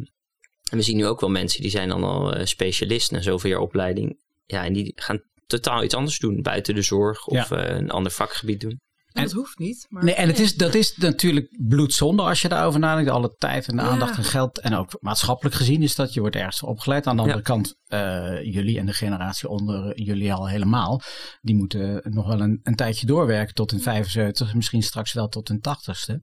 en 0.74 0.80
we 0.80 0.86
zien 0.86 0.96
nu 0.96 1.06
ook 1.06 1.20
wel 1.20 1.30
mensen 1.30 1.60
die 1.62 1.70
zijn 1.70 1.88
dan 1.88 2.04
al 2.04 2.34
eh, 2.34 2.46
specialist 2.46 3.10
na 3.10 3.20
zoveel 3.20 3.50
jaar 3.50 3.60
opleiding. 3.60 4.18
Ja, 4.46 4.64
en 4.64 4.72
die 4.72 4.92
gaan 4.96 5.22
totaal 5.46 5.82
iets 5.84 5.94
anders 5.94 6.18
doen 6.18 6.42
buiten 6.42 6.74
de 6.74 6.82
zorg 6.82 7.26
of 7.26 7.48
Ja. 7.48 7.56
eh, 7.66 7.76
een 7.76 7.90
ander 7.90 8.12
vakgebied 8.12 8.60
doen. 8.60 8.80
En 9.14 9.22
dat 9.22 9.32
hoeft 9.32 9.58
niet. 9.58 9.86
Maar 9.88 10.04
Nee, 10.04 10.14
en 10.14 10.28
het 10.28 10.38
is, 10.38 10.54
dat 10.56 10.74
is 10.74 10.96
natuurlijk 10.96 11.56
bloedzonde 11.68 12.22
als 12.22 12.42
je 12.42 12.48
daarover 12.48 12.80
nadenkt. 12.80 13.10
Alle 13.10 13.34
tijd 13.38 13.66
en 13.68 13.76
Ja. 13.76 13.82
aandacht 13.82 14.16
en 14.16 14.24
geld. 14.24 14.60
En 14.60 14.74
ook 14.74 14.96
maatschappelijk 15.00 15.54
gezien 15.56 15.82
is 15.82 15.94
dat 15.94 16.14
je 16.14 16.20
wordt 16.20 16.36
ergens 16.36 16.62
opgeleid. 16.62 17.06
Aan 17.06 17.14
de 17.16 17.20
andere 17.22 17.38
Ja. 17.38 17.44
kant, 17.44 17.74
eh, 17.86 18.42
jullie 18.54 18.78
en 18.78 18.86
de 18.86 18.92
generatie 18.92 19.48
onder 19.48 20.02
jullie 20.02 20.32
al 20.32 20.48
helemaal. 20.48 21.00
Die 21.40 21.54
moeten 21.54 22.00
nog 22.04 22.26
wel 22.26 22.40
een, 22.40 22.60
een 22.62 22.74
tijdje 22.74 23.06
doorwerken 23.06 23.54
tot 23.54 23.70
hun 23.70 23.80
75. 23.80 24.54
Misschien 24.54 24.82
straks 24.82 25.12
wel 25.12 25.28
tot 25.28 25.48
hun 25.48 25.60
80ste. 25.60 26.22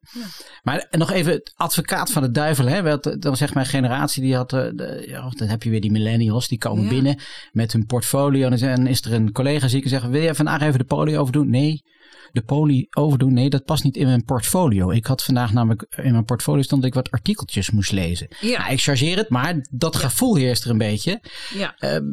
Maar 0.63 0.87
nog 0.91 1.11
even 1.11 1.31
het 1.31 1.53
advocaat 1.55 2.11
van 2.11 2.21
de 2.21 2.31
duivel. 2.31 2.65
Hè? 2.65 2.81
Want, 2.81 3.21
Dan 3.21 3.37
zegt 3.37 3.53
mijn 3.53 3.65
generatie, 3.65 4.21
die 4.21 4.35
had, 4.35 4.53
eh, 4.53 4.59
de, 4.73 5.05
ja, 5.07 5.29
dan 5.29 5.47
heb 5.47 5.63
je 5.63 5.69
weer 5.69 5.81
die 5.81 5.91
millennials. 5.91 6.47
Die 6.47 6.57
komen 6.57 6.83
Ja. 6.83 6.89
binnen 6.89 7.19
met 7.51 7.71
hun 7.73 7.85
portfolio. 7.85 8.49
En 8.49 8.87
is 8.87 9.01
er 9.05 9.13
een 9.13 9.31
collega 9.31 9.67
ziek 9.67 9.83
en 9.83 9.89
zegt, 9.89 10.07
wil 10.07 10.21
je 10.21 10.35
vandaag 10.35 10.61
even 10.61 10.79
de 10.79 10.85
poli 10.85 11.17
overdoen? 11.17 11.49
Nee 11.49 11.83
de 12.31 12.41
poli 12.41 12.87
overdoen. 12.89 13.33
Nee, 13.33 13.49
dat 13.49 13.65
past 13.65 13.83
niet 13.83 13.95
in 13.95 14.05
mijn 14.05 14.25
portfolio. 14.25 14.89
Ik 14.91 15.05
had 15.05 15.23
vandaag 15.23 15.53
namelijk 15.53 15.85
in 16.03 16.11
mijn 16.11 16.25
portfolio 16.25 16.61
stond 16.61 16.81
dat 16.81 16.89
ik 16.89 16.95
wat 16.95 17.11
artikeltjes 17.11 17.71
moest 17.71 17.91
lezen. 17.91 18.27
Ja. 18.39 18.59
Nou, 18.59 18.71
ik 18.71 18.81
chargeer 18.81 19.17
het, 19.17 19.29
maar 19.29 19.65
dat 19.71 19.95
gevoel 19.95 20.35
heerst 20.35 20.63
er 20.63 20.69
een 20.69 20.77
beetje. 20.77 21.21
ja. 21.53 21.75
Ehm, 21.77 22.03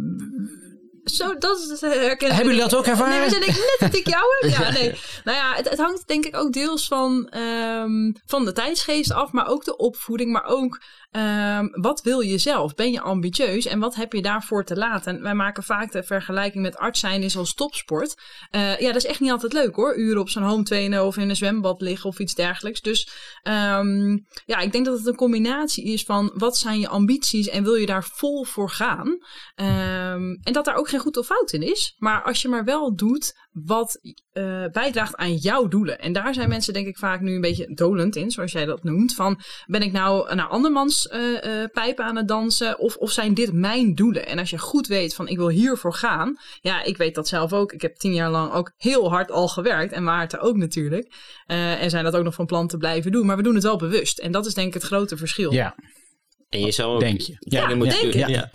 Zo, 1.05 1.35
dat 1.39 1.59
is 1.59 1.83
eh, 1.83 1.91
herkennen. 1.91 2.37
Hebben 2.37 2.55
jullie 2.55 2.71
dat 2.71 2.79
ook 2.79 2.87
ervaren? 2.87 3.13
Nee, 3.13 3.25
we 3.25 3.31
zijn 3.31 3.41
net 3.41 3.77
dat 3.79 3.95
ik 3.95 4.09
jou 4.09 4.25
heb. 4.39 4.51
Ja, 4.61 4.71
nee. 4.71 4.95
Nou 5.25 5.37
ja, 5.37 5.55
het, 5.55 5.69
het 5.69 5.79
hangt 5.79 6.07
denk 6.09 6.25
ik 6.25 6.37
ook 6.37 6.53
deels 6.53 6.87
van, 6.87 7.29
ehm, 7.29 8.13
van 8.27 8.45
de 8.45 8.53
tijdsgeest 8.53 9.13
af, 9.13 9.33
maar 9.33 9.47
ook 9.49 9.65
de 9.65 9.77
opvoeding, 9.77 10.33
maar 10.33 10.45
ook 10.45 10.83
ehm, 11.11 11.67
wat 11.71 12.03
wil 12.03 12.21
je 12.21 12.39
zelf? 12.39 12.75
Ben 12.75 12.91
je 12.91 13.01
ambitieus 13.01 13.67
en 13.67 13.79
wat 13.79 13.95
heb 13.95 14.13
je 14.13 14.23
daarvoor 14.23 14.65
te 14.65 14.77
laten? 14.77 15.17
En 15.17 15.23
wij 15.23 15.35
maken 15.35 15.63
vaak 15.63 15.93
de 15.93 16.03
vergelijking 16.03 16.63
met 16.63 16.77
arts 16.77 17.01
zijn 17.01 17.23
is 17.23 17.37
als 17.37 17.55
topsport. 17.55 18.15
Eh, 18.51 18.79
ja, 18.79 18.87
dat 18.87 18.97
is 18.97 19.07
echt 19.07 19.21
niet 19.21 19.31
altijd 19.31 19.53
leuk 19.53 19.75
hoor. 19.75 19.97
Uren 19.97 20.21
op 20.21 20.29
zo'n 20.29 20.43
home 20.43 20.63
trainen 20.63 21.07
of 21.07 21.17
in 21.17 21.29
een 21.29 21.37
zwembad 21.37 21.81
liggen 21.81 22.09
of 22.09 22.19
iets 22.19 22.35
dergelijks. 22.35 22.81
Dus 22.81 23.09
ehm, 23.43 24.19
ja, 24.45 24.59
ik 24.59 24.73
denk 24.73 24.85
dat 24.85 24.99
het 24.99 25.07
een 25.07 25.17
combinatie 25.17 25.85
is 25.85 26.05
van 26.05 26.31
wat 26.35 26.57
zijn 26.57 26.81
je 26.81 26.89
ambities 26.89 27.49
en 27.49 27.63
wil 27.63 27.75
je 27.75 27.87
daar 27.87 28.05
vol 28.05 28.45
voor 28.45 28.71
gaan? 28.71 29.19
Ehm, 29.55 30.37
en 30.43 30.53
dat 30.53 30.65
daar 30.65 30.77
ook 30.77 30.89
geen 30.89 31.01
goed 31.01 31.17
of 31.17 31.27
fout 31.27 31.53
in 31.53 31.63
is. 31.63 31.95
Maar 31.99 32.23
als 32.23 32.43
je 32.43 32.49
maar 32.49 32.65
wel 32.65 32.97
doet 32.97 33.47
wat 33.53 34.01
eh, 34.33 34.65
bijdraagt 34.73 35.17
aan 35.17 35.35
jouw 35.35 35.69
doelen. 35.69 35.99
En 35.99 36.13
daar 36.13 36.35
zijn 36.35 36.49
mensen 36.49 36.73
denk 36.73 36.87
ik 36.87 36.99
vaak 36.99 37.21
nu 37.21 37.35
een 37.35 37.41
beetje 37.41 37.75
dolend 37.75 38.17
in, 38.17 38.31
zoals 38.31 38.53
jij 38.53 38.65
dat 38.65 38.83
noemt. 38.83 39.15
Van 39.15 39.41
ben 39.67 39.83
ik 39.83 39.93
nou 39.93 40.35
naar 40.35 40.49
andermans 40.49 40.98
eh, 41.07 41.63
eh, 41.63 41.71
pijpen 41.71 42.05
aan 42.05 42.17
het 42.17 42.29
dansen 42.29 42.79
of, 42.79 42.97
of 42.97 43.11
zijn 43.11 43.35
dit 43.35 43.53
mijn 43.53 43.95
doelen? 43.95 44.27
En 44.27 44.39
als 44.39 44.51
je 44.51 44.59
goed 44.59 44.87
weet 44.87 45.15
van 45.15 45.29
ik 45.29 45.37
wil 45.37 45.49
hiervoor 45.49 45.95
gaan. 45.95 46.37
Ja, 46.61 46.83
ik 46.83 46.97
weet 46.97 47.15
dat 47.15 47.29
zelf 47.29 47.53
ook. 47.53 47.73
Ik 47.73 47.83
heb 47.83 47.97
tien 47.97 48.15
jaar 48.15 48.31
lang 48.31 48.53
ook 48.53 48.73
heel 48.77 49.11
hard 49.11 49.31
al 49.31 49.49
gewerkt. 49.49 49.93
En 49.93 50.05
Maarten 50.05 50.41
ook 50.41 50.57
natuurlijk. 50.57 51.15
Eh, 51.47 51.83
en 51.83 51.91
zijn 51.91 52.05
dat 52.05 52.17
ook 52.17 52.25
nog 52.25 52.35
van 52.35 52.47
plan 52.47 52.69
te 52.69 52.77
blijven 52.77 53.13
doen. 53.13 53.27
Maar 53.27 53.37
we 53.37 53.43
doen 53.43 53.55
het 53.55 53.63
wel 53.63 53.79
bewust. 53.79 54.19
En 54.19 54.33
dat 54.33 54.47
is 54.47 54.55
denk 54.55 54.67
ik 54.67 54.75
het 54.75 54.83
grote 54.83 55.17
verschil. 55.17 55.53
ja. 55.53 55.75
En 56.49 56.61
je 56.61 56.71
zou 56.71 56.95
ook 56.95 57.01
Denk 57.01 57.21
je? 57.21 57.37
Ja, 57.39 57.75
moeten 57.75 58.01
denk. 58.11 58.15
Ja. 58.29 58.51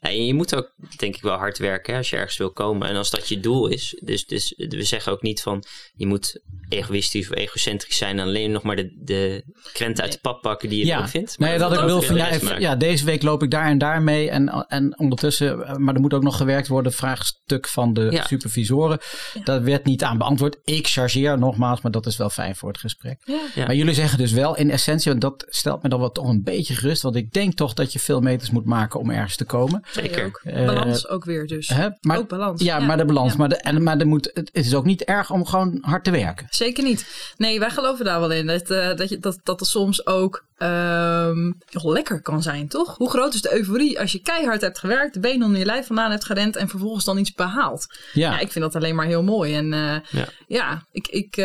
Ja, 0.00 0.10
en 0.10 0.26
je 0.26 0.34
moet 0.34 0.54
ook, 0.54 0.72
denk 0.96 1.16
ik, 1.16 1.22
wel 1.22 1.36
hard 1.36 1.58
werken 1.58 1.92
hè, 1.92 1.98
als 1.98 2.10
je 2.10 2.16
ergens 2.16 2.36
wil 2.36 2.52
komen. 2.52 2.88
En 2.88 2.96
als 2.96 3.10
dat 3.10 3.28
je 3.28 3.40
doel 3.40 3.68
is. 3.68 4.00
Dus, 4.04 4.26
dus 4.26 4.54
we 4.56 4.82
zeggen 4.82 5.12
ook 5.12 5.22
niet 5.22 5.42
van 5.42 5.64
je 5.94 6.06
moet 6.06 6.40
egoïstisch 6.68 7.30
of 7.30 7.36
egocentrisch 7.36 7.96
zijn. 7.96 8.18
En 8.18 8.26
alleen 8.26 8.50
nog 8.50 8.62
maar 8.62 8.76
de, 8.76 8.94
de 8.98 9.44
krenten 9.72 10.02
uit 10.04 10.12
de 10.12 10.18
pap 10.18 10.42
pakken 10.42 10.68
die 10.68 10.78
je 10.78 10.86
Ja, 10.86 10.98
leuk 10.98 11.08
vindt. 11.08 11.38
Nee, 11.38 11.48
Maar 11.50 11.58
dat 11.58 11.78
ik 11.78 11.84
wil 11.84 12.02
van 12.02 12.16
ja, 12.16 12.30
even- 12.30 12.60
ja, 12.60 12.76
deze 12.76 13.04
week 13.04 13.22
loop 13.22 13.42
ik 13.42 13.50
daar 13.50 13.66
en 13.66 13.78
daar 13.78 14.02
mee. 14.02 14.30
En, 14.30 14.48
en 14.68 14.98
ondertussen, 14.98 15.82
maar 15.82 15.94
er 15.94 16.00
moet 16.00 16.14
ook 16.14 16.22
nog 16.22 16.36
gewerkt 16.36 16.68
worden. 16.68 16.92
Vraagstuk 16.92 17.68
van 17.68 17.92
de 17.94 18.08
Ja. 18.10 18.26
supervisoren. 18.26 18.98
Dat 19.44 19.62
werd 19.62 19.84
niet 19.84 20.02
aan 20.02 20.18
beantwoord. 20.18 20.56
Ik 20.64 20.86
chargeer 20.86 21.38
nogmaals, 21.38 21.80
maar 21.80 21.92
dat 21.92 22.06
is 22.06 22.16
wel 22.16 22.30
fijn 22.30 22.56
voor 22.56 22.68
het 22.68 22.78
gesprek. 22.78 23.20
Ja. 23.24 23.40
Ja. 23.54 23.66
Maar 23.66 23.74
jullie 23.74 23.94
zeggen 23.94 24.18
dus 24.18 24.32
wel 24.32 24.56
in 24.56 24.70
essentie, 24.70 25.10
want 25.10 25.22
dat 25.22 25.46
stelt 25.48 25.82
me 25.82 25.88
dan 25.88 26.00
wel 26.00 26.12
toch 26.12 26.28
een 26.28 26.42
beetje 26.42 26.74
gerust. 26.74 27.02
Want 27.02 27.16
ik 27.16 27.32
denk 27.38 27.54
toch 27.54 27.74
dat 27.74 27.92
je 27.92 27.98
veel 27.98 28.20
meters 28.20 28.50
moet 28.50 28.64
maken 28.64 29.00
om 29.00 29.10
ergens 29.10 29.36
te 29.36 29.44
komen. 29.44 29.82
Zeker. 29.90 30.24
Ook. 30.24 30.40
Eh, 30.44 30.66
balans 30.66 31.08
ook 31.08 31.24
weer 31.24 31.46
dus. 31.46 31.68
Hè? 31.68 31.88
Maar, 32.00 32.18
ook 32.18 32.28
balans. 32.28 32.62
Ja, 32.62 32.78
maar 32.78 32.96
de 32.96 33.04
balans. 33.04 33.32
Ja. 33.32 33.38
Maar, 33.38 33.48
de, 33.48 33.56
en, 33.56 33.82
maar 33.82 33.98
er 33.98 34.06
moet, 34.06 34.30
het 34.34 34.50
is 34.52 34.74
ook 34.74 34.84
niet 34.84 35.02
erg 35.04 35.30
om 35.30 35.46
gewoon 35.46 35.78
hard 35.80 36.04
te 36.04 36.10
werken. 36.10 36.46
Zeker 36.50 36.84
niet. 36.84 37.32
Nee, 37.36 37.58
wij 37.58 37.70
geloven 37.70 38.04
daar 38.04 38.20
wel 38.20 38.32
in. 38.32 38.46
Dat, 38.46 38.70
eh, 38.70 38.96
dat, 38.96 39.08
je, 39.08 39.18
dat, 39.18 39.38
dat 39.42 39.60
het 39.60 39.68
soms 39.68 40.06
ook 40.06 40.44
ehm, 40.58 41.52
heel 41.70 41.92
lekker 41.92 42.22
kan 42.22 42.42
zijn, 42.42 42.68
toch? 42.68 42.96
Hoe 42.96 43.10
groot 43.10 43.34
is 43.34 43.42
de 43.42 43.54
euforie 43.54 44.00
als 44.00 44.12
je 44.12 44.22
keihard 44.22 44.60
hebt 44.60 44.78
gewerkt, 44.78 45.14
de 45.14 45.20
benen 45.20 45.46
onder 45.46 45.58
je 45.58 45.66
lijf 45.66 45.86
vandaan 45.86 46.10
hebt 46.10 46.24
gerend 46.24 46.56
en 46.56 46.68
vervolgens 46.68 47.04
dan 47.04 47.18
iets 47.18 47.32
behaalt? 47.32 47.86
Ja, 48.12 48.30
Ja, 48.30 48.38
ik 48.38 48.52
vind 48.52 48.64
dat 48.64 48.76
alleen 48.76 48.94
maar 48.94 49.06
heel 49.06 49.22
mooi. 49.22 49.54
En 49.54 49.72
eh, 49.72 49.96
Ja. 50.10 50.28
ja, 50.46 50.82
ik, 50.92 51.08
ik, 51.08 51.36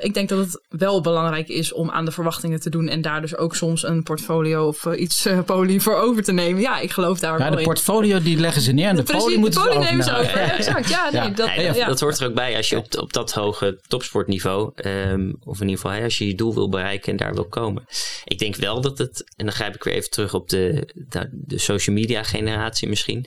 ik 0.00 0.14
denk 0.14 0.28
dat 0.28 0.38
het 0.38 0.60
wel 0.68 1.00
belangrijk 1.00 1.48
is 1.48 1.72
om 1.72 1.90
aan 1.90 2.04
de 2.04 2.10
verwachtingen 2.10 2.60
te 2.60 2.70
doen 2.70 2.88
en 2.88 3.00
daar 3.00 3.20
dus 3.20 3.36
ook 3.36 3.56
soms 3.56 3.82
een 3.82 4.02
portfolio 4.02 4.66
of 4.66 4.86
iets 4.86 5.19
eh 5.26 5.42
poli 5.42 5.80
voor 5.80 5.96
over 5.96 6.22
te 6.22 6.32
nemen. 6.32 6.60
Ja, 6.60 6.78
ik 6.78 6.90
geloof 6.90 7.18
daar 7.18 7.38
ja, 7.38 7.38
wel 7.38 7.50
de 7.50 7.58
in. 7.58 7.64
portfolio 7.64 8.22
die 8.22 8.36
leggen 8.36 8.62
ze 8.62 8.72
neer 8.72 8.88
en 8.88 8.96
de 8.96 9.06
folie 9.06 9.38
moeten 9.38 9.62
de 9.62 9.72
ze 9.72 9.78
nemen 9.78 10.04
ze 10.04 10.16
over. 10.16 10.38
Ja. 10.38 10.56
Exact, 10.56 10.88
ja, 10.88 11.10
nee, 11.10 11.12
Ja. 11.12 11.28
dat, 11.28 11.36
dat, 11.36 11.76
ja. 11.76 11.86
dat 11.86 12.00
hoort 12.00 12.20
er 12.20 12.28
ook 12.28 12.34
bij 12.34 12.56
als 12.56 12.68
je 12.68 12.76
op, 12.76 12.98
op 12.98 13.12
dat 13.12 13.32
hoge 13.32 13.80
topsportniveau, 13.88 14.72
ehm, 14.74 15.32
of 15.40 15.60
in 15.60 15.68
ieder 15.68 15.80
geval 15.80 16.02
als 16.02 16.18
je 16.18 16.26
je 16.26 16.34
doel 16.34 16.54
wil 16.54 16.68
bereiken 16.68 17.10
en 17.10 17.16
daar 17.16 17.34
wil 17.34 17.48
komen. 17.48 17.84
Ik 18.24 18.38
denk 18.38 18.56
wel 18.56 18.80
dat 18.80 18.98
het, 18.98 19.32
en 19.36 19.44
dan 19.44 19.54
grijp 19.54 19.74
ik 19.74 19.82
weer 19.82 19.94
even 19.94 20.10
terug 20.10 20.34
op 20.34 20.48
de, 20.48 20.92
de, 21.08 21.28
de 21.32 21.58
social 21.58 21.96
media 21.96 22.22
generatie 22.22 22.88
misschien. 22.88 23.26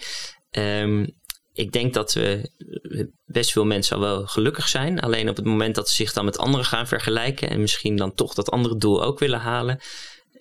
Ehm, 0.52 1.06
ik 1.54 1.72
denk 1.72 1.94
dat 1.94 2.14
we 2.14 2.52
best 3.26 3.52
veel 3.52 3.66
mensen 3.66 3.96
al 3.96 4.02
wel 4.02 4.26
gelukkig 4.28 4.68
zijn. 4.68 5.00
Alleen 5.00 5.30
op 5.30 5.36
het 5.36 5.46
moment 5.46 5.76
dat 5.76 5.90
ze 5.90 5.96
zich 5.96 6.14
dan 6.14 6.26
met 6.26 6.38
anderen 6.38 6.66
gaan 6.66 6.88
vergelijken 6.88 7.50
en 7.50 7.62
misschien 7.62 7.96
dan 7.96 8.14
toch 8.14 8.34
dat 8.34 8.52
andere 8.52 8.78
doel 8.78 9.04
ook 9.04 9.20
willen 9.20 9.40
halen, 9.40 9.80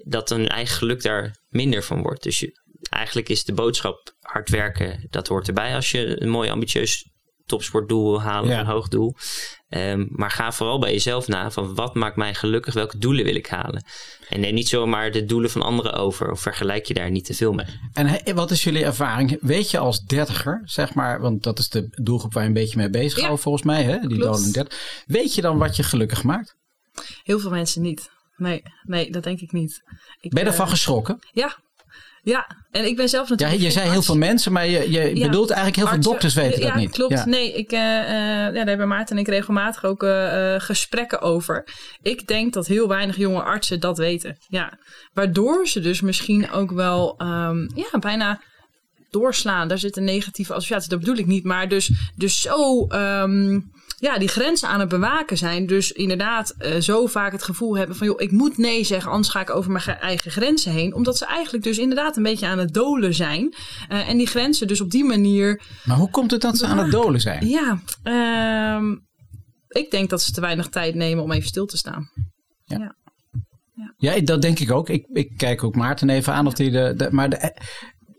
dat 0.04 0.28
hun 0.28 0.48
eigen 0.48 0.76
geluk 0.76 1.02
daar 1.02 1.36
minder 1.48 1.82
van 1.82 2.02
wordt. 2.02 2.22
Dus 2.22 2.38
je, 2.40 2.60
eigenlijk 2.90 3.28
is 3.28 3.44
de 3.44 3.52
boodschap 3.52 4.14
hard 4.20 4.48
werken, 4.48 5.06
dat 5.10 5.28
hoort 5.28 5.48
erbij 5.48 5.74
als 5.74 5.90
je 5.90 6.22
een 6.22 6.28
mooi 6.30 6.50
ambitieus 6.50 7.10
topsportdoel 7.46 8.10
wil 8.10 8.22
halen, 8.22 8.50
Ja. 8.50 8.54
of 8.54 8.60
een 8.66 8.72
hoog 8.72 8.88
doel. 8.88 9.14
Ehm, 9.68 10.06
maar 10.08 10.30
ga 10.30 10.52
vooral 10.52 10.78
bij 10.78 10.92
jezelf 10.92 11.28
na 11.28 11.50
van 11.50 11.74
wat 11.74 11.94
maakt 11.94 12.16
mij 12.16 12.34
gelukkig, 12.34 12.74
welke 12.74 12.98
doelen 12.98 13.24
wil 13.24 13.34
ik 13.34 13.46
halen. 13.46 13.84
En 14.28 14.40
neem 14.40 14.54
niet 14.54 14.68
zomaar 14.68 15.10
de 15.10 15.24
doelen 15.24 15.50
van 15.50 15.62
anderen 15.62 15.92
over 15.92 16.30
of 16.30 16.40
vergelijk 16.40 16.86
je 16.86 16.94
daar 16.94 17.10
niet 17.10 17.24
te 17.24 17.34
veel 17.34 17.52
mee. 17.52 17.66
En 17.92 18.34
wat 18.34 18.50
is 18.50 18.64
jullie 18.64 18.84
ervaring? 18.84 19.38
Weet 19.40 19.70
je 19.70 19.78
als 19.78 20.00
dertiger, 20.04 20.60
zeg 20.64 20.94
maar, 20.94 21.20
want 21.20 21.42
dat 21.42 21.58
is 21.58 21.68
de 21.68 21.88
doelgroep 22.02 22.32
waar 22.32 22.42
je 22.42 22.48
een 22.48 22.54
beetje 22.54 22.76
mee 22.76 22.90
bezig 22.90 23.18
Ja. 23.18 23.26
houdt 23.26 23.42
volgens 23.42 23.64
mij, 23.64 23.82
hè? 23.82 23.98
die. 24.06 24.18
Dolan 24.18 24.50
30. 24.52 25.02
Weet 25.06 25.34
je 25.34 25.40
dan 25.40 25.58
wat 25.58 25.76
je 25.76 25.82
gelukkig 25.82 26.22
maakt? 26.22 26.56
Heel 27.22 27.38
veel 27.38 27.50
mensen 27.50 27.82
niet. 27.82 28.10
Nee, 28.42 28.62
nee, 28.82 29.10
dat 29.10 29.22
denk 29.22 29.40
ik 29.40 29.52
niet. 29.52 29.82
Ik, 30.20 30.30
Ben 30.30 30.42
je 30.42 30.48
eh, 30.48 30.52
ervan 30.52 30.68
geschrokken? 30.68 31.18
Ja. 31.32 31.56
Ja, 32.24 32.56
en 32.70 32.84
ik 32.86 32.96
ben 32.96 33.08
zelf 33.08 33.28
Ja, 33.28 33.34
natuurlijk. 33.34 33.60
je 33.60 33.66
geen 33.66 33.76
zei 33.80 33.90
heel 33.90 34.02
veel 34.02 34.16
mensen, 34.16 34.52
maar 34.52 34.66
je, 34.66 34.90
je 34.90 35.16
Ja, 35.16 35.26
bedoelt 35.26 35.50
eigenlijk 35.50 35.76
heel 35.76 35.86
veel 35.86 36.10
dokters 36.12 36.34
weten 36.34 36.60
ja, 36.60 36.66
dat 36.66 36.76
niet. 36.76 36.90
Klopt. 36.90 37.12
Ja. 37.12 37.24
Nee, 37.24 37.52
ik, 37.52 37.72
eh, 37.72 38.00
eh, 38.00 38.08
ja, 38.08 38.50
daar 38.50 38.66
hebben 38.66 38.88
Maarten 38.88 39.16
en 39.16 39.22
ik 39.22 39.28
regelmatig 39.28 39.84
ook 39.84 40.02
eh, 40.02 40.54
eh, 40.54 40.60
gesprekken 40.60 41.20
over. 41.20 41.64
Ik 42.02 42.26
denk 42.26 42.52
dat 42.52 42.66
heel 42.66 42.88
weinig 42.88 43.16
jonge 43.16 43.42
artsen 43.42 43.80
dat 43.80 43.98
weten. 43.98 44.36
Ja. 44.48 44.78
Waardoor 45.12 45.66
ze 45.68 45.80
dus 45.80 46.00
misschien 46.00 46.50
ook 46.50 46.70
wel 46.70 47.14
ehm, 47.18 47.68
ja, 47.74 47.98
bijna 47.98 48.40
doorslaan. 49.10 49.68
Daar 49.68 49.78
zit 49.78 49.96
een 49.96 50.04
negatieve 50.04 50.54
associatie. 50.54 50.88
Dat 50.88 50.98
bedoel 50.98 51.16
ik 51.16 51.26
niet. 51.26 51.44
Maar 51.44 51.68
dus, 51.68 51.90
dus 52.16 52.40
zo 52.40 52.86
ehm, 52.86 53.60
ja, 54.02 54.18
die 54.18 54.28
grenzen 54.28 54.68
aan 54.68 54.80
het 54.80 54.88
bewaken 54.88 55.36
zijn. 55.38 55.66
Dus 55.66 55.92
inderdaad 55.92 56.54
eh, 56.58 56.80
zo 56.80 57.06
vaak 57.06 57.32
het 57.32 57.42
gevoel 57.42 57.76
hebben 57.76 57.96
van... 57.96 58.06
joh, 58.06 58.20
ik 58.20 58.30
moet 58.30 58.58
nee 58.58 58.84
zeggen, 58.84 59.10
anders 59.10 59.28
ga 59.28 59.40
ik 59.40 59.50
over 59.50 59.70
mijn 59.70 59.82
ge- 59.84 59.90
eigen 59.90 60.30
grenzen 60.30 60.72
heen. 60.72 60.94
Omdat 60.94 61.18
ze 61.18 61.26
eigenlijk 61.26 61.64
dus 61.64 61.78
inderdaad 61.78 62.16
een 62.16 62.22
beetje 62.22 62.46
aan 62.46 62.58
het 62.58 62.74
dolen 62.74 63.14
zijn. 63.14 63.54
Eh, 63.88 64.08
en 64.08 64.16
die 64.16 64.26
grenzen 64.26 64.66
dus 64.66 64.80
op 64.80 64.90
die 64.90 65.04
manier... 65.04 65.62
Maar 65.84 65.96
hoe 65.96 66.10
komt 66.10 66.30
het 66.30 66.40
dat 66.40 66.58
ze 66.58 66.66
aan 66.66 66.78
het 66.78 66.90
dolen 66.90 67.20
zijn? 67.20 67.48
Ja, 67.48 67.82
ehm, 68.02 68.96
ik 69.68 69.90
denk 69.90 70.10
dat 70.10 70.22
ze 70.22 70.32
te 70.32 70.40
weinig 70.40 70.68
tijd 70.68 70.94
nemen 70.94 71.24
om 71.24 71.32
even 71.32 71.48
stil 71.48 71.66
te 71.66 71.76
staan. 71.76 72.10
Ja, 73.96 74.20
dat 74.20 74.42
denk 74.42 74.58
ik 74.58 74.70
ook. 74.70 74.88
Ik, 74.88 75.06
ik 75.12 75.36
kijk 75.36 75.64
ook 75.64 75.74
Maarten 75.74 76.10
even 76.10 76.32
aan 76.32 76.46
of 76.46 76.58
hij 76.58 76.70
de. 76.70 76.94
de 76.96 77.08
maar 77.10 77.30
de, 77.30 77.60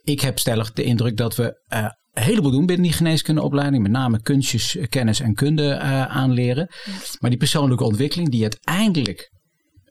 ik 0.03 0.21
heb 0.21 0.39
stellig 0.39 0.73
de 0.73 0.83
indruk 0.83 1.17
dat 1.17 1.35
we 1.35 1.61
eh, 1.67 1.89
een 2.13 2.23
heleboel 2.23 2.51
doen 2.51 2.65
binnen 2.65 2.85
die 2.85 2.95
geneeskundeopleiding. 2.95 3.83
Met 3.83 3.91
name 3.91 4.21
kunstjes, 4.21 4.75
eh, 4.75 4.87
kennis 4.87 5.19
en 5.19 5.33
kunde 5.33 5.69
eh, 5.69 6.05
aanleren. 6.05 6.69
Maar 7.19 7.29
die 7.29 7.39
persoonlijke 7.39 7.83
ontwikkeling 7.83 8.29
die 8.29 8.41
uiteindelijk 8.41 9.31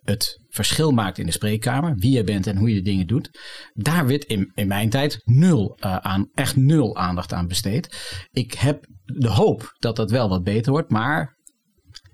het 0.03 0.39
verschil 0.49 0.91
maakt 0.91 1.19
in 1.19 1.27
de 1.27 1.33
spreekkamer. 1.33 1.95
Wie 1.97 2.11
je 2.11 2.25
bent 2.25 2.47
en 2.47 2.57
hoe 2.57 2.69
je 2.69 2.75
de 2.75 2.83
dingen 2.83 3.07
doet. 3.07 3.31
Daar 3.73 4.07
werd 4.07 4.25
in, 4.25 4.51
in 4.55 4.69
mijn 4.69 4.91
tijd 4.91 5.21
nul 5.25 5.77
eh, 5.81 5.97
aan, 5.97 6.29
echt 6.35 6.57
nul 6.57 6.97
aandacht 6.97 7.33
aan 7.33 7.47
besteed. 7.47 7.97
Ik 8.31 8.53
heb 8.53 8.87
de 9.05 9.31
hoop 9.31 9.77
dat 9.79 9.97
dat 9.97 10.11
wel 10.11 10.29
wat 10.29 10.43
beter 10.43 10.73
wordt. 10.73 10.91
Maar, 10.91 11.37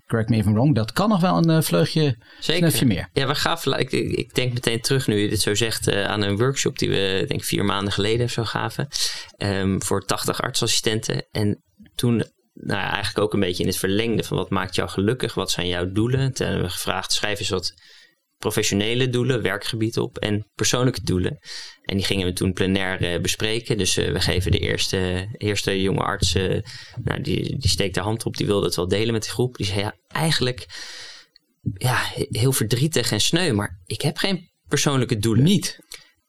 correct 0.09 0.31
me 0.31 0.37
if 0.37 0.47
I'm 0.47 0.55
wrong, 0.55 0.75
dat 0.75 0.93
kan 0.93 1.09
nog 1.09 1.21
wel 1.21 1.37
een 1.37 1.51
eh, 1.51 1.63
vleugje, 1.63 2.17
snufje 2.41 2.87
meer. 2.87 3.09
Ja, 3.13 3.27
we 3.27 3.35
gaven, 3.35 3.79
ik, 3.79 3.93
ik 3.93 4.35
denk 4.35 4.53
meteen 4.53 4.81
terug 4.81 5.07
nu 5.07 5.17
je 5.17 5.29
dit 5.29 5.41
zo 5.41 5.55
zegt 5.55 5.87
eh, 5.87 6.05
aan 6.05 6.23
een 6.23 6.37
workshop 6.37 6.79
die 6.79 6.89
we 6.89 7.25
denk 7.29 7.41
ik 7.41 7.45
vier 7.45 7.65
maanden 7.65 7.93
geleden 7.93 8.25
of 8.25 8.33
zo 8.33 8.45
gaven. 8.45 8.89
ehm, 9.37 9.81
voor 9.81 10.05
80 10.05 10.43
artsassistenten. 10.43 11.27
En 11.31 11.63
toen, 11.95 12.17
nou 12.53 12.81
ja, 12.81 12.93
eigenlijk 12.93 13.19
ook 13.19 13.33
een 13.33 13.41
beetje 13.41 13.63
in 13.63 13.69
het 13.69 13.79
verlengde 13.79 14.25
van 14.25 14.37
wat 14.37 14.51
maakt 14.51 14.75
jou 14.75 14.89
gelukkig? 14.89 15.35
Wat 15.35 15.51
zijn 15.51 15.67
jouw 15.67 15.93
doelen? 15.93 16.33
Toen 16.33 16.47
hebben 16.47 16.65
we 16.65 16.73
gevraagd, 16.73 17.13
schrijf 17.13 17.39
eens 17.39 17.49
wat 17.49 17.75
professionele 18.39 19.09
doelen, 19.09 19.43
werkgebied 19.43 19.99
op 19.99 20.19
en 20.19 20.47
persoonlijke 20.55 21.03
doelen. 21.03 21.39
En 21.83 21.97
die 21.97 22.07
gingen 22.07 22.27
we 22.27 22.33
toen 22.33 22.53
plenair 22.53 23.03
eh, 23.03 23.21
bespreken. 23.21 23.79
Dus 23.79 23.97
eh, 23.97 24.13
we 24.13 24.21
geven 24.21 24.51
de 24.51 24.59
eerste, 24.59 25.29
eerste 25.37 25.83
jonge 25.83 26.01
arts, 26.01 26.35
eh, 26.35 26.61
nou, 27.05 27.21
die, 27.21 27.59
die 27.59 27.71
steekt 27.71 27.95
de 27.95 28.01
hand 28.01 28.25
op, 28.27 28.37
die 28.37 28.47
wilde 28.47 28.67
het 28.67 28.77
wel 28.77 28.89
delen 28.89 29.13
met 29.13 29.23
die 29.23 29.31
groep. 29.31 29.57
Die 29.57 29.67
zei, 29.67 29.81
ja, 29.81 29.95
eigenlijk 30.09 30.67
ja, 31.75 31.97
he- 32.15 32.27
heel 32.29 32.53
verdrietig 32.53 33.13
en 33.13 33.21
sneu, 33.21 33.53
maar 33.53 33.81
ik 33.87 34.01
heb 34.01 34.17
geen 34.17 34.51
persoonlijke 34.69 35.19
doelen. 35.19 35.45
Niet. 35.45 35.79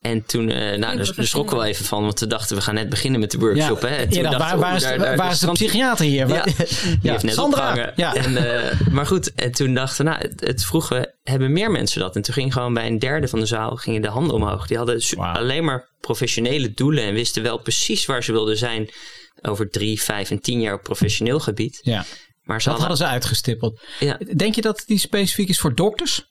En 0.00 0.24
toen, 0.26 0.50
eh 0.50 0.56
nou, 0.78 0.96
daar, 0.96 1.14
daar 1.16 1.26
schrokken 1.26 1.56
we 1.56 1.62
wel 1.62 1.70
even 1.70 1.84
van, 1.84 2.02
want 2.02 2.20
we 2.20 2.26
dachten 2.26 2.56
we 2.56 2.62
gaan 2.62 2.74
net 2.74 2.88
beginnen 2.88 3.20
met 3.20 3.30
de 3.30 3.38
workshop. 3.38 3.80
hè. 3.80 3.88
En 3.88 4.08
toen 4.08 4.22
Ja, 4.22 4.30
dachten 4.30 4.38
waar, 4.38 4.54
we, 4.56 4.60
waar, 4.62 4.74
is, 4.76 4.82
oeh, 4.82 4.90
daar- 4.90 4.98
daar- 4.98 5.16
waar 5.16 5.30
is 5.30 5.38
de 5.38 5.52
psychiater 5.52 6.04
hier? 6.04 6.28
Ja, 6.34 6.44
die 6.44 7.10
heeft 7.10 7.22
net 7.22 7.34
Sandra. 7.34 7.68
opgehangen. 7.68 7.92
Ja. 7.96 8.14
En, 8.14 8.36
eh, 8.70 8.80
maar 8.90 9.06
goed, 9.06 9.34
en 9.34 9.52
toen 9.52 9.74
dachten 9.74 10.04
we, 10.04 10.10
nou, 10.10 10.22
het, 10.22 10.40
het 10.40 10.64
vroegen 10.64 11.00
we, 11.00 11.14
hebben 11.22 11.52
meer 11.52 11.70
mensen 11.70 12.00
dat? 12.00 12.16
En 12.16 12.22
toen 12.22 12.34
ging 12.34 12.52
gewoon 12.52 12.74
bij 12.74 12.86
een 12.86 12.98
derde 12.98 13.28
van 13.28 13.38
de 13.40 13.46
zaal 13.46 13.76
gingen 13.76 14.02
de 14.02 14.08
handen 14.08 14.34
omhoog. 14.34 14.66
Die 14.66 14.76
hadden 14.76 15.02
alleen 15.16 15.64
maar 15.64 15.88
professionele 16.00 16.72
doelen 16.72 17.04
en 17.04 17.14
wisten 17.14 17.42
wel 17.42 17.58
precies 17.58 18.06
waar 18.06 18.24
ze 18.24 18.32
wilden 18.32 18.56
zijn 18.56 18.90
over 19.42 19.70
drie, 19.70 20.02
vijf 20.02 20.30
en 20.30 20.40
tien 20.40 20.60
jaar 20.60 20.74
op 20.74 20.82
professioneel 20.82 21.40
gebied. 21.40 21.78
ja, 21.82 22.04
Maar 22.42 22.62
ze 22.62 22.68
dat 22.68 22.78
hadden, 22.78 22.78
hadden 22.80 22.96
ze 22.96 23.06
uitgestippeld. 23.06 23.80
ja, 23.98 24.18
Denk 24.36 24.54
je 24.54 24.60
dat 24.62 24.82
die 24.86 24.98
specifiek 24.98 25.48
is 25.48 25.60
voor 25.60 25.74
dokters? 25.74 26.28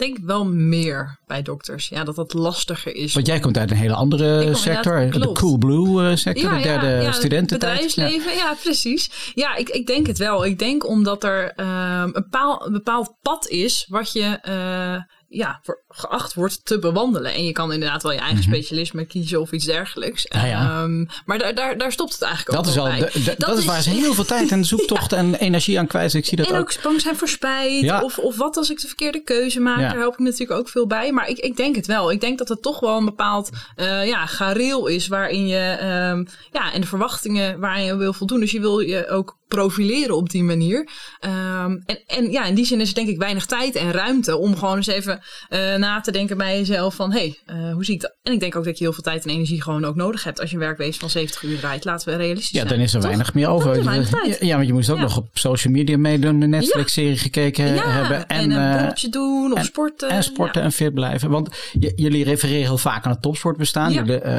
Ik 0.00 0.06
denk 0.06 0.26
wel 0.26 0.44
meer 0.44 1.18
bij 1.26 1.42
dokters. 1.42 1.88
Ja, 1.88 2.04
dat 2.04 2.14
dat 2.16 2.32
lastiger 2.32 2.94
is. 2.94 3.14
Want 3.14 3.26
jij 3.26 3.40
komt 3.40 3.58
uit 3.58 3.70
een 3.70 3.76
hele 3.76 3.94
andere 3.94 4.54
sector. 4.54 5.10
De. 5.10 5.32
Cool 5.32 5.58
Blue 5.58 6.10
eh, 6.10 6.16
sector, 6.16 6.56
de 6.56 6.62
derde 6.62 6.86
ja, 6.86 7.12
studententijd. 7.12 7.80
Het 7.80 7.94
bedrijfsleven, 7.94 8.36
ja, 8.36 8.54
precies. 8.62 9.32
Ja, 9.34 9.54
ik, 9.54 9.68
ik 9.68 9.86
denk 9.86 10.06
het 10.06 10.18
wel. 10.18 10.44
Ik 10.44 10.58
denk 10.58 10.86
omdat 10.86 11.24
er 11.24 11.52
ehm, 11.56 12.10
een 12.12 12.72
bepaald 12.72 13.14
pad 13.22 13.48
is 13.48 13.86
wat 13.88 14.12
je 14.12 14.38
eh, 14.40 15.02
ja, 15.32 15.60
geacht 15.88 16.34
wordt 16.34 16.64
te 16.64 16.78
bewandelen. 16.78 17.34
En 17.34 17.44
je 17.44 17.52
kan 17.52 17.72
inderdaad 17.72 18.02
wel 18.02 18.12
je 18.12 18.18
eigen 18.18 18.42
specialisme 18.42 19.04
kiezen 19.04 19.40
of 19.40 19.52
iets 19.52 19.64
dergelijks. 19.64 20.26
Mhm. 20.26 20.38
Ja, 20.38 20.46
ja. 20.46 20.82
Ehm, 20.82 21.04
maar 21.24 21.38
daar, 21.38 21.54
daar, 21.54 21.78
daar 21.78 21.92
stopt 21.92 22.12
het 22.12 22.22
eigenlijk 22.22 22.56
Dat 22.56 22.66
ook 22.66 22.72
is, 22.72 22.78
al, 22.78 23.24
bij. 23.24 23.34
dat, 23.38 23.58
is 23.58 23.64
waar 23.64 23.82
ze 23.82 23.90
heel 23.90 24.14
veel 24.14 24.24
tijd 24.24 24.50
en 24.50 24.64
zoektocht 24.74 25.12
en 25.12 25.34
energie 25.34 25.78
aan 25.78 25.86
kwijt. 25.86 26.10
zijn. 26.10 26.22
Ik 26.22 26.28
zie 26.28 26.38
dat 26.38 26.46
En 26.46 26.54
ook. 26.54 26.60
ook 26.60 26.82
bang 26.82 27.00
zijn 27.00 27.16
voor 27.16 27.28
spijt. 27.28 28.02
Of, 28.02 28.18
of 28.18 28.36
wat 28.36 28.56
als 28.56 28.70
ik 28.70 28.80
de 28.80 28.86
verkeerde 28.86 29.22
keuze 29.22 29.60
maak. 29.60 29.78
Daar 29.78 29.96
help 29.96 30.12
ik 30.12 30.18
natuurlijk 30.18 30.60
ook 30.60 30.68
veel 30.68 30.86
bij. 30.86 31.12
Maar 31.12 31.28
ik, 31.28 31.38
ik 31.38 31.56
denk 31.56 31.76
het 31.76 31.86
wel. 31.86 32.10
Ik 32.10 32.20
denk 32.20 32.38
dat 32.38 32.48
het 32.48 32.62
toch 32.62 32.80
wel 32.80 32.96
een 32.96 33.04
bepaald 33.04 33.50
eh, 33.76 34.06
ja, 34.06 34.26
gareel 34.26 34.86
is. 34.86 35.08
Waarin 35.08 35.46
je. 35.46 35.58
ehm, 35.80 36.24
ja, 36.52 36.72
en 36.72 36.80
de 36.80 36.86
verwachtingen 36.86 37.60
waarin 37.60 37.84
je 37.84 37.96
wil 37.96 38.12
voldoen. 38.12 38.40
Dus 38.40 38.50
je 38.50 38.60
wil 38.60 38.78
je 38.80 39.08
ook 39.08 39.38
profileren 39.48 40.16
op 40.16 40.30
die 40.30 40.42
manier. 40.42 40.88
Ehm, 41.20 41.76
en, 41.86 41.98
en 42.06 42.30
ja, 42.30 42.44
in 42.44 42.54
die 42.54 42.64
zin 42.64 42.80
is 42.80 42.88
er 42.88 42.94
denk 42.94 43.08
ik 43.08 43.18
weinig 43.18 43.46
tijd 43.46 43.74
en 43.74 43.92
ruimte 43.92 44.36
om 44.36 44.56
gewoon 44.56 44.76
eens 44.76 44.86
even 44.86 45.19
uh, 45.50 45.74
na 45.76 46.00
te 46.00 46.10
denken 46.12 46.36
bij 46.36 46.58
jezelf 46.58 46.94
van, 46.94 47.12
hé, 47.12 47.34
hey, 47.46 47.56
uh, 47.56 47.72
hoe 47.72 47.84
zie 47.84 47.94
ik 47.94 48.00
dat? 48.00 48.16
En 48.22 48.32
ik 48.32 48.40
denk 48.40 48.56
ook 48.56 48.64
dat 48.64 48.78
je 48.78 48.84
heel 48.84 48.92
veel 48.92 49.02
tijd 49.02 49.24
en 49.24 49.30
energie 49.30 49.62
gewoon 49.62 49.84
ook 49.84 49.94
nodig 49.96 50.24
hebt 50.24 50.40
als 50.40 50.50
je 50.50 50.56
een 50.56 50.62
werkwees 50.62 50.96
van 50.96 51.10
70 51.10 51.42
uur 51.42 51.58
draait. 51.58 51.84
Laten 51.84 52.08
we 52.08 52.16
realistisch 52.16 52.50
ja, 52.50 52.56
zijn. 52.56 52.68
dan 52.68 52.78
is 52.78 52.94
er 52.94 53.00
weinig 53.00 53.34
meer 53.34 53.48
over. 53.48 53.76
Er 53.76 53.84
weinig. 53.84 54.40
Ja, 54.40 54.54
want 54.54 54.66
je 54.66 54.72
moest 54.72 54.90
ook 54.90 54.96
Ja. 54.96 55.02
nog 55.02 55.16
op 55.16 55.28
social 55.32 55.72
media 55.72 55.98
meedoen, 55.98 56.40
een 56.42 56.50
Netflix-serie 56.50 57.18
gekeken 57.18 57.74
Ja, 57.74 57.90
hebben. 57.90 58.26
en, 58.26 58.50
een 58.50 58.64
eh, 58.66 58.72
borreltje 58.72 59.08
doen 59.08 59.52
of 59.52 59.58
en- 59.58 59.64
sporten. 59.64 60.08
en 60.08 60.22
sporten 60.22 60.62
en 60.62 60.72
fit 60.72 60.94
blijven. 60.94 61.30
Want 61.30 61.48
jullie 61.94 62.24
refereren 62.24 62.62
heel 62.62 62.78
vaak 62.78 63.04
aan 63.04 63.10
het 63.12 63.22
topsportbestaan. 63.22 63.92
Ja. 63.92 63.98
Jullie 64.04 64.20
eh, 64.20 64.32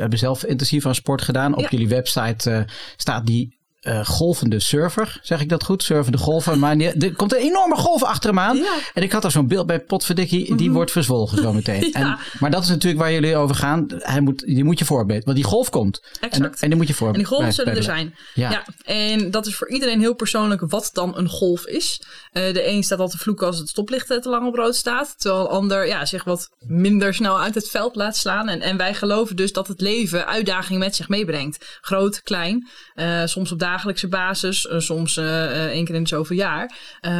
hebben 0.00 0.18
zelf 0.18 0.44
intensief 0.44 0.86
aan 0.86 0.94
sport 0.94 1.22
gedaan. 1.22 1.54
Op 1.54 1.60
Ja. 1.60 1.68
jullie 1.70 1.88
website 1.88 2.50
eh, 2.50 2.60
staat 2.96 3.26
die 3.26 3.57
eh, 3.80 4.04
golvende 4.06 4.60
surfer. 4.60 5.18
Zeg 5.22 5.40
ik 5.40 5.48
dat 5.48 5.64
goed? 5.64 5.82
Surfende 5.82 6.18
golfer. 6.18 6.58
Maar 6.58 6.76
er 6.76 7.12
komt 7.14 7.32
een 7.34 7.40
enorme 7.40 7.76
golf 7.76 8.02
achter 8.02 8.28
hem 8.30 8.38
aan. 8.38 8.56
Ja. 8.56 8.74
En 8.94 9.02
ik 9.02 9.12
had 9.12 9.24
er 9.24 9.30
zo'n 9.30 9.46
beeld 9.48 9.66
bij 9.66 9.80
Potverdikkie. 9.80 10.54
Die 10.56 10.70
wordt 10.70 10.90
verzwolgen 10.90 11.42
zo 11.42 11.52
meteen. 11.52 11.76
Ja. 11.92 12.00
en, 12.00 12.18
maar 12.40 12.50
dat 12.50 12.62
is 12.62 12.68
natuurlijk 12.68 13.02
waar 13.02 13.12
jullie 13.12 13.36
over 13.36 13.54
gaan. 13.56 13.86
Hij 13.88 14.20
moet, 14.20 14.40
die 14.40 14.64
moet 14.64 14.78
je 14.78 14.84
voorbereiden. 14.84 15.24
Want 15.24 15.36
die 15.40 15.46
golf 15.46 15.70
komt. 15.70 16.02
En, 16.20 16.30
Exact. 16.30 16.60
en 16.62 16.68
die 16.68 16.76
moet 16.78 16.86
je 16.86 16.92
En 16.92 16.98
voorbereiden. 16.98 17.14
die 17.18 17.26
golven 17.26 17.52
zullen 17.52 17.76
er 17.76 17.82
zijn. 17.82 18.14
Ja. 18.34 18.50
Ja. 18.50 18.64
en 18.84 19.30
dat 19.30 19.46
is 19.46 19.54
voor 19.56 19.70
iedereen 19.70 20.00
heel 20.00 20.14
persoonlijk 20.14 20.60
wat 20.66 20.90
dan 20.92 21.16
een 21.18 21.28
golf 21.28 21.66
is. 21.66 22.02
Eh, 22.32 22.52
de 22.52 22.68
een 22.68 22.82
staat 22.82 22.98
al 22.98 23.08
te 23.08 23.18
vloeken 23.18 23.46
als 23.46 23.58
het 23.58 23.68
stoplicht 23.68 24.06
te 24.06 24.28
lang 24.28 24.46
op 24.46 24.54
rood 24.54 24.74
staat. 24.76 25.14
Terwijl 25.18 25.42
een 25.42 25.48
ander 25.50 25.86
ja, 25.86 26.06
zich 26.06 26.24
wat 26.24 26.48
minder 26.58 27.14
snel 27.14 27.40
uit 27.40 27.54
het 27.54 27.68
veld 27.70 27.94
laat 27.96 28.16
slaan. 28.16 28.48
En, 28.48 28.60
en 28.60 28.76
wij 28.76 28.94
geloven 28.94 29.36
dus 29.36 29.52
dat 29.52 29.68
het 29.68 29.80
leven 29.80 30.26
uitdagingen 30.26 30.78
met 30.80 30.96
zich 30.96 31.08
meebrengt. 31.08 31.78
Groot, 31.80 32.22
klein. 32.22 32.68
eh, 32.94 33.22
soms 33.24 33.52
op 33.52 33.58
dagelijkse 33.70 34.08
basis. 34.08 34.66
eh, 34.66 34.78
soms 34.78 35.16
eh, 35.16 35.44
eh, 35.44 35.70
één 35.70 35.84
keer 35.84 35.94
in 35.94 36.00
het 36.00 36.08
zoveel 36.08 36.36
jaar. 36.36 36.72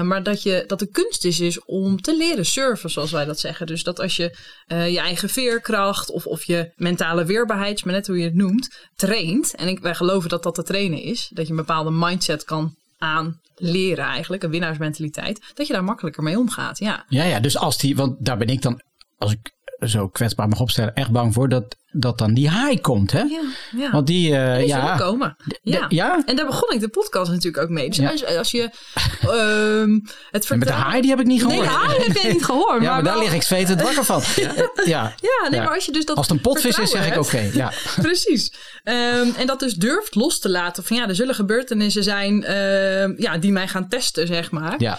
Maar 0.03 0.23
dat, 0.23 0.43
je, 0.43 0.65
dat 0.67 0.79
de 0.79 0.91
kunst 0.91 1.25
is, 1.25 1.41
is 1.41 1.65
om 1.65 2.01
te 2.01 2.17
leren 2.17 2.47
surfen, 2.47 2.91
zoals 2.91 3.11
wij 3.11 3.25
dat 3.25 3.41
zeggen. 3.41 3.67
Dus 3.67 3.83
dat 3.83 4.01
als 4.01 4.17
je 4.17 4.37
je 4.69 4.99
eigen 4.99 5.29
veerkracht 5.29 6.11
of, 6.11 6.27
of 6.27 6.45
je 6.45 6.73
mentale 6.77 7.25
weerbaarheid, 7.25 7.85
maar 7.85 7.95
net 7.95 8.07
hoe 8.07 8.19
je 8.19 8.25
het 8.25 8.35
noemt, 8.35 8.89
traint. 8.95 9.55
En 9.55 9.69
ik, 9.69 9.79
wij 9.81 9.95
geloven 9.95 10.29
dat 10.29 10.43
dat 10.43 10.55
te 10.55 10.63
trainen 10.63 11.03
is. 11.03 11.31
Dat 11.33 11.45
je 11.45 11.51
een 11.51 11.59
bepaalde 11.59 11.91
mindset 11.91 12.45
kan 12.45 12.77
aanleren 12.99 14.05
eigenlijk, 14.05 14.43
een 14.43 14.51
winnaarsmentaliteit. 14.51 15.53
Dat 15.55 15.67
je 15.67 15.73
daar 15.73 15.85
makkelijker 15.85 16.23
mee 16.23 16.39
omgaat, 16.39 16.79
ja. 16.79 17.05
Ja, 17.09 17.25
ja, 17.25 17.41
dus 17.41 17.57
als 17.57 17.79
die, 17.79 17.97
want 17.97 18.25
daar 18.25 18.39
ben 18.39 18.49
ik 18.49 18.63
dan, 18.63 18.81
als 19.17 19.33
ik 19.33 19.51
zo 19.81 20.09
kwetsbaar 20.09 20.49
mag 20.49 20.61
opstellen, 20.61 20.95
echt 20.95 21.11
bang 21.11 21.35
voor 21.35 21.49
dat, 21.49 21.77
dat 21.93 22.19
dan 22.19 22.35
die 22.35 22.49
haai 22.49 22.81
komt, 22.81 23.13
hè? 23.13 23.21
Ja, 23.21 23.41
ja. 23.77 23.91
Want 23.91 24.07
die, 24.07 24.37
eh, 24.37 24.57
Die 24.57 24.67
ja, 24.67 24.81
zullen 24.81 24.97
komen. 25.11 25.37
Ja. 25.63 25.87
ja? 25.89 26.23
En 26.27 26.37
daar 26.37 26.47
begon 26.47 26.71
ik 26.75 26.81
de 26.81 26.89
podcast 26.89 27.31
natuurlijk 27.31 27.63
ook 27.63 27.69
mee. 27.69 27.89
Dus 27.89 27.97
Ja. 27.97 28.11
als, 28.11 28.25
als 28.37 28.51
je 28.51 28.61
ehm 29.21 29.99
het 30.31 30.51
En 30.51 30.59
met 30.59 30.69
de 30.69 30.75
haai 30.75 31.01
die 31.01 31.11
heb 31.11 31.21
ik 31.21 31.27
niet 31.27 31.43
gehoord. 31.43 31.59
Nee, 31.61 31.69
de 31.69 31.75
haai 31.75 32.03
heb 32.03 32.17
je 32.17 32.29
niet 32.33 32.45
gehoord. 32.45 32.83
ja, 32.83 32.95
maar, 32.95 33.03
daar 33.05 33.15
wel- 33.15 33.23
lig 33.23 33.35
ik 33.35 33.43
zwetend 33.43 33.83
wakker 33.83 34.05
van. 34.05 34.23
ja. 34.85 35.15
Ja. 35.21 35.49
Nee, 35.51 35.61
maar 35.61 35.75
als 35.75 35.85
je 35.85 35.93
dus 35.93 36.05
dat 36.05 36.17
Als 36.17 36.29
het 36.29 36.37
een 36.37 36.43
potvis 36.43 36.79
is, 36.79 36.91
zeg 36.91 37.07
ik 37.07 37.19
oké. 37.19 37.51
ja. 37.53 37.73
Precies. 38.01 38.53
Ehm, 38.85 39.29
en 39.37 39.47
dat 39.47 39.61
dus 39.61 39.75
durft 39.75 40.15
los 40.15 40.39
te 40.39 40.49
laten. 40.49 40.85
Van 40.85 40.97
ja, 40.97 41.09
er 41.09 41.15
zullen 41.15 41.35
gebeurtenissen 41.35 42.03
zijn 42.05 42.45
ehm, 42.45 43.13
ja, 43.17 43.39
die 43.39 43.53
mij 43.53 43.69
gaan 43.69 43.89
testen, 43.89 44.27
zeg 44.27 44.51
maar. 44.51 44.75
Ja. 44.79 44.99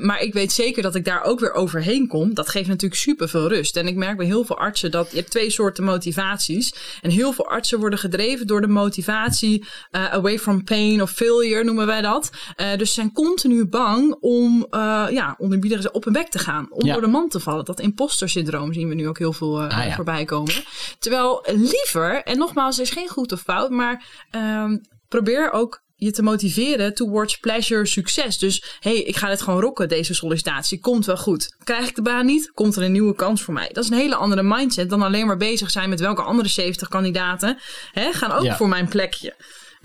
Maar 0.00 0.20
ik 0.20 0.32
weet 0.32 0.52
zeker 0.52 0.82
dat 0.82 0.94
ik 0.94 1.04
daar 1.04 1.22
ook 1.22 1.40
weer 1.40 1.52
overheen 1.52 2.08
kom. 2.08 2.34
Dat 2.34 2.48
geeft 2.48 2.68
natuurlijk 2.68 3.00
super 3.00 3.28
veel 3.28 3.48
rust. 3.48 3.76
En 3.76 3.86
ik 3.86 3.94
merk 3.96 4.16
bij 4.16 4.26
heel 4.26 4.44
veel 4.44 4.58
artsen 4.58 4.90
dat 4.90 5.10
je 5.10 5.16
hebt 5.16 5.30
twee 5.30 5.50
soorten 5.50 5.84
motivaties. 6.16 6.74
En 7.00 7.10
heel 7.10 7.32
veel 7.32 7.46
artsen 7.48 7.78
worden 7.78 7.98
gedreven 7.98 8.46
door 8.46 8.60
de 8.60 8.66
motivatie 8.66 9.64
eh, 9.90 10.12
away 10.12 10.38
from 10.38 10.64
pain 10.64 11.02
of 11.02 11.10
failure 11.10 11.64
noemen 11.64 11.86
wij 11.86 12.00
dat. 12.02 12.30
Eh, 12.56 12.76
dus 12.76 12.88
ze 12.88 12.94
zijn 12.94 13.12
continu 13.12 13.66
bang 13.66 14.16
om 14.20 14.66
uh, 14.70 15.06
ja, 15.10 15.34
onderbiedig 15.38 15.90
op 15.92 16.04
hun 16.04 16.12
bek 16.12 16.28
te 16.28 16.38
gaan. 16.38 16.66
Om 16.72 16.86
Ja. 16.86 16.92
door 16.92 17.02
de 17.02 17.08
man 17.08 17.28
te 17.28 17.40
vallen. 17.40 17.64
Dat 17.64 17.80
imposter 17.80 18.28
syndroom 18.28 18.72
zien 18.72 18.88
we 18.88 18.94
nu 18.94 19.08
ook 19.08 19.18
heel 19.18 19.32
veel 19.32 19.62
Ah, 19.62 19.86
ja. 19.86 19.94
voorbij 19.94 20.24
komen. 20.24 20.54
Terwijl 20.98 21.44
liever, 21.46 22.22
en 22.22 22.38
nogmaals, 22.38 22.76
er 22.76 22.82
is 22.82 22.90
geen 22.90 23.08
goed 23.08 23.32
of 23.32 23.40
fout, 23.40 23.70
maar 23.70 24.04
ehm, 24.30 24.76
probeer 25.08 25.52
ook 25.52 25.84
je 25.96 26.10
te 26.10 26.22
motiveren 26.22 26.94
towards 26.94 27.36
pleasure, 27.36 27.86
succes. 27.86 28.38
Dus 28.38 28.64
hey, 28.80 28.96
ik 29.02 29.16
ga 29.16 29.28
dit 29.28 29.40
gewoon 29.42 29.60
rocken, 29.60 29.88
deze 29.88 30.14
sollicitatie. 30.14 30.80
Komt 30.80 31.06
wel 31.06 31.16
goed. 31.16 31.56
Krijg 31.64 31.88
ik 31.88 31.94
de 31.94 32.02
baan 32.02 32.26
niet, 32.26 32.50
komt 32.54 32.76
er 32.76 32.82
een 32.82 32.92
nieuwe 32.92 33.14
kans 33.14 33.42
voor 33.42 33.54
mij. 33.54 33.68
Dat 33.72 33.84
is 33.84 33.90
een 33.90 33.96
hele 33.96 34.14
andere 34.16 34.42
mindset 34.42 34.90
dan 34.90 35.02
alleen 35.02 35.26
maar 35.26 35.36
bezig 35.36 35.70
zijn 35.70 35.88
met 35.88 36.00
welke 36.00 36.22
andere 36.22 36.48
70 36.48 36.88
kandidaten 36.88 37.58
hè, 37.92 38.12
gaan 38.12 38.32
ook 38.32 38.42
Ja. 38.44 38.56
voor 38.56 38.68
mijn 38.68 38.88
plekje. 38.88 39.34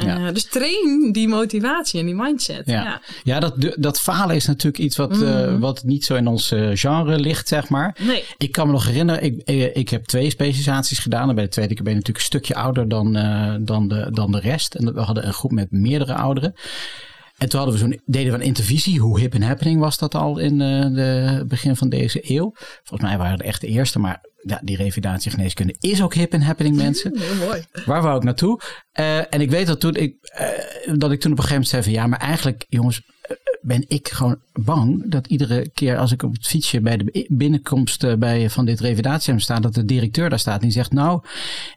Ja. 0.05 0.27
Eh, 0.27 0.33
dus 0.33 0.45
train 0.45 1.09
die 1.11 1.27
motivatie 1.27 1.99
en 1.99 2.05
die 2.05 2.15
mindset. 2.15 2.61
Ja, 2.65 2.83
Ja. 2.83 3.01
ja. 3.23 3.39
dat, 3.39 3.75
dat 3.79 3.99
falen 3.99 4.35
is 4.35 4.45
natuurlijk 4.45 4.83
iets 4.83 4.97
wat, 4.97 5.21
eh, 5.21 5.59
wat 5.59 5.83
niet 5.83 6.05
zo 6.05 6.15
in 6.15 6.27
ons 6.27 6.51
eh, 6.51 6.69
genre 6.73 7.19
ligt, 7.19 7.47
zeg 7.47 7.69
maar. 7.69 7.97
Nee. 7.99 8.23
Ik 8.37 8.51
kan 8.51 8.65
me 8.65 8.71
nog 8.71 8.85
herinneren, 8.85 9.23
ik, 9.23 9.41
ik 9.73 9.89
heb 9.89 10.05
twee 10.05 10.29
specialisaties 10.29 10.99
gedaan. 10.99 11.29
En 11.29 11.35
bij 11.35 11.43
de 11.43 11.49
tweede 11.49 11.73
keer 11.73 11.83
ben 11.83 11.93
je 11.93 11.99
natuurlijk 11.99 12.25
een 12.25 12.31
stukje 12.39 12.55
ouder 12.55 12.87
dan, 12.87 13.13
dan, 13.65 13.87
de, 13.87 14.07
dan 14.11 14.31
de 14.31 14.39
rest. 14.39 14.75
En 14.75 14.93
we 14.93 14.99
hadden 15.01 15.27
een 15.27 15.33
groep 15.33 15.51
met 15.51 15.71
meerdere 15.71 16.13
ouderen. 16.13 16.53
En 17.37 17.49
toen 17.49 17.59
hadden 17.59 17.79
we 17.79 17.85
zo'n, 17.85 18.01
deden 18.05 18.31
we 18.31 18.39
een 18.39 18.45
intervisie. 18.45 18.99
Hoe 18.99 19.19
hip 19.19 19.33
en 19.33 19.41
happening 19.41 19.79
was 19.79 19.97
dat 19.97 20.15
al 20.15 20.37
in 20.37 20.57
de 20.57 21.43
begin 21.47 21.75
van 21.75 21.89
deze 21.89 22.31
eeuw? 22.31 22.51
Volgens 22.83 23.09
mij 23.09 23.17
waren 23.17 23.37
we 23.37 23.43
echt 23.43 23.61
de 23.61 23.67
eerste, 23.67 23.99
maar 23.99 24.21
ja, 24.43 24.59
die 24.63 24.75
revalidatiegeneeskunde 24.77 25.75
is 25.79 26.01
ook 26.01 26.13
hip 26.13 26.33
en 26.33 26.41
happening 26.41 26.75
mensen. 26.75 27.17
Heel 27.19 27.47
mooi. 27.47 27.63
Waar 27.85 28.01
wou 28.01 28.17
ik 28.17 28.23
naartoe? 28.23 28.59
Eh, 28.91 29.17
en 29.33 29.41
ik 29.41 29.49
weet 29.49 29.67
dat 29.67 29.79
toen 29.79 29.95
ik, 29.95 30.15
eh, 30.21 30.47
dat 30.95 31.11
ik 31.11 31.19
toen 31.19 31.31
op 31.31 31.37
een 31.37 31.43
gegeven 31.43 31.49
moment 31.49 31.67
zei 31.67 31.83
van 31.83 31.91
ja, 31.91 32.07
maar 32.07 32.19
eigenlijk 32.19 32.65
jongens, 32.69 33.01
eh, 33.21 33.35
ben 33.61 33.85
ik 33.87 34.07
gewoon 34.09 34.39
bang 34.53 35.11
dat 35.11 35.27
iedere 35.27 35.69
keer 35.69 35.97
als 35.97 36.11
ik 36.11 36.23
op 36.23 36.33
het 36.33 36.47
fietsje 36.47 36.81
bij 36.81 36.97
de 36.97 37.25
binnenkomst 37.29 38.03
eh, 38.03 38.13
bij, 38.15 38.49
van 38.49 38.65
dit 38.65 38.79
revalidatiecentrum 38.79 39.39
sta, 39.39 39.59
dat 39.59 39.73
de 39.73 39.85
directeur 39.85 40.29
daar 40.29 40.39
staat 40.39 40.55
en 40.55 40.61
die 40.61 40.71
zegt 40.71 40.91
nou, 40.91 41.23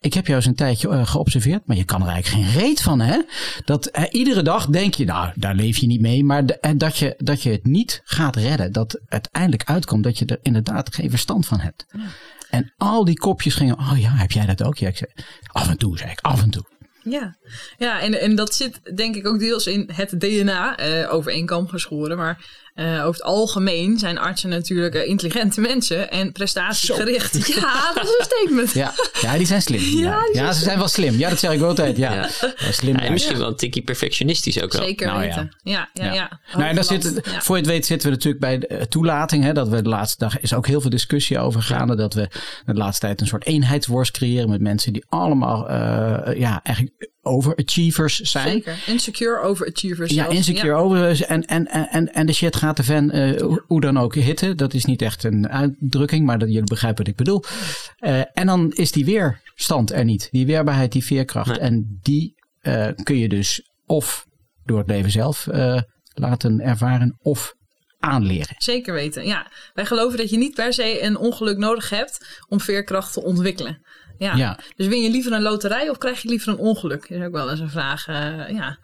ik 0.01 0.15
heb 0.15 0.25
jou 0.27 0.37
eens 0.39 0.47
een 0.47 0.55
tijdje 0.55 1.07
geobserveerd, 1.07 1.67
maar 1.67 1.77
je 1.77 1.85
kan 1.85 2.03
er 2.03 2.09
eigenlijk 2.09 2.45
geen 2.51 2.61
reet 2.61 2.81
van 2.83 3.01
hè. 3.01 3.21
Dat 3.65 3.91
iedere 4.11 4.43
dag 4.43 4.67
denk 4.67 4.95
je 4.95 5.05
nou, 5.05 5.31
daar 5.35 5.55
leef 5.55 5.77
je 5.77 5.87
niet 5.87 6.01
mee, 6.01 6.25
maar 6.25 6.47
de- 6.47 6.75
dat, 6.77 6.97
je, 6.97 7.15
dat 7.19 7.43
je 7.43 7.51
het 7.51 7.65
niet 7.67 8.01
gaat 8.05 8.37
redden. 8.37 8.73
Dat 8.73 9.01
uiteindelijk 9.09 9.65
uitkomt 9.65 10.05
dat 10.05 10.19
je 10.19 10.25
er 10.27 10.39
inderdaad 10.43 10.95
geen 10.95 11.11
verstand 11.11 11.47
van 11.47 11.61
hebt. 11.61 11.87
En 12.55 12.73
al 12.77 13.05
die 13.05 13.19
kopjes 13.19 13.55
gingen, 13.55 13.79
oh 13.79 13.95
ja, 13.97 14.11
heb 14.11 14.31
jij 14.31 14.47
dat 14.47 14.63
ook? 14.63 14.77
Ja, 14.77 14.89
ik 14.89 14.97
zei, 14.97 15.11
af 15.47 15.69
en 15.69 15.79
toe, 15.79 15.99
zei 15.99 16.11
ik, 16.11 16.21
af 16.21 16.43
en 16.43 16.51
toe. 16.51 16.65
Ja, 17.03 17.37
ja 17.79 18.01
en, 18.01 18.21
en 18.21 18.35
dat 18.35 18.55
zit 18.55 18.97
denk 18.97 19.17
ik 19.17 19.27
ook 19.27 19.39
deels 19.39 19.67
in 19.67 19.91
het 19.93 20.21
DNA, 20.21 20.77
eh, 20.77 21.13
over 21.15 21.33
één 21.33 21.47
kam 21.47 21.69
geschoren. 21.69 22.17
Maar 22.17 22.45
eh, 22.75 22.87
over 22.87 23.13
het 23.13 23.23
algemeen 23.23 23.99
zijn 23.99 24.19
artsen 24.19 24.49
natuurlijk 24.49 24.95
eh, 24.95 25.09
intelligente 25.09 25.61
mensen 25.61 26.11
en 26.11 26.33
prestatiegericht. 26.33 27.33
Ja, 27.55 27.93
dat 27.95 28.05
is 28.05 28.15
een 28.19 28.25
statement. 28.25 28.73
Ja, 28.73 28.93
ja 29.21 29.37
die 29.37 29.47
zijn 29.47 29.63
slim. 29.63 29.81
Ja, 30.05 30.25
die 30.25 30.35
zijn 30.35 30.47
ja, 30.47 30.53
ze 30.53 30.63
zijn 30.63 30.79
wel 30.79 30.89
slim. 30.89 31.19
Ja, 31.19 31.29
dat 31.29 31.39
zeg 31.39 31.53
ik 31.53 31.63
altijd. 31.63 31.97
Ja, 31.97 32.15
Ja. 32.15 32.29
Ja, 32.57 32.73
slim. 32.73 33.01
Ja, 33.01 33.11
misschien 33.11 33.39
wel 33.39 33.49
een 33.49 33.57
tikkie 33.57 33.83
perfectionistisch 33.83 34.63
ook 34.63 34.73
wel. 34.73 34.83
Zeker 34.83 35.07
Nou, 35.07 35.23
ja. 35.23 35.27
weten. 35.27 35.57
Ja, 35.63 35.89
ja, 35.93 36.05
ja. 36.05 36.13
Ja. 36.13 36.41
Nou, 36.53 36.69
en 36.69 36.75
daar 36.75 36.85
zit. 36.85 37.21
Voor 37.25 37.57
je 37.57 37.63
het 37.63 37.71
weet 37.71 37.87
zitten 37.87 38.09
we 38.09 38.15
natuurlijk 38.15 38.41
bij 38.41 38.59
de 38.59 38.67
eh, 38.67 38.83
toelating. 38.83 39.45
Hè, 39.45 39.53
dat 39.53 39.69
we 39.69 39.83
de 39.83 39.89
laatste 39.89 40.19
dag 40.19 40.41
is 40.41 40.55
ook 40.55 40.67
heel 40.67 40.81
veel 40.81 40.91
discussie 40.91 41.39
over 41.39 41.63
gaande. 41.63 41.97
Dat 41.97 42.15
we 42.15 42.29
de 42.65 42.75
laatste 42.75 43.07
tijd 43.07 43.21
een 43.21 43.27
soort 43.27 43.47
eenheidsworst 43.47 44.13
creëren 44.13 44.51
met 44.51 44.61
mensen 44.61 44.93
die 44.93 45.05
allemaal 45.09 45.69
eh, 45.69 46.39
ja, 46.39 46.61
eigenlijk 46.63 47.13
overachievers 47.25 48.21
zijn. 48.21 48.49
Zeker. 48.49 48.83
Insecure 48.87 49.41
overachievers. 49.41 50.11
Ja, 50.11 50.23
zelfs. 50.23 50.37
insecure 50.37 50.67
Ja. 50.67 50.75
over. 50.79 51.23
En, 51.25 51.47
en, 51.47 51.67
en, 51.69 52.13
en 52.15 52.27
de 52.27 52.33
shit 52.33 52.57
gaat 52.57 52.77
de 52.77 52.85
fan 52.85 53.11
eh, 53.11 53.41
hoe- 53.41 53.63
hoe 53.67 53.81
dan 53.81 53.99
ook 53.99 54.15
hitten. 54.15 54.57
Dat 54.57 54.75
is 54.75 54.85
niet 54.85 55.03
echt 55.03 55.25
een 55.25 55.49
uitdrukking, 55.49 56.27
maar 56.27 56.39
dat 56.39 56.49
jullie 56.49 56.65
begrijpen 56.65 56.99
wat 57.05 57.13
ik 57.13 57.17
bedoel. 57.19 57.43
Eh, 57.99 58.21
en 58.33 58.47
dan 58.47 58.73
is 58.73 58.93
die 58.93 59.05
weerstand 59.05 59.93
er 59.93 60.05
niet. 60.05 60.29
Die 60.31 60.47
weerbaarheid, 60.47 60.93
die 60.93 61.05
veerkracht. 61.05 61.49
Nee. 61.51 61.59
En 61.59 61.99
die 62.03 62.35
eh, 62.61 62.89
kun 63.03 63.17
je 63.19 63.29
dus 63.29 63.71
of 63.87 64.27
door 64.65 64.79
het 64.79 64.89
leven 64.89 65.11
zelf 65.11 65.47
eh, 65.47 65.81
laten 66.15 66.61
ervaren 66.61 67.17
of 67.19 67.55
aanleren. 68.05 68.55
Zeker 68.59 68.93
weten, 68.95 69.27
ja. 69.27 69.47
Wij 69.75 69.87
geloven 69.87 70.19
dat 70.19 70.31
je 70.31 70.37
niet 70.37 70.55
per 70.55 70.73
se 70.73 71.03
een 71.03 71.17
ongeluk 71.17 71.59
nodig 71.59 71.91
hebt 71.91 72.43
om 72.49 72.61
veerkracht 72.61 73.13
te 73.13 73.23
ontwikkelen. 73.23 73.83
Ja. 74.19 74.35
Ja. 74.35 74.59
Dus 74.77 74.87
win 74.87 75.03
je 75.03 75.11
liever 75.11 75.33
een 75.33 75.43
loterij 75.43 75.91
of 75.91 75.99
krijg 75.99 76.23
je 76.23 76.29
liever 76.29 76.49
een 76.53 76.59
ongeluk? 76.59 77.09
Dat 77.09 77.19
is 77.19 77.27
ook 77.27 77.33
wel 77.33 77.51
eens 77.51 77.61
een 77.61 77.71
vraag. 77.71 78.07
eh, 78.07 78.49
ja. 78.49 78.79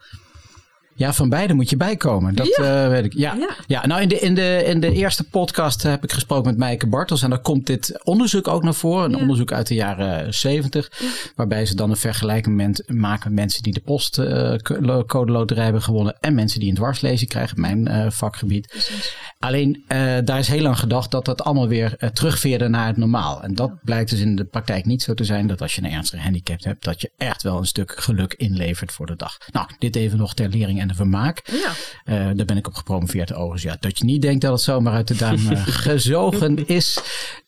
Ja, 1.00 1.12
van 1.12 1.28
beide 1.28 1.54
moet 1.54 1.70
je 1.70 1.76
bijkomen. 1.76 2.34
Dat 2.34 2.56
Ja. 2.56 2.84
eh, 2.84 2.88
weet 2.90 3.04
ik. 3.04 3.12
Ja, 3.12 3.34
Ja. 3.34 3.50
ja. 3.66 3.86
nou 3.86 4.02
in 4.02 4.08
de, 4.08 4.18
in, 4.18 4.34
de, 4.34 4.62
in 4.66 4.80
de 4.80 4.92
eerste 4.92 5.24
podcast 5.24 5.82
heb 5.82 6.04
ik 6.04 6.12
gesproken 6.12 6.44
met 6.46 6.58
Maaike 6.58 6.86
Bartels. 6.86 7.22
En 7.22 7.30
daar 7.30 7.38
komt 7.38 7.66
dit 7.66 8.00
onderzoek 8.04 8.48
ook 8.48 8.62
naar 8.62 8.74
voren. 8.74 9.12
Een 9.12 9.20
onderzoek 9.20 9.52
uit 9.52 9.66
de 9.66 9.74
jaren 9.74 10.34
70. 10.34 10.90
Waarbij 11.36 11.66
ze 11.66 11.74
dan 11.74 11.90
een 11.90 11.96
vergelijking 11.96 12.82
maken 12.86 13.34
met 13.34 13.40
mensen 13.40 13.62
die 13.62 13.72
de 13.72 13.80
postcode 13.80 15.32
loterij 15.32 15.64
hebben 15.64 15.82
gewonnen. 15.82 16.16
En 16.20 16.34
mensen 16.34 16.60
die 16.60 16.68
een 16.68 16.74
dwarslezing 16.74 17.30
krijgen, 17.30 17.60
mijn 17.60 17.88
eh, 17.88 18.10
vakgebied. 18.10 18.90
Alleen 19.38 19.84
uh, 19.88 20.16
daar 20.24 20.38
is 20.38 20.48
heel 20.48 20.62
lang 20.62 20.78
gedacht 20.78 21.10
dat 21.10 21.24
dat 21.24 21.44
allemaal 21.44 21.68
weer 21.68 22.10
terugveerde 22.12 22.68
naar 22.68 22.86
het 22.86 22.96
normaal. 22.96 23.42
En 23.42 23.54
dat 23.54 23.72
blijkt 23.84 24.10
dus 24.10 24.20
in 24.20 24.36
de 24.36 24.44
praktijk 24.44 24.84
niet 24.86 25.02
zo 25.02 25.14
te 25.14 25.24
zijn 25.24 25.46
dat 25.46 25.62
als 25.62 25.74
je 25.74 25.82
een 25.82 25.90
ernstige 25.90 26.22
handicap 26.22 26.64
hebt, 26.64 26.84
dat 26.84 27.00
je 27.00 27.10
echt 27.16 27.42
wel 27.42 27.58
een 27.58 27.66
stuk 27.66 27.92
geluk 27.96 28.34
inlevert 28.34 28.92
voor 28.92 29.06
de 29.06 29.16
dag. 29.16 29.36
Nou, 29.52 29.66
dit 29.78 29.96
even 29.96 30.18
nog 30.18 30.34
ter 30.34 30.48
lering 30.48 30.80
en 30.80 30.88
vermaak. 30.94 31.42
Ja. 31.46 31.70
Uh, 32.04 32.36
daar 32.36 32.46
ben 32.46 32.56
ik 32.56 32.66
op 32.66 32.74
gepromoveerd 32.74 33.32
overigens. 33.32 33.62
Ja, 33.62 33.76
dat 33.80 33.98
je 33.98 34.04
niet 34.04 34.22
denkt 34.22 34.40
dat 34.40 34.52
het 34.52 34.60
zomaar 34.60 34.92
uit 34.92 35.08
de 35.08 35.16
duim 35.16 35.38
gezogen 35.86 36.66
is. 36.66 37.00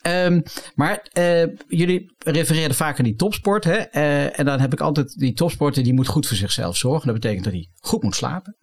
Um, 0.06 0.42
maar 0.74 1.06
jullie 1.68 2.14
refereerden 2.18 2.76
vaak 2.76 2.98
aan 2.98 3.04
die 3.04 3.14
topsport. 3.14 3.64
Hè? 3.64 3.76
en 3.76 4.44
dan 4.44 4.60
heb 4.60 4.72
ik 4.72 4.80
altijd 4.80 5.18
die 5.18 5.32
topsporter 5.32 5.82
die 5.82 5.94
moet 5.94 6.08
goed 6.08 6.26
voor 6.26 6.36
zichzelf 6.36 6.76
zorgen. 6.76 7.06
Dat 7.06 7.20
betekent 7.20 7.44
dat 7.44 7.52
hij 7.52 7.68
goed 7.80 8.02
moet 8.02 8.14
slapen, 8.14 8.56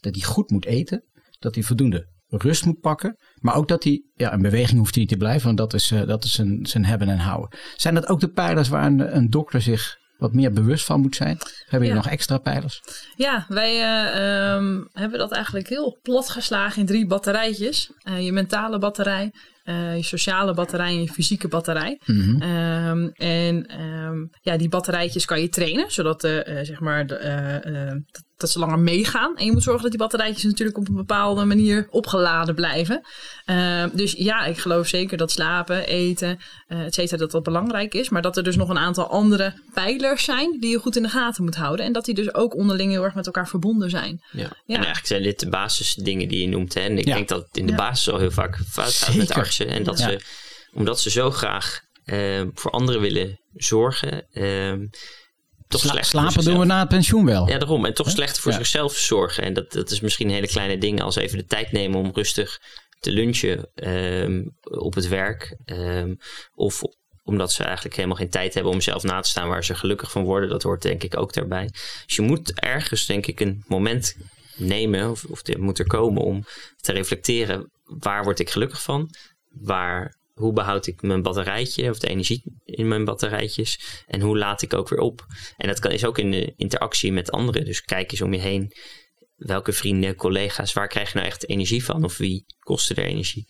dat 0.00 0.14
hij 0.14 0.24
goed 0.24 0.50
moet 0.50 0.64
eten, 0.64 1.04
dat 1.38 1.54
hij 1.54 1.64
voldoende 1.64 2.10
rust 2.28 2.64
moet 2.64 2.80
pakken. 2.80 3.16
Maar 3.34 3.54
ook 3.54 3.68
dat 3.68 3.84
hij, 3.84 4.04
ja, 4.14 4.32
een 4.32 4.42
beweging 4.42 4.78
hoeft 4.78 4.94
hij 4.94 5.02
niet 5.02 5.12
te 5.12 5.18
blijven, 5.18 5.46
want 5.46 5.58
dat 5.58 5.74
is, 5.74 5.90
uh, 5.90 6.06
dat 6.06 6.24
is 6.24 6.32
zijn, 6.32 6.66
zijn 6.66 6.84
hebben 6.84 7.08
en 7.08 7.18
houden. 7.18 7.58
Zijn 7.76 7.94
dat 7.94 8.08
ook 8.08 8.20
de 8.20 8.30
pijlers 8.30 8.68
waar 8.68 8.86
een, 8.86 9.16
een 9.16 9.30
dokter 9.30 9.62
zich 9.62 10.00
wat 10.22 10.32
meer 10.32 10.52
bewust 10.52 10.84
van 10.84 11.00
moet 11.00 11.16
zijn? 11.16 11.38
Hebben 11.62 11.88
jullie 11.88 12.02
nog 12.02 12.12
extra 12.12 12.38
pijlers? 12.38 12.82
Ja, 13.16 13.46
wij 13.48 13.74
uh, 13.80 14.54
um, 14.54 14.88
hebben 14.92 15.18
dat 15.18 15.32
eigenlijk 15.32 15.68
heel 15.68 15.98
plat 16.02 16.30
geslagen 16.30 16.80
in 16.80 16.86
drie 16.86 17.06
batterijtjes. 17.06 17.92
Uh, 18.04 18.24
je 18.24 18.32
mentale 18.32 18.78
batterij, 18.78 19.32
uh, 19.64 19.96
je 19.96 20.02
sociale 20.02 20.54
batterij 20.54 20.88
en 20.88 21.02
je 21.02 21.08
fysieke 21.08 21.48
batterij. 21.48 22.00
Mm 22.04 22.20
-hmm. 22.20 22.42
um, 22.42 23.10
en 23.12 23.80
um, 23.80 24.30
ja, 24.40 24.56
die 24.56 24.68
batterijtjes 24.68 25.24
kan 25.24 25.40
je 25.40 25.48
trainen, 25.48 25.90
zodat 25.90 26.20
de, 26.20 26.60
zeg 26.62 26.80
maar 26.80 27.06
de, 27.06 28.02
dat 28.42 28.50
ze 28.50 28.58
langer 28.58 28.78
meegaan. 28.78 29.36
En 29.36 29.44
je 29.44 29.52
moet 29.52 29.62
zorgen 29.62 29.82
dat 29.82 29.90
die 29.90 30.00
batterijtjes 30.00 30.44
natuurlijk 30.44 30.78
op 30.78 30.88
een 30.88 30.94
bepaalde 30.94 31.44
manier 31.44 31.86
opgeladen 31.90 32.54
blijven. 32.54 33.06
Uh, 33.46 33.84
dus 33.92 34.12
ja, 34.12 34.44
ik 34.44 34.58
geloof 34.58 34.86
zeker 34.86 35.16
dat 35.16 35.30
slapen, 35.30 35.86
eten, 35.86 36.38
uh, 36.68 36.80
et 36.80 36.94
cetera, 36.94 37.16
dat 37.16 37.30
dat 37.30 37.42
belangrijk 37.42 37.94
is. 37.94 38.08
Maar 38.08 38.22
dat 38.22 38.36
er 38.36 38.42
dus 38.42 38.56
nog 38.56 38.68
een 38.68 38.78
aantal 38.78 39.10
andere 39.10 39.54
pijlers 39.74 40.24
zijn 40.24 40.56
die 40.60 40.70
je 40.70 40.78
goed 40.78 40.96
in 40.96 41.02
de 41.02 41.08
gaten 41.08 41.44
moet 41.44 41.56
houden. 41.56 41.86
En 41.86 41.92
dat 41.92 42.04
die 42.04 42.14
dus 42.14 42.34
ook 42.34 42.56
onderling 42.56 42.90
heel 42.90 43.04
erg 43.04 43.14
met 43.14 43.26
elkaar 43.26 43.48
verbonden 43.48 43.90
zijn. 43.90 44.22
Ja, 44.32 44.40
ja. 44.40 44.50
en 44.66 44.74
eigenlijk 44.74 45.06
zijn 45.06 45.22
dit 45.22 45.40
de 45.40 45.48
basisdingen 45.48 46.28
die 46.28 46.40
je 46.40 46.48
noemt. 46.48 46.74
Hè? 46.74 46.80
En 46.80 46.98
ik 46.98 47.06
ja. 47.06 47.14
denk 47.14 47.28
dat 47.28 47.44
het 47.44 47.56
in 47.56 47.66
de 47.66 47.74
basis 47.74 48.12
al 48.12 48.18
heel 48.18 48.30
vaak 48.30 48.58
fout 48.70 48.94
gaat 48.94 49.14
met 49.14 49.32
artsen. 49.32 49.68
En 49.68 49.82
dat 49.82 49.98
ze, 49.98 50.20
omdat 50.72 51.00
ze 51.00 51.10
zo 51.10 51.30
graag 51.30 51.80
uh, 52.04 52.42
voor 52.54 52.70
anderen 52.70 53.00
willen 53.00 53.40
zorgen 53.54 54.26
ehm, 54.32 54.86
toch 55.72 55.80
Sla 55.80 55.90
slecht 55.90 56.06
slapen 56.06 56.44
doen 56.44 56.58
we 56.58 56.64
na 56.64 56.78
het 56.78 56.88
pensioen 56.88 57.24
wel. 57.24 57.48
Ja, 57.48 57.58
daarom. 57.58 57.84
En 57.84 57.94
toch 57.94 58.10
slecht 58.10 58.38
voor 58.38 58.52
zichzelf 58.52 58.96
zorgen. 58.96 59.42
En 59.42 59.52
dat, 59.52 59.72
dat 59.72 59.90
is 59.90 60.00
misschien 60.00 60.30
hele 60.30 60.46
kleine 60.46 60.78
dingen 60.78 61.04
als 61.04 61.16
even 61.16 61.38
de 61.38 61.46
tijd 61.46 61.72
nemen 61.72 61.98
om 61.98 62.10
rustig 62.14 62.60
te 63.00 63.10
lunchen 63.10 63.70
um, 63.74 64.56
op 64.60 64.94
het 64.94 65.08
werk. 65.08 65.56
Um, 65.64 66.16
of 66.54 66.82
omdat 67.24 67.52
ze 67.52 67.64
eigenlijk 67.64 67.96
helemaal 67.96 68.16
geen 68.16 68.30
tijd 68.30 68.54
hebben 68.54 68.72
om 68.72 68.80
zelf 68.80 69.02
na 69.02 69.20
te 69.20 69.28
staan 69.28 69.48
waar 69.48 69.64
ze 69.64 69.74
gelukkig 69.74 70.10
van 70.10 70.24
worden. 70.24 70.48
Dat 70.48 70.62
hoort 70.62 70.82
denk 70.82 71.02
ik 71.02 71.16
ook 71.16 71.32
daarbij. 71.32 71.68
Dus 72.06 72.16
je 72.16 72.22
moet 72.22 72.60
ergens 72.60 73.06
denk 73.06 73.26
ik 73.26 73.40
een 73.40 73.64
moment 73.66 74.16
nemen, 74.56 75.10
of, 75.10 75.24
of 75.24 75.42
moet 75.58 75.78
er 75.78 75.86
komen 75.86 76.22
om 76.22 76.44
te 76.76 76.92
reflecteren. 76.92 77.70
Waar 77.82 78.24
word 78.24 78.40
ik 78.40 78.50
gelukkig 78.50 78.82
van? 78.82 79.14
Waar 79.48 80.20
hoe 80.34 80.52
behoud 80.52 80.86
ik 80.86 81.02
mijn 81.02 81.22
batterijtje 81.22 81.90
of 81.90 81.98
de 81.98 82.08
energie 82.08 82.42
in 82.64 82.88
mijn 82.88 83.04
batterijtjes 83.04 84.04
en 84.06 84.20
hoe 84.20 84.38
laat 84.38 84.62
ik 84.62 84.74
ook 84.74 84.88
weer 84.88 84.98
op. 84.98 85.26
En 85.56 85.68
dat 85.68 85.78
kan, 85.78 85.90
is 85.90 86.04
ook 86.04 86.18
in 86.18 86.30
de 86.30 86.52
interactie 86.56 87.12
met 87.12 87.30
anderen. 87.30 87.64
Dus 87.64 87.82
kijk 87.82 88.10
eens 88.10 88.20
om 88.20 88.32
je 88.32 88.40
heen 88.40 88.72
welke 89.44 89.72
vrienden, 89.72 90.14
collega's, 90.14 90.72
waar 90.72 90.88
krijg 90.88 91.12
je 91.12 91.18
nou 91.18 91.26
echt 91.26 91.48
energie 91.48 91.84
van? 91.84 92.04
Of 92.04 92.16
wie 92.16 92.44
kostte 92.58 92.94
er 92.94 93.04
energie? 93.04 93.46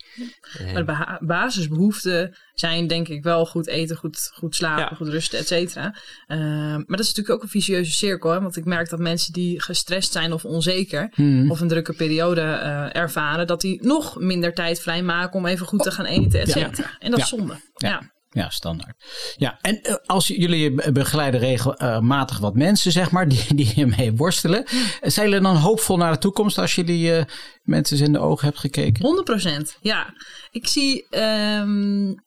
Maar 0.72 0.86
de 0.86 1.26
basisbehoeften 1.26 2.36
zijn 2.55 2.86
denk 2.86 3.09
ik 3.09 3.22
wel 3.22 3.47
goed 3.47 3.66
eten, 3.66 3.97
goed, 3.97 4.30
goed 4.34 4.55
slapen, 4.55 4.97
goed 4.97 5.09
rusten, 5.09 5.38
et 5.38 5.47
cetera. 5.47 5.97
Uh, 6.28 6.38
maar 6.38 6.84
dat 6.86 7.01
is 7.01 7.07
natuurlijk 7.07 7.34
ook 7.34 7.43
een 7.43 7.49
vicieuze 7.49 7.93
cirkel. 7.93 8.30
Hè? 8.30 8.40
Want 8.40 8.57
ik 8.57 8.64
merk 8.64 8.88
dat 8.88 8.99
mensen 8.99 9.32
die 9.32 9.61
gestrest 9.61 10.12
zijn 10.12 10.32
of 10.32 10.45
onzeker 10.45 11.12
hmm. 11.14 11.51
of 11.51 11.61
een 11.61 11.68
drukke 11.68 11.93
periode 11.93 12.40
uh, 12.40 12.97
ervaren, 12.97 13.47
dat 13.47 13.61
die 13.61 13.86
nog 13.86 14.20
minder 14.20 14.55
tijd 14.55 14.80
vrijmaken 14.80 15.38
om 15.38 15.47
even 15.47 15.66
goed 15.66 15.82
te 15.82 15.90
gaan 15.90 16.05
eten, 16.05 16.40
et 16.40 16.51
cetera. 16.51 16.88
Ja. 16.90 16.97
En 16.99 17.11
dat 17.11 17.20
is 17.20 17.28
zonde. 17.28 17.61
ja. 17.74 18.11
Ja, 18.34 18.50
standaard. 18.50 18.94
Ja, 19.36 19.58
en 19.60 19.80
uh, 19.82 19.94
als 20.06 20.26
jullie 20.26 20.92
begeleiden 20.92 21.40
regelmatig 21.40 22.38
wat 22.38 22.54
mensen, 22.54 22.92
zeg 22.92 23.10
maar, 23.10 23.28
die, 23.32 23.54
die 23.54 23.66
hiermee 23.66 24.12
worstelen. 24.12 24.66
Zijn 25.00 25.28
jullie 25.28 25.42
dan 25.42 25.56
hoopvol 25.56 25.96
naar 25.96 26.12
de 26.12 26.18
toekomst 26.18 26.58
als 26.58 26.74
jullie 26.74 27.16
uh, 27.16 27.22
mensen 27.62 27.98
in 27.98 28.12
de 28.12 28.18
ogen 28.18 28.46
hebt 28.46 28.58
gekeken? 28.58 29.24
100%. 29.72 29.78
Ja, 29.80 30.14
ik 30.50 30.66
zie 30.66 31.06
um, 31.18 32.22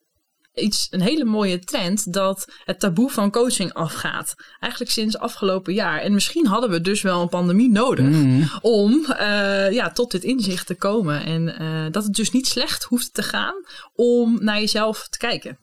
iets, 0.55 0.87
een 0.89 1.01
hele 1.01 1.25
mooie 1.25 1.59
trend 1.59 2.13
dat 2.13 2.47
het 2.65 2.79
taboe 2.79 3.09
van 3.09 3.31
coaching 3.31 3.73
afgaat. 3.73 4.33
Eigenlijk 4.59 4.91
sinds 4.91 5.17
afgelopen 5.17 5.73
jaar. 5.73 5.99
En 5.99 6.13
misschien 6.13 6.47
hadden 6.47 6.69
we 6.69 6.81
dus 6.81 7.01
wel 7.01 7.21
een 7.21 7.29
pandemie 7.29 7.71
nodig 7.71 8.05
mm. 8.05 8.49
om 8.61 9.05
uh, 9.09 9.71
ja, 9.71 9.91
tot 9.91 10.11
dit 10.11 10.23
inzicht 10.23 10.67
te 10.67 10.75
komen. 10.75 11.25
En 11.25 11.61
uh, 11.61 11.85
dat 11.91 12.03
het 12.03 12.13
dus 12.13 12.31
niet 12.31 12.47
slecht 12.47 12.83
hoeft 12.83 13.13
te 13.13 13.23
gaan 13.23 13.55
om 13.93 14.43
naar 14.43 14.59
jezelf 14.59 15.07
te 15.07 15.17
kijken. 15.17 15.57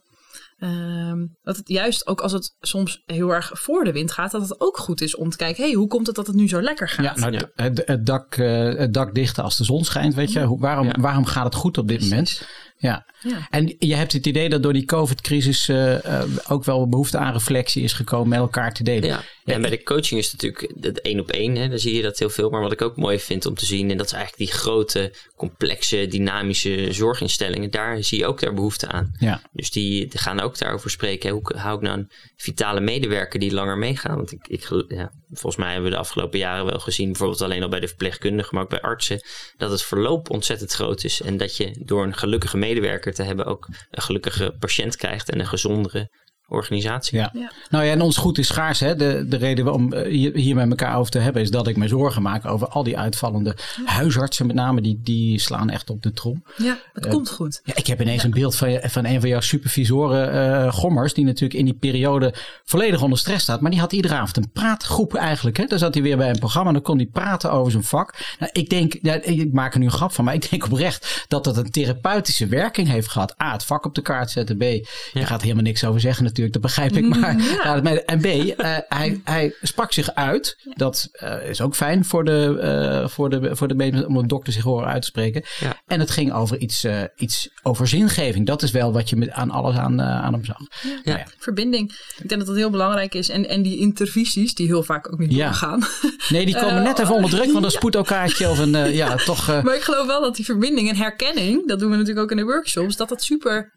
Um, 0.64 1.36
dat 1.42 1.56
het 1.56 1.68
juist 1.68 2.06
ook 2.06 2.20
als 2.20 2.32
het 2.32 2.56
soms 2.60 3.02
heel 3.06 3.30
erg 3.30 3.50
voor 3.52 3.84
de 3.84 3.92
wind 3.92 4.12
gaat, 4.12 4.30
dat 4.30 4.48
het 4.48 4.60
ook 4.60 4.78
goed 4.78 5.00
is 5.00 5.16
om 5.16 5.30
te 5.30 5.36
kijken, 5.36 5.64
hey, 5.64 5.72
hoe 5.72 5.86
komt 5.86 6.06
het 6.06 6.16
dat 6.16 6.26
het 6.26 6.36
nu 6.36 6.48
zo 6.48 6.62
lekker 6.62 6.88
gaat? 6.88 7.04
Ja, 7.18 7.28
nou, 7.28 7.46
Het, 7.54 7.82
het, 7.84 8.06
dak, 8.06 8.36
uh, 8.36 8.74
het 8.74 8.94
dak 8.94 9.14
dichten 9.14 9.44
als 9.44 9.56
de 9.56 9.64
zon 9.64 9.84
schijnt, 9.84 10.14
weet 10.14 10.32
je. 10.32 10.56
Waarom, 10.58 10.86
ja. 10.86 10.96
waarom 11.00 11.24
gaat 11.24 11.44
het 11.44 11.54
goed 11.54 11.78
op 11.78 11.88
dit 11.88 11.96
Precies. 11.96 12.10
moment? 12.10 12.48
Ja. 12.82 13.06
ja. 13.22 13.46
En 13.50 13.74
je 13.78 13.94
hebt 13.94 14.12
het 14.12 14.26
idee 14.26 14.48
dat 14.48 14.62
door 14.62 14.72
die 14.72 14.84
COVID-crisis 14.84 15.68
uh, 15.68 16.04
uh, 16.04 16.22
ook 16.48 16.64
wel 16.64 16.88
behoefte 16.88 17.18
aan 17.18 17.32
reflectie 17.32 17.82
is 17.82 17.92
gekomen 17.92 18.28
met 18.28 18.38
elkaar 18.38 18.74
te 18.74 18.82
delen. 18.82 19.08
Ja, 19.08 19.22
ja 19.44 19.54
en 19.54 19.60
bij 19.60 19.70
de 19.70 19.82
coaching 19.82 20.20
is 20.20 20.32
het 20.32 20.42
natuurlijk 20.42 20.74
het 20.80 21.00
één 21.00 21.20
op 21.20 21.30
één. 21.30 21.56
Hè, 21.56 21.68
dan 21.68 21.78
zie 21.78 21.94
je 21.94 22.02
dat 22.02 22.18
heel 22.18 22.30
veel. 22.30 22.50
Maar 22.50 22.60
wat 22.60 22.72
ik 22.72 22.82
ook 22.82 22.96
mooi 22.96 23.18
vind 23.18 23.46
om 23.46 23.54
te 23.54 23.66
zien, 23.66 23.90
en 23.90 23.96
dat 23.96 24.06
is 24.06 24.12
eigenlijk 24.12 24.50
die 24.50 24.60
grote, 24.60 25.14
complexe, 25.36 26.06
dynamische 26.06 26.92
zorginstellingen. 26.92 27.70
Daar 27.70 28.04
zie 28.04 28.18
je 28.18 28.26
ook 28.26 28.40
daar 28.40 28.54
behoefte 28.54 28.88
aan. 28.88 29.14
Ja. 29.18 29.40
Dus 29.52 29.70
die, 29.70 30.06
die 30.06 30.20
gaan 30.20 30.40
ook 30.40 30.58
daarover 30.58 30.90
spreken. 30.90 31.28
Hè, 31.28 31.34
hoe 31.34 31.56
hou 31.56 31.76
ik 31.76 31.82
nou 31.82 31.98
een 31.98 32.10
vitale 32.36 32.80
medewerker 32.80 33.40
die 33.40 33.52
langer 33.52 33.78
meegaan? 33.78 34.16
Want 34.16 34.32
ik, 34.32 34.48
ik, 34.48 34.84
ja, 34.88 35.12
volgens 35.32 35.56
mij 35.56 35.72
hebben 35.72 35.90
we 35.90 35.96
de 35.96 36.02
afgelopen 36.02 36.38
jaren 36.38 36.64
wel 36.64 36.78
gezien, 36.78 37.06
bijvoorbeeld 37.06 37.40
alleen 37.40 37.62
al 37.62 37.68
bij 37.68 37.80
de 37.80 37.88
verpleegkundigen, 37.88 38.54
maar 38.54 38.62
ook 38.62 38.70
bij 38.70 38.80
artsen, 38.80 39.20
dat 39.56 39.70
het 39.70 39.82
verloop 39.82 40.30
ontzettend 40.30 40.72
groot 40.72 41.04
is. 41.04 41.20
En 41.20 41.36
dat 41.36 41.56
je 41.56 41.76
door 41.84 42.04
een 42.04 42.16
gelukkige 42.16 42.56
medewerker 42.56 43.14
te 43.14 43.22
hebben 43.22 43.46
ook 43.46 43.68
een 43.90 44.02
gelukkige 44.02 44.54
patiënt 44.58 44.96
krijgt 44.96 45.30
en 45.30 45.40
een 45.40 45.46
gezondere 45.46 46.10
organisatie. 46.52 47.18
Ja. 47.18 47.30
ja. 47.32 47.52
Nou 47.70 47.84
ja, 47.84 47.92
en 47.92 48.00
ons 48.00 48.16
goed 48.16 48.38
is 48.38 48.46
schaars. 48.46 48.80
Hè? 48.80 48.96
De, 48.96 49.24
de 49.28 49.36
reden 49.36 49.72
om 49.72 49.92
eh, 49.92 50.32
hier, 50.34 50.56
met 50.56 50.70
elkaar 50.70 50.96
over 50.96 51.10
te 51.10 51.18
hebben 51.18 51.42
is 51.42 51.50
dat 51.50 51.66
ik 51.66 51.76
me 51.76 51.88
zorgen 51.88 52.22
maak 52.22 52.46
over 52.46 52.68
al 52.68 52.82
die 52.82 52.98
uitvallende 52.98 53.56
huisartsen 53.84 54.46
met 54.46 54.56
name. 54.56 54.80
Die, 54.80 55.00
die 55.02 55.40
slaan 55.40 55.70
echt 55.70 55.90
op 55.90 56.02
de 56.02 56.12
trom. 56.12 56.44
Ja, 56.56 56.78
het 56.92 57.06
uh, 57.06 57.10
komt 57.10 57.30
goed. 57.30 57.60
Ja, 57.64 57.76
ik 57.76 57.86
heb 57.86 58.00
ineens 58.00 58.22
ja. 58.22 58.28
een 58.28 58.34
beeld 58.34 58.56
van, 58.56 58.80
van 58.82 59.04
een 59.04 59.20
van 59.20 59.28
jouw 59.28 59.40
supervisoren 59.40 60.34
uh, 60.34 60.72
Gommers. 60.72 61.14
Die 61.14 61.24
natuurlijk 61.24 61.58
in 61.58 61.64
die 61.64 61.74
periode 61.74 62.34
volledig 62.64 63.02
onder 63.02 63.18
stress 63.18 63.42
staat. 63.42 63.60
Maar 63.60 63.70
die 63.70 63.80
had 63.80 63.92
iedere 63.92 64.14
avond 64.14 64.36
een 64.36 64.50
praatgroep 64.50 65.14
eigenlijk. 65.14 65.56
Hè? 65.56 65.64
Dan 65.64 65.78
zat 65.78 65.94
hij 65.94 66.02
weer 66.02 66.16
bij 66.16 66.30
een 66.30 66.38
programma 66.38 66.68
en 66.68 66.74
dan 66.74 66.82
kon 66.82 66.96
hij 66.96 67.06
praten 67.06 67.52
over 67.52 67.72
zijn 67.72 67.84
vak. 67.84 68.14
Nou, 68.38 68.50
ik 68.52 68.70
denk, 68.70 68.98
ja, 69.02 69.22
ik 69.22 69.52
maak 69.52 69.72
er 69.72 69.78
nu 69.78 69.84
een 69.84 69.92
grap 69.92 70.12
van. 70.12 70.24
Maar 70.24 70.34
ik 70.34 70.50
denk 70.50 70.64
oprecht 70.64 71.24
dat 71.28 71.44
dat 71.44 71.56
een 71.56 71.70
therapeutische 71.70 72.46
werking 72.46 72.88
heeft 72.88 73.08
gehad. 73.08 73.40
A, 73.42 73.52
het 73.52 73.64
vak 73.64 73.84
op 73.84 73.94
de 73.94 74.02
kaart 74.02 74.30
zetten. 74.30 74.56
B, 74.56 74.62
je 74.62 74.86
gaat 75.12 75.42
helemaal 75.42 75.62
niks 75.62 75.84
over 75.84 76.00
zeggen 76.00 76.24
natuurlijk 76.24 76.41
dat 76.50 76.62
begrijp 76.62 76.92
ik. 76.92 77.08
Maar, 77.08 77.36
ja. 77.42 77.80
Ja, 77.82 77.96
en 77.96 78.20
B, 78.20 78.24
uh, 78.24 78.54
hij, 78.88 79.20
hij 79.24 79.54
sprak 79.62 79.92
zich 79.92 80.14
uit. 80.14 80.56
Dat 80.74 81.08
uh, 81.22 81.48
is 81.48 81.60
ook 81.60 81.74
fijn 81.74 82.04
voor 82.04 82.24
de, 82.24 82.58
uh, 83.02 83.08
voor 83.08 83.30
de, 83.30 83.56
voor 83.56 83.68
de 83.68 84.04
om 84.06 84.16
een 84.16 84.26
dokter 84.26 84.52
zich 84.52 84.62
horen 84.62 84.88
uit 84.88 85.02
te 85.02 85.08
spreken. 85.08 85.42
Ja. 85.60 85.76
En 85.86 86.00
het 86.00 86.10
ging 86.10 86.32
over 86.32 86.58
iets, 86.58 86.86
iets 87.16 87.48
over 87.62 87.88
zingeving. 87.88 88.46
Dat 88.46 88.62
is 88.62 88.70
wel 88.70 88.92
wat 88.92 89.10
je 89.10 89.16
met, 89.16 89.30
aan 89.30 89.50
alles 89.50 89.76
aan, 89.76 90.02
aan 90.02 90.32
hem 90.32 90.44
zag. 90.44 90.58
Ja. 91.04 91.14
Nou 91.14 91.26
Verbinding. 91.38 91.92
Ik 92.18 92.28
denk 92.28 92.40
dat 92.40 92.46
dat 92.46 92.56
heel 92.56 92.70
belangrijk 92.70 93.14
is. 93.14 93.28
En, 93.28 93.48
en 93.48 93.62
die 93.62 93.78
intervisies, 93.78 94.54
die 94.54 94.66
heel 94.66 94.82
vaak 94.82 95.12
ook 95.12 95.18
niet 95.18 95.38
doorgaan. 95.38 95.82
Nee, 96.28 96.46
die 96.46 96.58
komen 96.58 96.82
net 96.82 96.98
even 96.98 97.14
onder 97.14 97.30
druk, 97.30 97.52
want 97.52 97.64
een 97.64 97.70
spoedokkaartje 97.80 98.48
of 98.48 98.58
een, 98.58 98.92
ja, 98.94 99.16
toch. 99.16 99.62
Maar 99.62 99.74
ik 99.74 99.82
geloof 99.82 100.06
wel 100.06 100.20
dat 100.20 100.36
die 100.36 100.44
verbinding 100.44 100.88
en 100.88 100.96
herkenning, 100.96 101.68
dat 101.68 101.78
doen 101.78 101.90
we 101.90 101.96
natuurlijk 101.96 102.24
ook 102.24 102.30
in 102.30 102.36
de 102.36 102.44
workshops, 102.44 102.96
dat 102.96 103.08
dat 103.08 103.22
super 103.22 103.72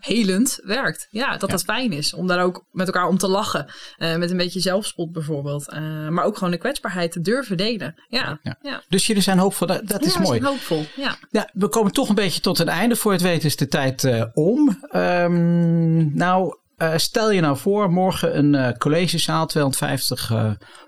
helend 0.00 0.58
werkt. 0.62 1.06
Ja, 1.10 1.36
dat 1.36 1.50
dat 1.50 1.62
fijn 1.62 1.89
is 1.92 2.14
om 2.14 2.26
daar 2.26 2.42
ook 2.42 2.64
met 2.70 2.86
elkaar 2.86 3.08
om 3.08 3.18
te 3.18 3.28
lachen. 3.28 3.66
Uh, 3.98 4.16
met 4.16 4.30
een 4.30 4.36
beetje 4.36 4.60
zelfspot 4.60 5.12
bijvoorbeeld. 5.12 5.72
Uh, 5.72 6.08
maar 6.08 6.24
ook 6.24 6.34
gewoon 6.36 6.50
de 6.50 6.58
kwetsbaarheid 6.58 7.12
te 7.12 7.20
durven 7.20 7.56
delen. 7.56 7.94
Ja, 8.08 8.38
ja. 8.42 8.56
ja. 8.62 8.82
Dus 8.88 9.06
jullie 9.06 9.22
zijn 9.22 9.38
hoopvol, 9.38 9.66
dat, 9.66 9.88
dat 9.88 10.04
is 10.04 10.18
mooi. 10.18 10.42
hoopvol, 10.42 10.84
ja. 10.96 11.16
ja. 11.30 11.48
We 11.52 11.68
komen 11.68 11.92
toch 11.92 12.08
een 12.08 12.14
beetje 12.14 12.40
tot 12.40 12.58
het 12.58 12.68
einde. 12.68 12.96
Voor 12.96 13.12
het 13.12 13.22
weten 13.22 13.48
is 13.48 13.56
de 13.56 13.68
tijd 13.68 14.02
uh, 14.02 14.24
om. 14.34 14.78
Um, 14.92 16.14
nou, 16.16 16.56
stel 16.96 17.30
je 17.30 17.40
nou 17.40 17.56
voor, 17.56 17.90
morgen 17.90 18.38
een 18.38 18.78
collegezaal, 18.78 19.46
250 19.46 20.32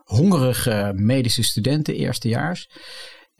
hongerige 0.04 0.92
medische 0.94 1.42
studenten, 1.42 1.94
eerstejaars. 1.94 2.68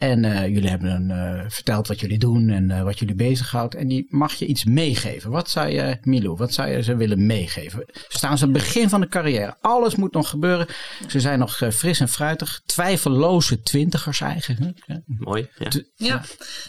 En 0.03 0.25
uh, 0.25 0.47
jullie 0.47 0.69
hebben 0.69 0.91
een, 0.91 1.09
uh, 1.09 1.45
verteld 1.49 1.89
wat 1.89 2.01
jullie 2.01 2.19
doen 2.19 2.51
en 2.51 2.71
uh, 2.71 2.83
wat 2.83 2.99
jullie 2.99 3.15
bezighoudt. 3.15 3.75
En 3.75 3.89
die 3.89 4.07
mag 4.09 4.35
je 4.35 4.47
iets 4.47 4.65
meegeven. 4.65 5.31
Wat 5.31 5.51
zou 5.51 5.69
je, 5.69 5.99
Milou, 6.03 6.37
wat 6.37 6.53
zou 6.53 6.69
je 6.69 6.83
ze 6.83 6.97
willen 6.97 7.27
meegeven? 7.27 7.85
Ze 7.93 8.19
staan 8.19 8.39
ze 8.39 8.45
aan 8.45 8.53
het 8.53 8.63
begin 8.63 8.89
van 8.89 9.01
de 9.01 9.09
carrière. 9.09 9.57
Alles 9.61 9.95
moet 9.95 10.13
nog 10.13 10.29
gebeuren. 10.29 10.67
Ze 11.09 11.21
zijn 11.21 11.39
nog 11.39 11.57
fris 11.73 12.01
en 12.01 12.09
fruitig. 12.09 12.61
Twijfelloze 12.67 13.61
twintigers 13.61 14.21
eigenlijk. 14.21 14.83
Ja. 14.87 15.03
Mooi. 15.07 15.49
Ja. 15.59 15.71
ja. 15.95 16.23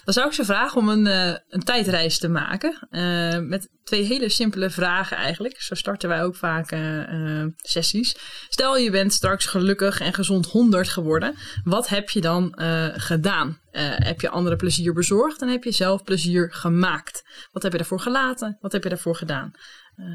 dan 0.03 0.13
zou 0.13 0.27
ik 0.27 0.33
ze 0.33 0.45
vragen 0.45 0.81
om 0.81 0.89
een, 0.89 1.05
een 1.49 1.63
tijdreis 1.63 2.17
te 2.17 2.29
maken. 2.29 2.87
met 3.47 3.69
twee 3.83 4.03
hele 4.03 4.29
simpele 4.29 4.69
vragen 4.69 5.17
eigenlijk. 5.17 5.61
Zo 5.61 5.75
starten 5.75 6.09
wij 6.09 6.23
ook 6.23 6.35
vaak 6.35 6.75
sessies. 7.57 8.15
Stel 8.49 8.77
je 8.77 8.91
bent 8.91 9.13
straks 9.13 9.45
gelukkig 9.45 9.99
en 9.99 10.13
gezond 10.13 10.45
100 10.45 10.89
geworden. 10.89 11.35
Wat 11.63 11.89
heb 11.89 12.09
je 12.09 12.21
dan 12.21 12.53
gedaan? 12.95 13.21
Gedaan? 13.23 13.59
Uh, 13.71 13.81
heb 13.95 14.21
je 14.21 14.29
anderen 14.29 14.57
plezier 14.57 14.93
bezorgd 14.93 15.41
en 15.41 15.47
heb 15.47 15.63
je 15.63 15.71
zelf 15.71 16.03
plezier 16.03 16.53
gemaakt? 16.53 17.23
Wat 17.51 17.63
heb 17.63 17.71
je 17.71 17.77
daarvoor 17.77 17.99
gelaten? 17.99 18.57
Wat 18.61 18.71
heb 18.71 18.83
je 18.83 18.89
daarvoor 18.89 19.15
gedaan? 19.15 19.51
Uh, 19.97 20.05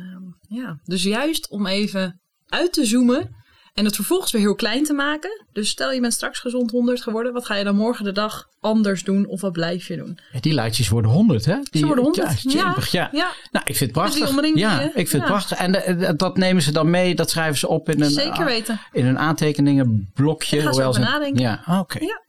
ja, 0.49 0.79
dus 0.85 1.03
juist 1.03 1.49
om 1.49 1.67
even 1.67 2.21
uit 2.47 2.73
te 2.73 2.85
zoomen 2.85 3.37
en 3.75 3.85
het 3.85 3.95
vervolgens 3.95 4.33
weer 4.33 4.41
heel 4.41 4.55
klein 4.55 4.85
te 4.85 4.93
maken. 4.93 5.45
Dus 5.53 5.69
stel 5.69 5.93
je 5.93 6.01
bent 6.01 6.13
straks 6.13 6.39
gezond 6.39 6.71
100 6.71 7.03
geworden. 7.03 7.33
Wat 7.33 7.47
ga 7.47 7.55
je 7.55 7.65
dan 7.65 7.77
morgen 7.77 8.05
de 8.05 8.13
dag 8.13 8.49
anders 8.61 9.05
doen 9.05 9.27
of 9.27 9.41
wat 9.41 9.53
blijf 9.53 9.87
je 9.87 9.97
doen? 9.97 10.19
Die 10.41 10.53
lijstjes 10.53 10.89
worden 10.89 11.11
100 11.11 11.45
hè? 11.45 11.57
Die, 11.71 11.81
Ze 11.81 11.87
worden 11.87 12.05
100. 12.05 12.43
Ja, 12.43 12.77
ja. 12.91 13.09
ja. 13.13 13.31
Nou, 13.51 13.65
ik 13.69 13.77
vind 13.77 13.79
het 13.79 13.93
prachtig. 13.93 14.55
Ja, 14.55 14.83
ik 14.83 15.09
vind 15.09 15.13
het 15.13 15.25
prachtig. 15.25 15.59
En 15.59 16.01
uh, 16.01 16.11
dat 16.17 16.37
nemen 16.37 16.63
ze 16.63 16.73
dan 16.73 16.91
mee, 16.91 17.15
dat 17.15 17.31
schrijven 17.31 17.59
ze 17.59 17.69
op 17.69 17.89
in 17.89 18.03
een, 18.03 18.11
Zeker 18.11 18.45
weten. 18.45 18.81
in 18.93 19.07
een 19.07 19.19
aantekeningenblokje. 19.19 20.57
Ik 20.57 20.63
ga 20.63 20.93
ze 20.93 21.01
nadenken. 21.01 21.41
Ja, 21.41 21.63
oké. 21.81 21.99
Ja. 21.99 22.27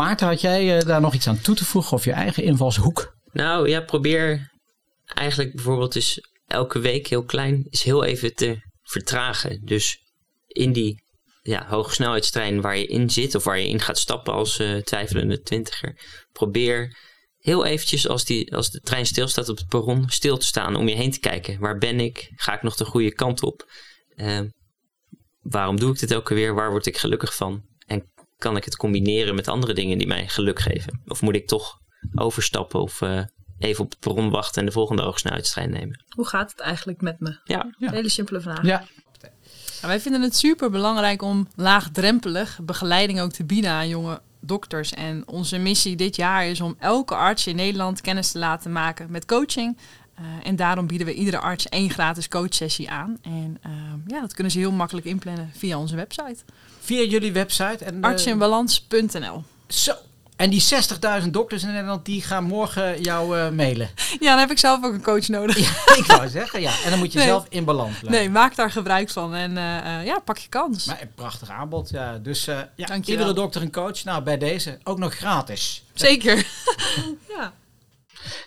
Maarten, 0.00 0.26
had 0.26 0.40
jij 0.40 0.76
uh, 0.76 0.82
daar 0.82 1.00
nog 1.00 1.14
iets 1.14 1.28
aan 1.28 1.40
toe 1.40 1.54
te 1.54 1.64
voegen 1.64 1.96
of 1.96 2.04
je 2.04 2.12
eigen 2.12 2.42
invalshoek? 2.42 3.16
Nou 3.32 3.68
ja, 3.68 3.80
probeer 3.80 4.50
eigenlijk 5.04 5.54
bijvoorbeeld 5.54 5.94
eens 5.94 6.20
elke 6.46 6.78
week 6.78 7.06
heel 7.06 7.24
klein 7.24 7.66
is 7.68 7.82
heel 7.82 8.04
even 8.04 8.34
te 8.34 8.56
vertragen. 8.82 9.60
Dus 9.64 9.98
in 10.46 10.72
die 10.72 11.02
ja, 11.42 11.66
hogesnelheidstrein 11.68 12.60
waar 12.60 12.76
je 12.76 12.86
in 12.86 13.10
zit 13.10 13.34
of 13.34 13.44
waar 13.44 13.58
je 13.58 13.68
in 13.68 13.80
gaat 13.80 13.98
stappen 13.98 14.32
als 14.32 14.60
uh, 14.60 14.76
twijfelende 14.76 15.40
twintiger, 15.40 15.98
probeer 16.32 16.96
heel 17.38 17.64
eventjes 17.64 18.08
als, 18.08 18.24
die, 18.24 18.54
als 18.56 18.70
de 18.70 18.80
trein 18.80 19.06
stilstaat 19.06 19.48
op 19.48 19.56
het 19.56 19.68
perron 19.68 20.08
stil 20.08 20.38
te 20.38 20.46
staan 20.46 20.76
om 20.76 20.88
je 20.88 20.94
heen 20.94 21.10
te 21.10 21.20
kijken. 21.20 21.60
Waar 21.60 21.78
ben 21.78 22.00
ik? 22.00 22.32
Ga 22.36 22.54
ik 22.54 22.62
nog 22.62 22.76
de 22.76 22.84
goede 22.84 23.12
kant 23.12 23.42
op? 23.42 23.70
Uh, 24.14 24.40
waarom 25.40 25.80
doe 25.80 25.92
ik 25.92 25.98
dit 25.98 26.10
elke 26.10 26.34
weer? 26.34 26.54
Waar 26.54 26.70
word 26.70 26.86
ik 26.86 26.96
gelukkig 26.96 27.34
van? 27.34 27.68
Kan 28.40 28.56
ik 28.56 28.64
het 28.64 28.76
combineren 28.76 29.34
met 29.34 29.48
andere 29.48 29.72
dingen 29.74 29.98
die 29.98 30.06
mij 30.06 30.28
geluk 30.28 30.58
geven? 30.58 31.00
Of 31.06 31.22
moet 31.22 31.34
ik 31.34 31.46
toch 31.46 31.78
overstappen 32.14 32.80
of 32.80 33.00
uh, 33.00 33.22
even 33.58 33.84
op 33.84 33.90
het 33.90 34.00
perron 34.00 34.30
wachten 34.30 34.60
en 34.60 34.66
de 34.66 34.72
volgende 34.72 35.02
oogsnelheidstrein 35.02 35.70
nemen? 35.70 36.04
Hoe 36.08 36.26
gaat 36.26 36.50
het 36.50 36.60
eigenlijk 36.60 37.00
met 37.00 37.20
me? 37.20 37.38
Ja. 37.44 37.74
ja. 37.78 37.90
Hele 37.90 38.08
simpele 38.08 38.40
vraag. 38.40 38.62
Ja. 38.62 38.84
Nou, 39.80 39.92
wij 39.92 40.00
vinden 40.00 40.22
het 40.22 40.36
super 40.36 40.70
belangrijk 40.70 41.22
om 41.22 41.48
laagdrempelig 41.54 42.58
begeleiding 42.62 43.20
ook 43.20 43.32
te 43.32 43.44
bieden 43.44 43.70
aan 43.70 43.88
jonge 43.88 44.20
dokters. 44.40 44.92
En 44.92 45.28
onze 45.28 45.58
missie 45.58 45.96
dit 45.96 46.16
jaar 46.16 46.46
is 46.46 46.60
om 46.60 46.76
elke 46.78 47.14
arts 47.14 47.46
in 47.46 47.56
Nederland 47.56 48.00
kennis 48.00 48.30
te 48.32 48.38
laten 48.38 48.72
maken 48.72 49.10
met 49.10 49.24
coaching. 49.24 49.78
Uh, 50.20 50.26
en 50.42 50.56
daarom 50.56 50.86
bieden 50.86 51.06
we 51.06 51.14
iedere 51.14 51.38
arts 51.38 51.68
één 51.68 51.90
gratis 51.90 52.28
coachsessie 52.28 52.90
aan. 52.90 53.18
En 53.22 53.58
uh, 53.66 53.72
ja, 54.06 54.20
dat 54.20 54.34
kunnen 54.34 54.52
ze 54.52 54.58
heel 54.58 54.72
makkelijk 54.72 55.06
inplannen 55.06 55.50
via 55.52 55.78
onze 55.78 55.96
website. 55.96 56.44
Via 56.90 57.04
jullie 57.04 57.32
website? 57.32 57.84
En, 57.84 58.02
Artsinbalans.nl 58.02 59.44
Zo. 59.68 59.92
En 60.36 60.50
die 60.50 60.64
60.000 61.22 61.28
dokters 61.30 61.62
in 61.62 61.68
Nederland, 61.72 62.04
die 62.04 62.22
gaan 62.22 62.44
morgen 62.44 63.00
jou 63.00 63.38
uh, 63.38 63.50
mailen. 63.50 63.90
Ja, 64.20 64.30
dan 64.30 64.38
heb 64.38 64.50
ik 64.50 64.58
zelf 64.58 64.84
ook 64.84 64.92
een 64.92 65.02
coach 65.02 65.28
nodig. 65.28 65.58
Ja, 65.58 65.94
ik 66.02 66.04
wou 66.06 66.28
zeggen, 66.28 66.60
ja. 66.60 66.72
En 66.84 66.90
dan 66.90 66.98
moet 66.98 67.12
je 67.12 67.18
nee. 67.18 67.26
zelf 67.26 67.46
in 67.48 67.64
balans 67.64 67.98
blijven. 67.98 68.20
Nee, 68.20 68.30
maak 68.30 68.56
daar 68.56 68.70
gebruik 68.70 69.10
van. 69.10 69.34
En 69.34 69.50
uh, 69.50 70.04
ja, 70.04 70.18
pak 70.24 70.38
je 70.38 70.48
kans. 70.48 70.84
Maar 70.84 71.00
een 71.00 71.14
prachtig 71.14 71.50
aanbod, 71.50 71.90
ja. 71.90 72.18
Dus 72.18 72.48
uh, 72.48 72.58
ja, 72.76 72.96
iedere 73.04 73.32
dokter 73.32 73.62
een 73.62 73.72
coach. 73.72 74.04
Nou, 74.04 74.22
bij 74.22 74.38
deze 74.38 74.78
ook 74.84 74.98
nog 74.98 75.14
gratis. 75.14 75.84
Zeker. 75.94 76.46
ja. 77.36 77.52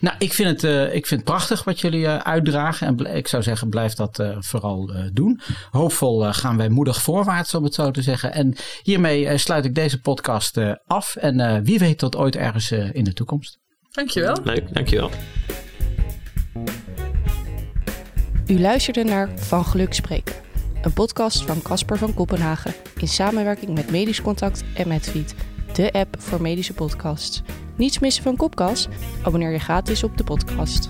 Nou, 0.04 0.16
ik 0.20 0.34
vind, 0.34 0.50
het, 0.50 0.64
uh, 0.64 0.96
ik 0.96 1.08
vind 1.08 1.22
het 1.22 1.30
prachtig 1.30 1.64
wat 1.64 1.80
jullie 1.80 2.02
uh, 2.02 2.18
uitdragen. 2.18 2.88
En 2.88 3.16
ik 3.16 3.28
zou 3.28 3.44
zeggen, 3.44 3.70
blijf 3.70 3.94
dat 3.94 4.20
uh, 4.20 4.38
vooral 4.40 4.92
doen. 5.14 5.42
Hoopvol 5.72 6.34
gaan 6.34 6.58
wij 6.58 6.70
moedig 6.70 7.02
voorwaarts, 7.02 7.54
om 7.54 7.64
het 7.64 7.74
zo 7.74 7.92
te 7.92 8.02
zeggen. 8.02 8.34
En 8.34 8.56
hiermee 8.82 9.38
sluit 9.38 9.66
ik 9.66 9.76
deze 9.76 10.02
podcast 10.02 10.60
af. 10.88 11.16
En 11.16 11.64
wie 11.64 11.80
weet 11.80 11.98
tot 11.98 12.16
ooit 12.16 12.36
ergens 12.36 12.72
in 12.72 13.04
de 13.04 13.14
toekomst. 13.14 13.60
Dankjewel. 13.92 14.38
Leuk, 14.44 14.74
dankjewel. 14.74 15.10
U 18.48 18.60
luisterde 18.60 19.04
naar 19.04 19.30
Van 19.36 19.66
Geluk 19.66 19.94
Spreken. 19.94 20.36
Een 20.82 20.94
podcast 20.94 21.44
van 21.44 21.62
Casper 21.62 21.98
van 21.98 22.14
Kopenhagen. 22.14 22.74
In 22.98 23.08
samenwerking 23.08 23.74
met 23.74 23.92
Medisch 23.92 24.22
Contact 24.22 24.64
en 24.74 24.88
Medfeed. 24.88 25.36
De 25.74 25.92
app 25.92 26.16
voor 26.20 26.42
medische 26.42 26.74
podcasts. 26.74 27.42
Niets 27.76 28.00
missen 28.00 28.24
van 28.24 28.36
Kopkas? 28.36 28.88
Abonneer 29.22 29.52
je 29.52 29.60
gratis 29.60 30.04
op 30.04 30.18
de 30.18 30.24
podcast. 30.24 30.90